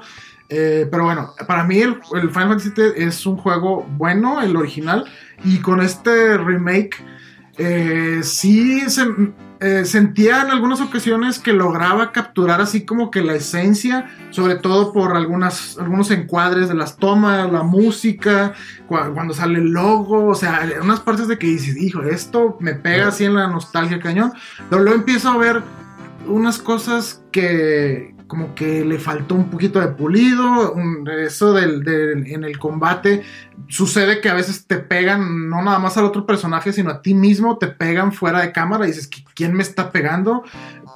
[0.50, 5.06] Eh, pero bueno, para mí el, Final Fantasy es un juego bueno, el original,
[5.44, 6.98] y con este remake
[7.58, 9.04] eh, sí se,
[9.64, 14.92] eh, sentía en algunas ocasiones que lograba capturar así como que la esencia, sobre todo
[14.94, 18.54] por algunas, algunos encuadres de las tomas, la música,
[18.90, 22.74] cua- cuando sale el logo, o sea, unas partes de que dices, hijo, esto me
[22.74, 24.34] pega así en la nostalgia cañón,
[24.70, 25.62] pero luego empiezo a ver
[26.28, 30.74] unas cosas que como que le faltó un poquito de pulido,
[31.20, 31.88] eso del,
[32.26, 33.22] en el combate
[33.68, 37.14] sucede que a veces te pegan no nada más al otro personaje, sino a ti
[37.14, 40.42] mismo, te pegan fuera de cámara y dices, "¿Qui- ¿quién me está pegando?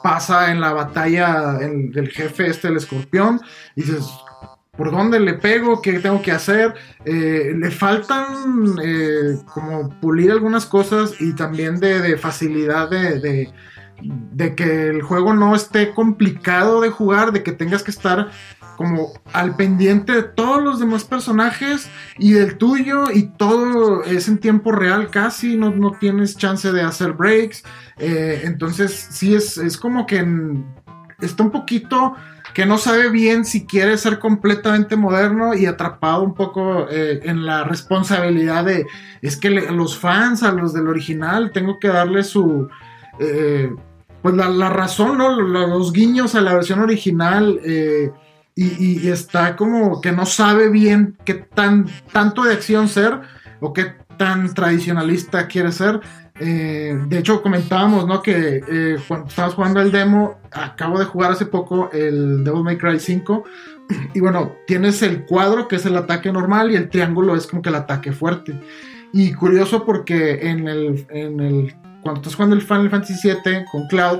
[0.01, 3.39] Pasa en la batalla el- del jefe este, el escorpión,
[3.75, 4.03] y dices,
[4.75, 5.79] ¿por dónde le pego?
[5.79, 6.73] ¿Qué tengo que hacer?
[7.05, 8.25] Eh, le faltan
[8.83, 13.53] eh, como pulir algunas cosas y también de, de facilidad de-
[14.01, 18.29] de que el juego no esté complicado de jugar, de que tengas que estar
[18.77, 24.37] como al pendiente de todos los demás personajes y del tuyo y todo es en
[24.37, 27.63] tiempo real casi, no, no tienes chance de hacer breaks.
[27.97, 30.23] Eh, entonces sí es, es como que
[31.19, 32.15] está un poquito
[32.53, 37.47] que no sabe bien si quiere ser completamente moderno y atrapado un poco eh, en
[37.47, 38.85] la responsabilidad de,
[39.23, 42.69] es que los fans, a los del original, tengo que darle su...
[43.19, 43.71] eh,
[44.27, 45.39] pues la, razón, ¿no?
[45.39, 48.11] Los, guiños a la versión original eh,
[48.55, 53.21] y, está como que no sabe bien qué tan tanto de acción ser
[53.61, 56.01] o qué tan tradicionalista quiere ser.
[56.41, 58.21] Eh, de hecho, comentábamos.
[58.21, 62.77] Que eh, cuando estabas jugando el demo, acabo de jugar hace poco el Devil May
[62.77, 63.43] Cry 5.
[64.13, 67.61] Y bueno, tienes el cuadro que es el ataque normal y el triángulo es como
[67.61, 68.59] que el ataque fuerte.
[69.13, 74.19] Y curioso porque en el cuando estás jugando el Final Fantasy VII con Cloud,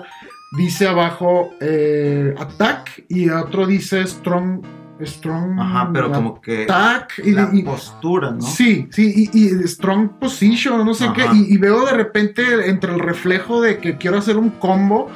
[0.57, 4.61] dice abajo eh, Attack y otro dice Strong.
[4.99, 7.21] Strong Ajá, pero como que Attack.
[7.23, 8.41] Y, la y- postura, ¿no?
[8.41, 11.13] Sí, sí, y, y Strong Position, no sé Ajá.
[11.13, 11.25] qué.
[11.37, 15.09] Y, y veo de repente entre el reflejo de que quiero hacer un combo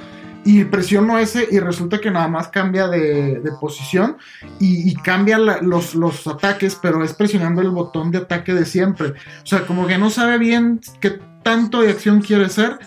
[0.44, 4.18] y presiono ese y resulta que nada más cambia de, de posición
[4.60, 9.10] y, y cambia los, los ataques, pero es presionando el botón de ataque de siempre.
[9.10, 12.80] O sea, como que no sabe bien qué tanto de acción quiere ser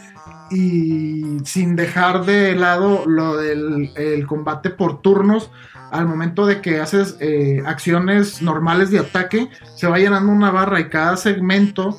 [0.51, 5.51] y sin dejar de lado lo del el combate por turnos.
[5.91, 10.81] Al momento de que haces eh, acciones normales de ataque, se va llenando una barra
[10.81, 11.99] y cada segmento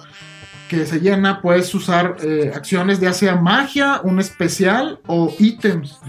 [0.70, 6.00] que se llena puedes usar eh, acciones de hacia magia, un especial o ítems.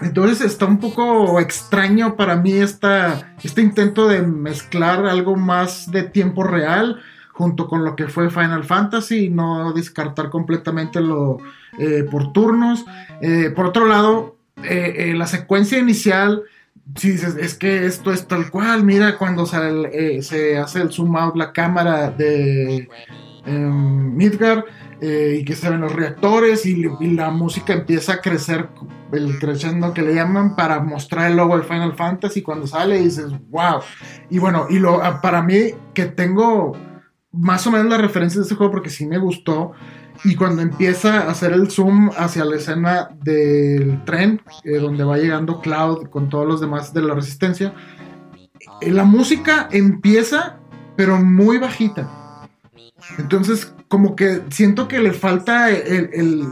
[0.00, 6.04] Entonces está un poco extraño para mí esta, este intento de mezclar algo más de
[6.04, 7.00] tiempo real
[7.32, 11.38] junto con lo que fue Final Fantasy y no descartar completamente lo
[11.78, 12.84] eh, por turnos.
[13.20, 16.42] Eh, por otro lado, la secuencia inicial,
[16.96, 20.90] si dices, es que esto es tal cual, mira cuando sale, eh, se hace el
[20.90, 22.88] zoom out la cámara de
[23.46, 24.64] em, Midgar
[25.00, 26.82] eh, y que se ven los reactores y,
[27.14, 28.68] la música empieza a crecer,
[29.12, 33.30] el crescendo que le llaman para mostrar el logo del Final Fantasy cuando sale dices,
[33.50, 33.80] wow.
[34.28, 36.76] Y bueno, y lo, ah, para mí que tengo
[37.32, 39.72] más o menos la referencia de este juego porque sí me gustó.
[40.24, 45.16] Y cuando empieza a hacer el zoom hacia la escena del tren, eh, donde va
[45.16, 47.72] llegando Cloud con todos los demás de la resistencia,
[48.80, 50.58] eh, la música empieza,
[50.96, 52.08] pero muy bajita.
[53.18, 56.46] Entonces, como que siento que le falta el,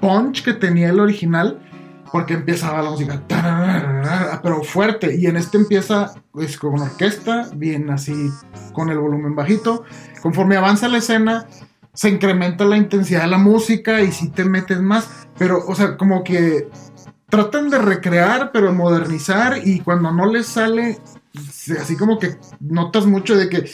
[0.00, 1.60] punch que tenía el original.
[2.12, 3.22] porque empieza la música,
[4.42, 8.32] pero fuerte, y en este empieza pues, con orquesta, bien así,
[8.72, 9.84] con el volumen bajito.
[10.20, 11.46] Conforme avanza la escena,
[11.92, 15.96] se incrementa la intensidad de la música y si te metes más, pero, o sea,
[15.96, 16.68] como que
[17.28, 20.98] tratan de recrear, pero modernizar, y cuando no les sale,
[21.80, 23.70] así como que notas mucho de que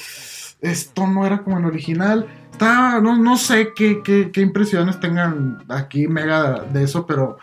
[0.60, 2.26] esto no era como el original.
[2.56, 7.36] Está, no, no sé qué, qué, qué impresiones tengan aquí mega de eso, pero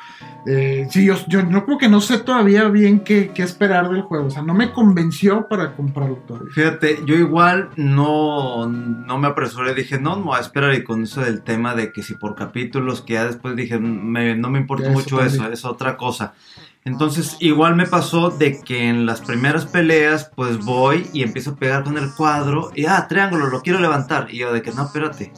[0.48, 4.02] eh, sí, yo, yo no como que no sé todavía bien qué, qué esperar del
[4.02, 4.26] juego.
[4.26, 6.52] O sea, no me convenció para comprarlo todavía.
[6.52, 11.04] Fíjate, yo igual no, no me apresuré, dije, no, no voy a esperar y con
[11.04, 14.58] eso del tema de que si por capítulos, que ya después dije, me- no me
[14.60, 16.34] importa Ya, mucho eso, es otra cosa.
[16.86, 21.56] Entonces, igual me pasó de que en las primeras peleas, pues voy y empiezo a
[21.56, 24.28] pegar con el cuadro y, ah, triángulo, lo quiero levantar.
[24.30, 25.32] Y yo de que, no, espérate,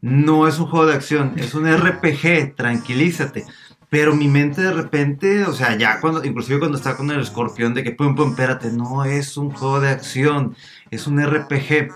[0.00, 3.44] no es un juego de acción, es un RPG, tranquilízate.
[3.90, 7.72] Pero mi mente de repente, o sea, ya cuando, inclusive cuando estaba con el escorpión,
[7.72, 10.54] de que, pum, pum, espérate, no es un juego de acción,
[10.90, 11.88] es un RPG.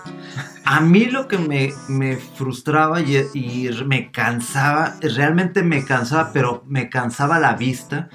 [0.65, 6.63] A mí lo que me, me frustraba y, y me cansaba, realmente me cansaba, pero
[6.67, 8.09] me cansaba la vista.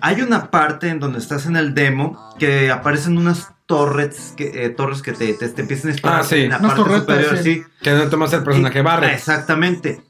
[0.00, 4.70] Hay una parte en donde estás en el demo que aparecen unas torres que, eh,
[4.70, 6.36] torres que te, te, te empiezan a disparar Ah, sí.
[6.40, 7.62] en la Unas parte torretas, superior, sí.
[7.82, 9.12] Que no tomas el personaje Y- Barret.
[9.14, 10.00] Exactamente.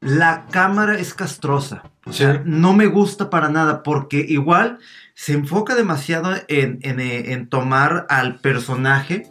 [0.00, 1.82] La cámara es castrosa.
[2.06, 2.18] O Sí.
[2.18, 4.78] sea, no me gusta para nada porque igual
[5.14, 9.26] se enfoca demasiado en, en, eh, en tomar al personaje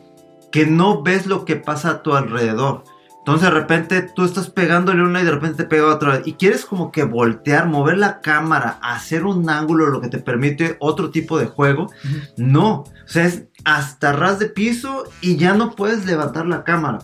[0.52, 2.84] que no ves lo que pasa a tu alrededor.
[3.27, 6.21] Entonces de repente tú estás pegándole una y de repente te pega otra.
[6.23, 10.77] Y quieres como que voltear, mover la cámara, hacer un ángulo, lo que te permite
[10.79, 11.91] otro tipo de juego.
[12.37, 16.99] No, o sea, es hasta ras de piso y ya no puedes levantar la cámara.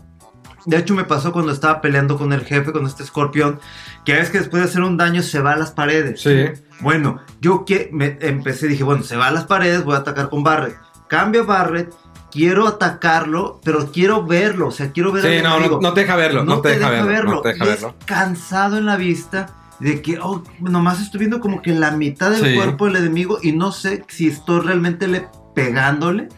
[0.65, 3.59] De hecho, me pasó cuando estaba peleando con el jefe, con este escorpión,
[4.05, 6.21] que es que después de hacer un daño se va a las paredes.
[6.21, 6.45] Sí.
[6.79, 10.29] Bueno, yo que me empecé, dije, bueno, se va a las paredes, voy a atacar
[10.29, 10.77] con Barret.
[11.09, 11.93] Cambio Barret,
[12.33, 16.15] quiero atacarlo, pero quiero verlo, o sea, quiero ver Sí, no, no, no te deja
[16.15, 16.43] verlo.
[16.43, 17.31] No, te deja, verlo.
[17.35, 17.95] No te deja verlo.
[17.99, 22.31] Es cansado en la vista de que, oh, nomás estoy viendo como que la mitad
[22.31, 22.55] del Sí.
[22.55, 26.29] cuerpo del enemigo y no sé si estoy realmente le pegándole,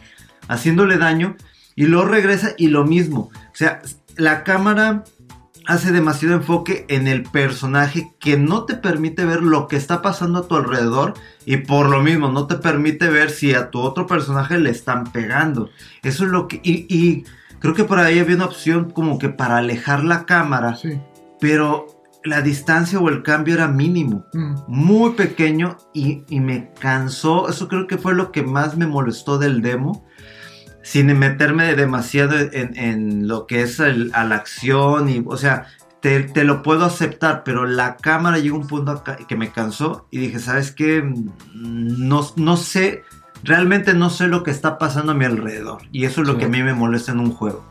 [0.48, 1.36] haciéndole daño,
[1.74, 3.30] y luego regresa y lo mismo.
[3.32, 3.80] O sea,
[4.16, 5.04] la cámara
[5.66, 10.40] hace demasiado enfoque en el personaje que no te permite ver lo que está pasando
[10.40, 11.14] a tu alrededor
[11.44, 15.04] y por lo mismo no te permite ver si a tu otro personaje le están
[15.12, 15.68] pegando.
[16.02, 16.60] Eso es lo que...
[16.62, 17.24] Y, y
[17.58, 21.00] creo que por ahí había una opción como que para alejar la cámara, Sí.
[21.40, 21.86] pero
[22.24, 24.54] la distancia o el cambio era mínimo Mm.
[24.66, 27.48] muy pequeño y, y me cansó.
[27.48, 30.04] Eso creo que fue lo que más me molestó del demo.
[30.88, 35.08] Sin meterme demasiado en, en lo que es el- a la acción.
[35.08, 35.66] Y, o sea,
[36.00, 40.06] te, te lo puedo aceptar, pero la cámara llegó a un punto que me cansó
[40.12, 41.02] y dije, ¿sabes qué?
[41.02, 43.02] Mm, No, no sé,
[43.42, 45.82] realmente no sé lo que está pasando a mi alrededor.
[45.90, 46.38] Y eso es lo Sí.
[46.38, 47.64] que a mí me molesta en un juego.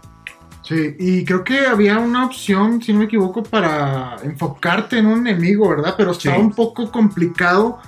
[0.64, 5.26] Sí, y creo que había una opción, si no me equivoco, para enfocarte en un
[5.26, 5.94] enemigo, ¿verdad?
[5.96, 6.42] Pero estaba Sí.
[6.42, 7.80] un poco complicado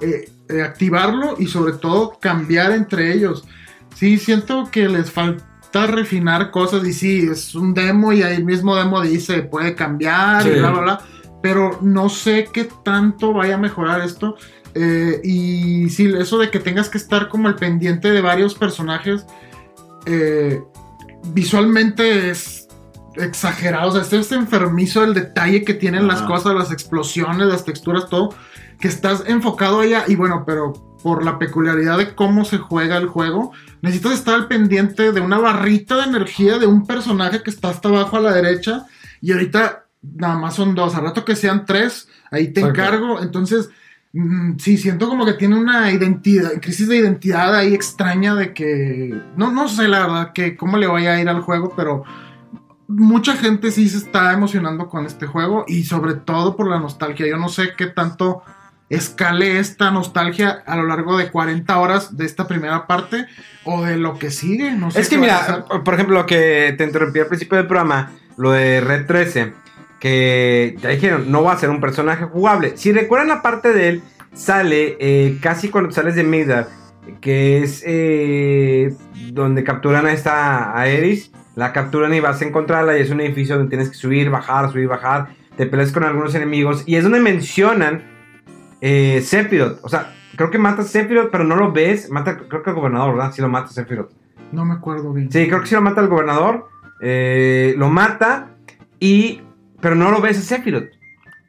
[0.00, 3.46] eh, eh, activarlo y sobre todo cambiar entre ellos.
[3.94, 8.76] Sí, siento que les falta refinar cosas y sí, es un demo y ahí mismo
[8.76, 10.50] demo dice puede cambiar Sí.
[10.50, 11.00] y bla, bla, bla.
[11.42, 14.36] Pero no sé qué tanto vaya a mejorar esto.
[14.74, 19.24] Eh, y sí, eso de que tengas que estar como al pendiente de varios personajes.
[20.06, 20.62] eh,
[21.32, 22.68] visualmente es
[23.16, 23.88] exagerado.
[23.88, 28.08] O sea, este es enfermizo el detalle que tienen las cosas, las explosiones, las texturas,
[28.08, 28.34] todo.
[28.80, 30.04] Que estás enfocado allá.
[30.08, 30.72] Y bueno, pero
[31.04, 33.52] por la peculiaridad de cómo se juega el juego,
[33.82, 37.90] necesitas estar al pendiente de una barrita de energía de un personaje que está hasta
[37.90, 38.86] abajo a la derecha.
[39.20, 40.94] Y ahorita nada más son dos.
[40.94, 43.20] Al rato que sean tres, ahí te encargo.
[43.20, 43.68] Entonces.
[44.14, 49.14] mm, Sí, siento como que tiene una identidad, crisis de identidad ahí extraña de que
[49.36, 52.04] no, no sé la verdad que cómo le vaya a ir al juego, pero
[52.88, 57.26] mucha gente sí se está emocionando con este juego y sobre todo por la nostalgia.
[57.26, 58.42] Yo no sé qué tanto
[58.88, 63.26] escale esta nostalgia a lo largo de 40 horas de esta primera parte
[63.64, 64.72] o de lo que sigue.
[64.72, 68.12] No sé Es que mira, por ejemplo, lo que te interrumpí al principio del programa,
[68.36, 69.52] lo de Red 13,
[69.98, 72.76] que ya dijeron, no va a ser un personaje jugable.
[72.76, 74.02] Si recuerdan la parte de él,
[74.32, 76.68] sale eh, casi cuando sales de Midgar,
[77.20, 78.94] que es eh,
[79.32, 83.20] donde capturan a esta a Eris, la capturan y vas a encontrarla y es un
[83.20, 87.04] edificio donde tienes que subir, bajar, subir, bajar, te peleas con algunos enemigos y es
[87.04, 88.13] donde mencionan
[88.86, 92.62] eh, Sephiroth, o sea, creo que mata a Sephiroth, pero no lo ves, mata, creo
[92.62, 93.32] que al gobernador, ¿verdad?
[93.32, 94.10] Sí lo mata a Sephiroth.
[94.52, 95.32] No me acuerdo bien.
[95.32, 96.68] Sí, creo que sí lo mata el gobernador.
[97.00, 98.50] eh, lo mata
[99.00, 99.40] y.
[99.80, 100.90] Pero no lo ves a Sephiroth.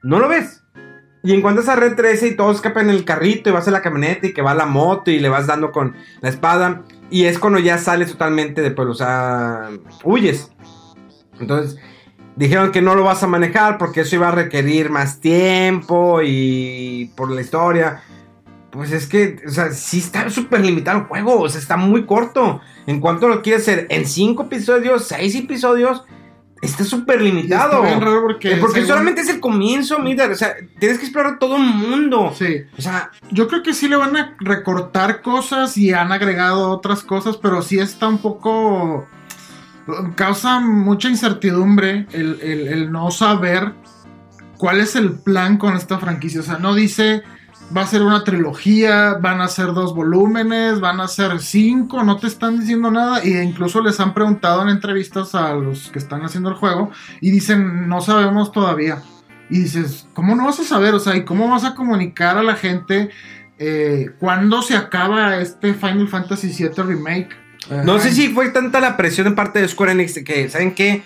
[0.01, 0.63] No lo ves.
[1.23, 3.81] Y encuentras a Red 13 y todos escapan en el carrito y vas en la
[3.81, 6.83] camioneta y que va la moto y le vas dando con la espada.
[7.09, 9.71] Y es cuando ya sales totalmente de pueblo, o sea,
[10.05, 10.51] huyes.
[11.39, 11.77] Entonces,
[12.35, 17.11] dijeron que no lo vas a manejar porque eso iba a requerir más tiempo y
[17.15, 18.01] por la historia.
[18.71, 22.05] Pues es que, o sea, sí está súper limitado el juego, o sea, está muy
[22.05, 22.59] corto.
[22.87, 26.03] En cuanto lo quieres hacer en 5 episodios, 6 episodios,
[26.61, 27.75] está súper limitado.
[27.75, 31.05] Está bien raro porque porque según- solamente es el comienzo, mira, o sea, tienes que
[31.05, 32.33] explorar todo el mundo.
[32.37, 32.63] Sí.
[32.77, 37.01] O sea, Yo creo que sí le van a recortar cosas y han agregado otras
[37.01, 39.07] cosas, pero sí está un poco...
[40.15, 43.73] Causa mucha incertidumbre el, el- no saber
[44.57, 46.39] cuál es el plan con esta franquicia.
[46.39, 47.23] O sea, no dice
[47.75, 52.17] va a ser una trilogía, van a ser dos volúmenes, van a ser cinco, no
[52.17, 53.19] te están diciendo nada.
[53.21, 56.91] E incluso les han preguntado en entrevistas a los que están haciendo el juego
[57.21, 59.01] y dicen no sabemos todavía.
[59.49, 60.95] Y dices, ¿cómo no vas a saber?
[60.95, 63.09] O sea, ¿y cómo vas a comunicar a la gente
[63.59, 67.29] eh, cuándo se acaba este Final Fantasy VII Remake?
[67.69, 71.03] No sé si fue tanta la presión de parte de Square Enix que, ¿saben qué?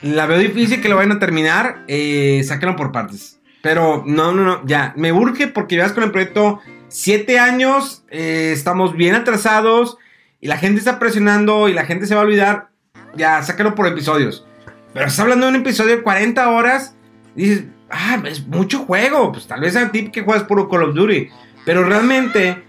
[0.00, 3.40] La veo difícil que lo vayan a terminar, eh, sáquenlo por partes.
[3.62, 8.50] Pero no, no, no, ya, me urge porque llevas con el proyecto siete años, eh,
[8.52, 9.98] estamos bien atrasados
[10.40, 12.68] y la gente está presionando y la gente se va a olvidar.
[13.14, 14.46] Ya, sáquenlo por episodios.
[14.92, 16.94] Pero estás hablando de un episodio de 40 horas,
[17.34, 20.94] dices, ah, es mucho juego, pues tal vez a ti que juegas puro Call of
[20.94, 21.28] Duty.
[21.64, 22.62] Pero realmente,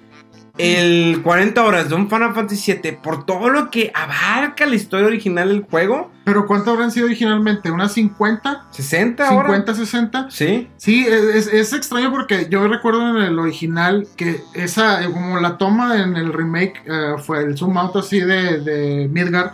[0.57, 5.07] el 40 horas de un Final Fantasy VII, por todo lo que abarca la historia
[5.07, 7.71] original del juego, Pero ¿cuánto habrán sido originalmente?
[7.71, 8.67] ¿Unas 50?
[8.69, 9.45] 60 horas.
[9.51, 10.27] 50, 60.
[10.30, 10.69] Sí.
[10.77, 15.57] Sí, es, es extraño porque yo recuerdo en el original que esa, eh, como la
[15.57, 19.53] toma en el remake, eh, fue el zoom out así de, de Midgar,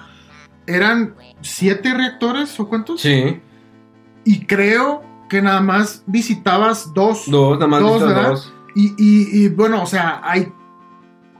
[0.67, 3.01] eran siete reactores o cuántos?
[3.01, 3.39] Sí.
[4.25, 7.23] Y creo que nada más visitabas dos.
[7.27, 8.29] Dos, nada más Dos, vistas ¿verdad?
[8.31, 8.53] dos.
[8.75, 10.51] Y, y- y, bueno, o sea, hay.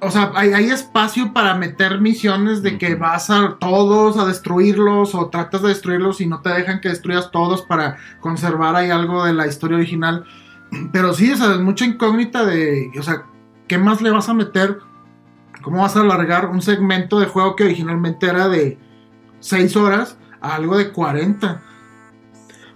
[0.02, 5.14] O sea, hay, hay espacio para meter misiones de que vas a todos a destruirlos
[5.14, 9.26] o tratas de destruirlos y no te dejan que destruyas todos para conservar ahí algo
[9.26, 10.26] de la historia original.
[10.94, 13.26] Pero sí, o sea, es mucha incógnita de, o sea,
[13.68, 14.80] ¿qué más le vas a meter?
[15.62, 18.78] ¿Cómo vas a alargar un segmento de juego que originalmente era de
[19.42, 21.62] 6 horas a algo de 40?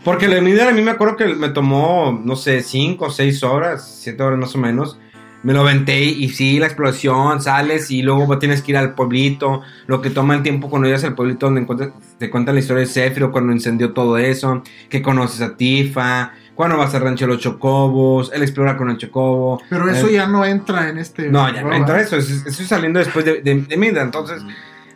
[0.03, 3.43] Porque la Midgar a mí me acuerdo que me tomó, no sé, 5 o 6
[3.43, 4.99] horas, 7 horas más o menos.
[5.43, 9.61] Me lo aventé y sí, la exploración, sales y luego tienes que ir al pueblito.
[9.87, 12.81] Lo que toma el tiempo cuando llegas al pueblito donde encuentras- te cuentan la historia
[12.81, 14.63] de Sephiroth cuando incendió todo eso.
[14.89, 18.97] Que conoces a Tifa, cuando vas al rancho de los chocobos, él explora con el
[18.97, 19.61] chocobo.
[19.69, 21.29] Pero eso Eh, ya no entra en este.
[21.29, 22.15] No, ya no entra eso.
[22.15, 23.99] Eso eso es saliendo después de, de, de.
[23.99, 24.41] Entonces,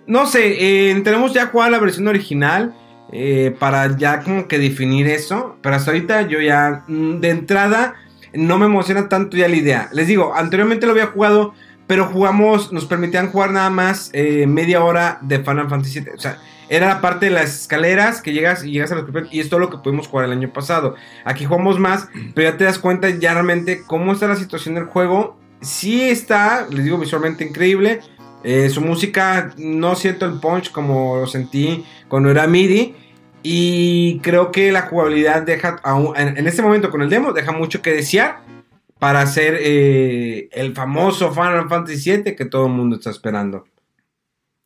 [0.06, 2.74] no sé, eh, tenemos ya jugada la versión original
[3.11, 5.57] eh, para ya como que definir eso.
[5.61, 7.95] Pero hasta ahorita yo ya, mm, de entrada,
[8.38, 9.89] no me emociona tanto ya la idea.
[9.91, 11.53] Les digo, anteriormente lo había jugado,
[11.88, 16.11] pero jugamos, nos permitían jugar nada más eh, media hora de Final Fantasy VII.
[16.11, 16.38] O sea,
[16.69, 19.59] era la parte de las escaleras que llegas y llegas a los y es todo
[19.59, 20.95] lo que pudimos jugar el año pasado.
[21.26, 24.85] Aquí jugamos más, pero ya te das cuenta ya realmente cómo está la situación del
[24.85, 25.38] juego.
[25.61, 28.01] Sí está, les digo, visualmente increíble.
[28.43, 32.95] Eh, su música no siento el punch como lo sentí cuando era MIDI.
[33.49, 37.53] Y creo que la jugabilidad deja, aún- en, en este momento con el demo, deja
[37.53, 38.41] mucho que desear
[38.99, 43.65] para hacer eh, el famoso Final Fantasy VII que todo el mundo está esperando.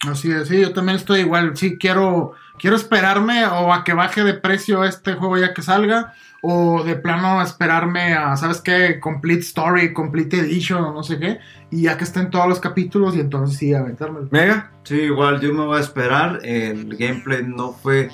[0.10, 1.56] Así es, sí, yo también estoy igual.
[1.56, 6.16] Sí, quiero, quiero esperarme o a que baje de precio este juego ya que salga,
[6.42, 9.00] o de plano esperarme a, ¿sabes qué?
[9.00, 11.38] Complete Story, Complete Edition o no sé qué,
[11.70, 14.28] y ya que estén todos los capítulos y entonces sí, aventármelo.
[14.32, 16.40] Mega, Sí, igual yo me voy a esperar.
[16.44, 18.10] El gameplay no fue.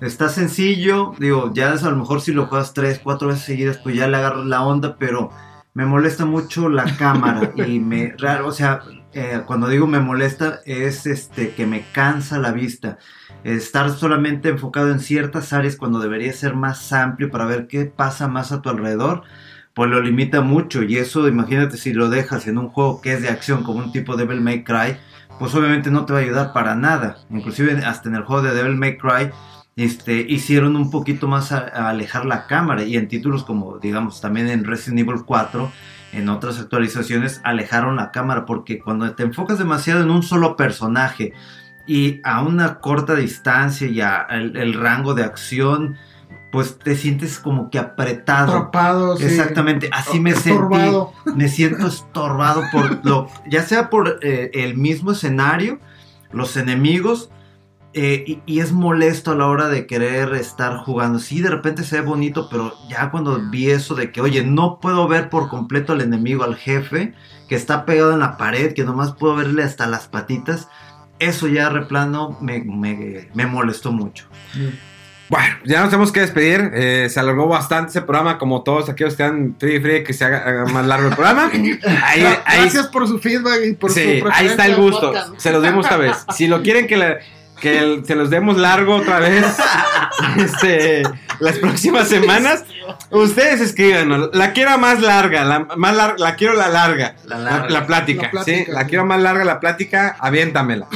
[0.00, 1.14] Está sencillo.
[1.18, 4.08] Digo, ya es a lo mejor si lo juegas 3, 4 veces seguidas, pues ya
[4.08, 5.30] le agarras la onda, pero
[5.74, 7.52] me molesta mucho la cámara.
[7.66, 8.14] y me.
[8.18, 8.80] Raro, o sea,
[9.12, 12.98] eh, cuando digo me molesta, es este que me cansa la vista.
[13.44, 18.28] Estar solamente enfocado en ciertas áreas cuando debería ser más amplio para ver qué pasa
[18.28, 19.22] más a tu alrededor
[19.76, 23.20] pues lo limita mucho y eso imagínate si lo dejas en un juego que es
[23.20, 24.96] de acción como un tipo Devil May Cry
[25.38, 28.54] pues obviamente no te va a ayudar para nada inclusive hasta en el juego de
[28.54, 29.30] Devil May Cry
[29.76, 34.20] este, hicieron un poquito más a, a alejar la cámara y en títulos como digamos
[34.22, 35.70] también en Resident Evil 4
[36.12, 41.34] en otras actualizaciones alejaron la cámara porque cuando te enfocas demasiado en un solo personaje
[41.86, 45.96] y a una corta distancia y a el, el rango de acción
[46.50, 49.24] pues te sientes como que apretado Atrapado, sí.
[49.24, 51.12] Exactamente, así me Estorbado.
[51.24, 51.38] sentí.
[51.38, 55.80] Me siento estorbado por lo, ya sea por eh, el mismo escenario,
[56.32, 57.30] los enemigos,
[57.98, 61.18] eh, y, y es molesto a la hora de querer estar jugando.
[61.18, 64.80] Sí, de repente se ve bonito, pero ya cuando vi eso de que, oye, no
[64.80, 67.14] puedo ver por completo al enemigo, al jefe,
[67.48, 70.68] que está pegado en la pared, que nomás puedo verle hasta las patitas,
[71.20, 74.26] eso ya replano me, me, me molestó mucho.
[75.28, 76.70] Bueno, ya nos tenemos que despedir.
[76.74, 80.24] Eh, se alargó bastante ese programa, como todos aquellos que están free free que se
[80.24, 81.50] haga, haga más largo el programa.
[81.52, 85.12] Ahí, ahí, Gracias por su feedback y por su sí, ahí preferencia está el gusto.
[85.38, 86.16] Se los dimos esta vez.
[86.34, 87.16] Si lo quieren que, la-
[87.60, 89.44] que el- se los demos largo otra vez,
[90.36, 91.02] este,
[91.40, 92.64] las próximas semanas,
[93.10, 94.30] ustedes escríbanos.
[94.32, 97.16] La quiero más larga, la, más lar- la quiero la larga.
[97.24, 97.68] La La, larga.
[97.70, 100.86] la plática, La plática, sí, la quiero más larga la plática, aviéntamela.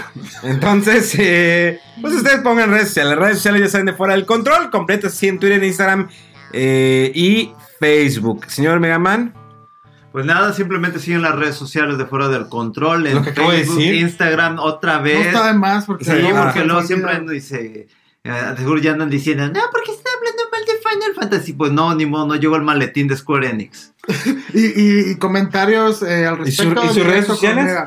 [0.43, 3.11] Entonces, eh, pues ustedes pongan redes sociales.
[3.17, 6.09] Las redes sociales ya saben de fuera del control, completas así en Twitter, Instagram
[6.53, 8.45] eh, y Facebook.
[8.49, 9.35] Señor Megaman,
[10.13, 13.51] Pues nada, simplemente siguen las redes sociales de fuera del control, en Lo que acabo
[13.53, 13.95] de Facebook, decir.
[13.95, 15.27] Instagram, otra No vez.
[15.29, 17.89] está de más porque Sí, luego porque siempre ando y se...
[18.25, 21.53] eh, seguro ya andan diciendo, no, porque está hablando mal de Final Fantasy.
[21.53, 23.93] Pues no, ni modo, no llegó el maletín de Square Enix.
[24.53, 26.85] Y, y- y comentarios eh, al ¿Y su- respecto.
[26.85, 27.79] y sus directo redes con sociales?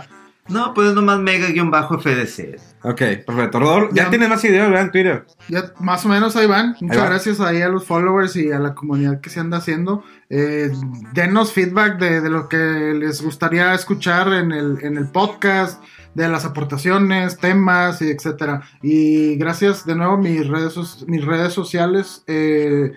[0.49, 2.59] No, pues nomás mega-fdc.
[2.83, 3.59] Ok, perfecto.
[3.59, 4.09] Rodolfo, ya Ya.
[4.09, 4.85] tienes más videos, ¿verdad?
[4.85, 5.25] En Twitter.
[5.47, 6.75] Ya más o menos ahí van.
[6.81, 7.05] Muchas va.
[7.09, 10.03] gracias ahí a los followers y a la comunidad que se anda haciendo.
[10.29, 10.69] Eh,
[11.13, 15.81] denos feedback de, de lo que les gustaría escuchar en el, en el podcast,
[16.13, 18.61] de las aportaciones, temas y etcétera.
[18.81, 22.91] Y gracias de nuevo mis redes, mis redes sociales eh,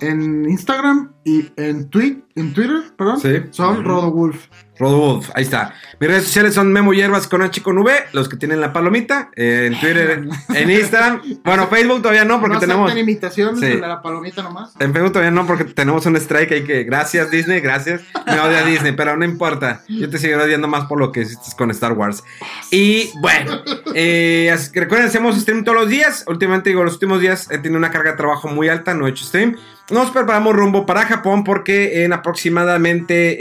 [0.00, 3.34] en Instagram y en, tweet, en Twitter, perdón, Sí.
[3.50, 4.46] son RodoWolf.
[4.78, 5.74] Rodolfo, ahí está.
[5.98, 9.30] Mis redes sociales son Memo Hierbas con H con V, los que tienen la palomita.
[9.36, 10.24] eh, en Twitter,
[10.54, 11.22] en Instagram.
[11.44, 12.96] Bueno, Facebook todavía no, porque no tenemos.
[12.96, 13.66] imitaciones Sí.
[13.66, 14.72] de la palomita nomás.
[14.78, 16.84] En Facebook todavía no, porque tenemos un strike ahí que.
[16.84, 18.02] Gracias, Disney, gracias.
[18.26, 19.82] Me odia Disney, pero no importa.
[19.88, 22.22] Yo te sigo odiando más por lo que hiciste con Star Wars.
[22.70, 23.62] Y bueno,
[23.94, 26.24] eh, recuerden, hacemos stream todos los días.
[26.26, 29.10] Últimamente, digo, los últimos días he tenido una carga de trabajo muy alta, no he
[29.10, 29.56] hecho stream.
[29.90, 33.36] Nos preparamos rumbo para Japón porque en aproximadamente.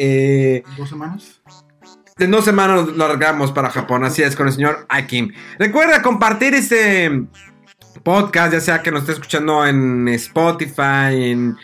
[0.58, 1.25] eh, Dos semanas.
[2.18, 4.04] En dos semanas lo largamos para Japón.
[4.06, 5.34] Así es, con el señor Akim.
[5.60, 7.26] Recuerda compartir este
[8.04, 11.58] podcast, ya sea que nos esté escuchando en Spotify, en,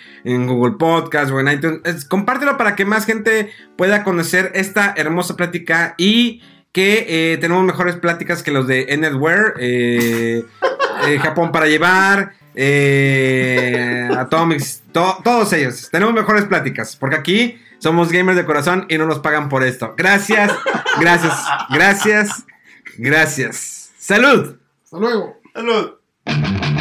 [0.48, 1.82] Google Podcast o en iTunes.
[1.84, 7.64] Es- compártelo para que más gente pueda conocer esta hermosa plática y que eh, tenemos
[7.66, 10.44] mejores pláticas que los de Netwear, eh,
[11.08, 15.90] eh, Japón para llevar, eh, Atomics, to- todos ellos.
[15.92, 19.96] Tenemos mejores pláticas porque aquí somos gamers de corazón y no nos pagan por esto.
[19.98, 20.52] Gracias,
[21.00, 22.46] gracias, gracias,
[22.98, 23.92] gracias.
[23.98, 24.58] Salud.
[24.84, 25.38] Hasta luego.
[25.54, 26.81] ¡Salud!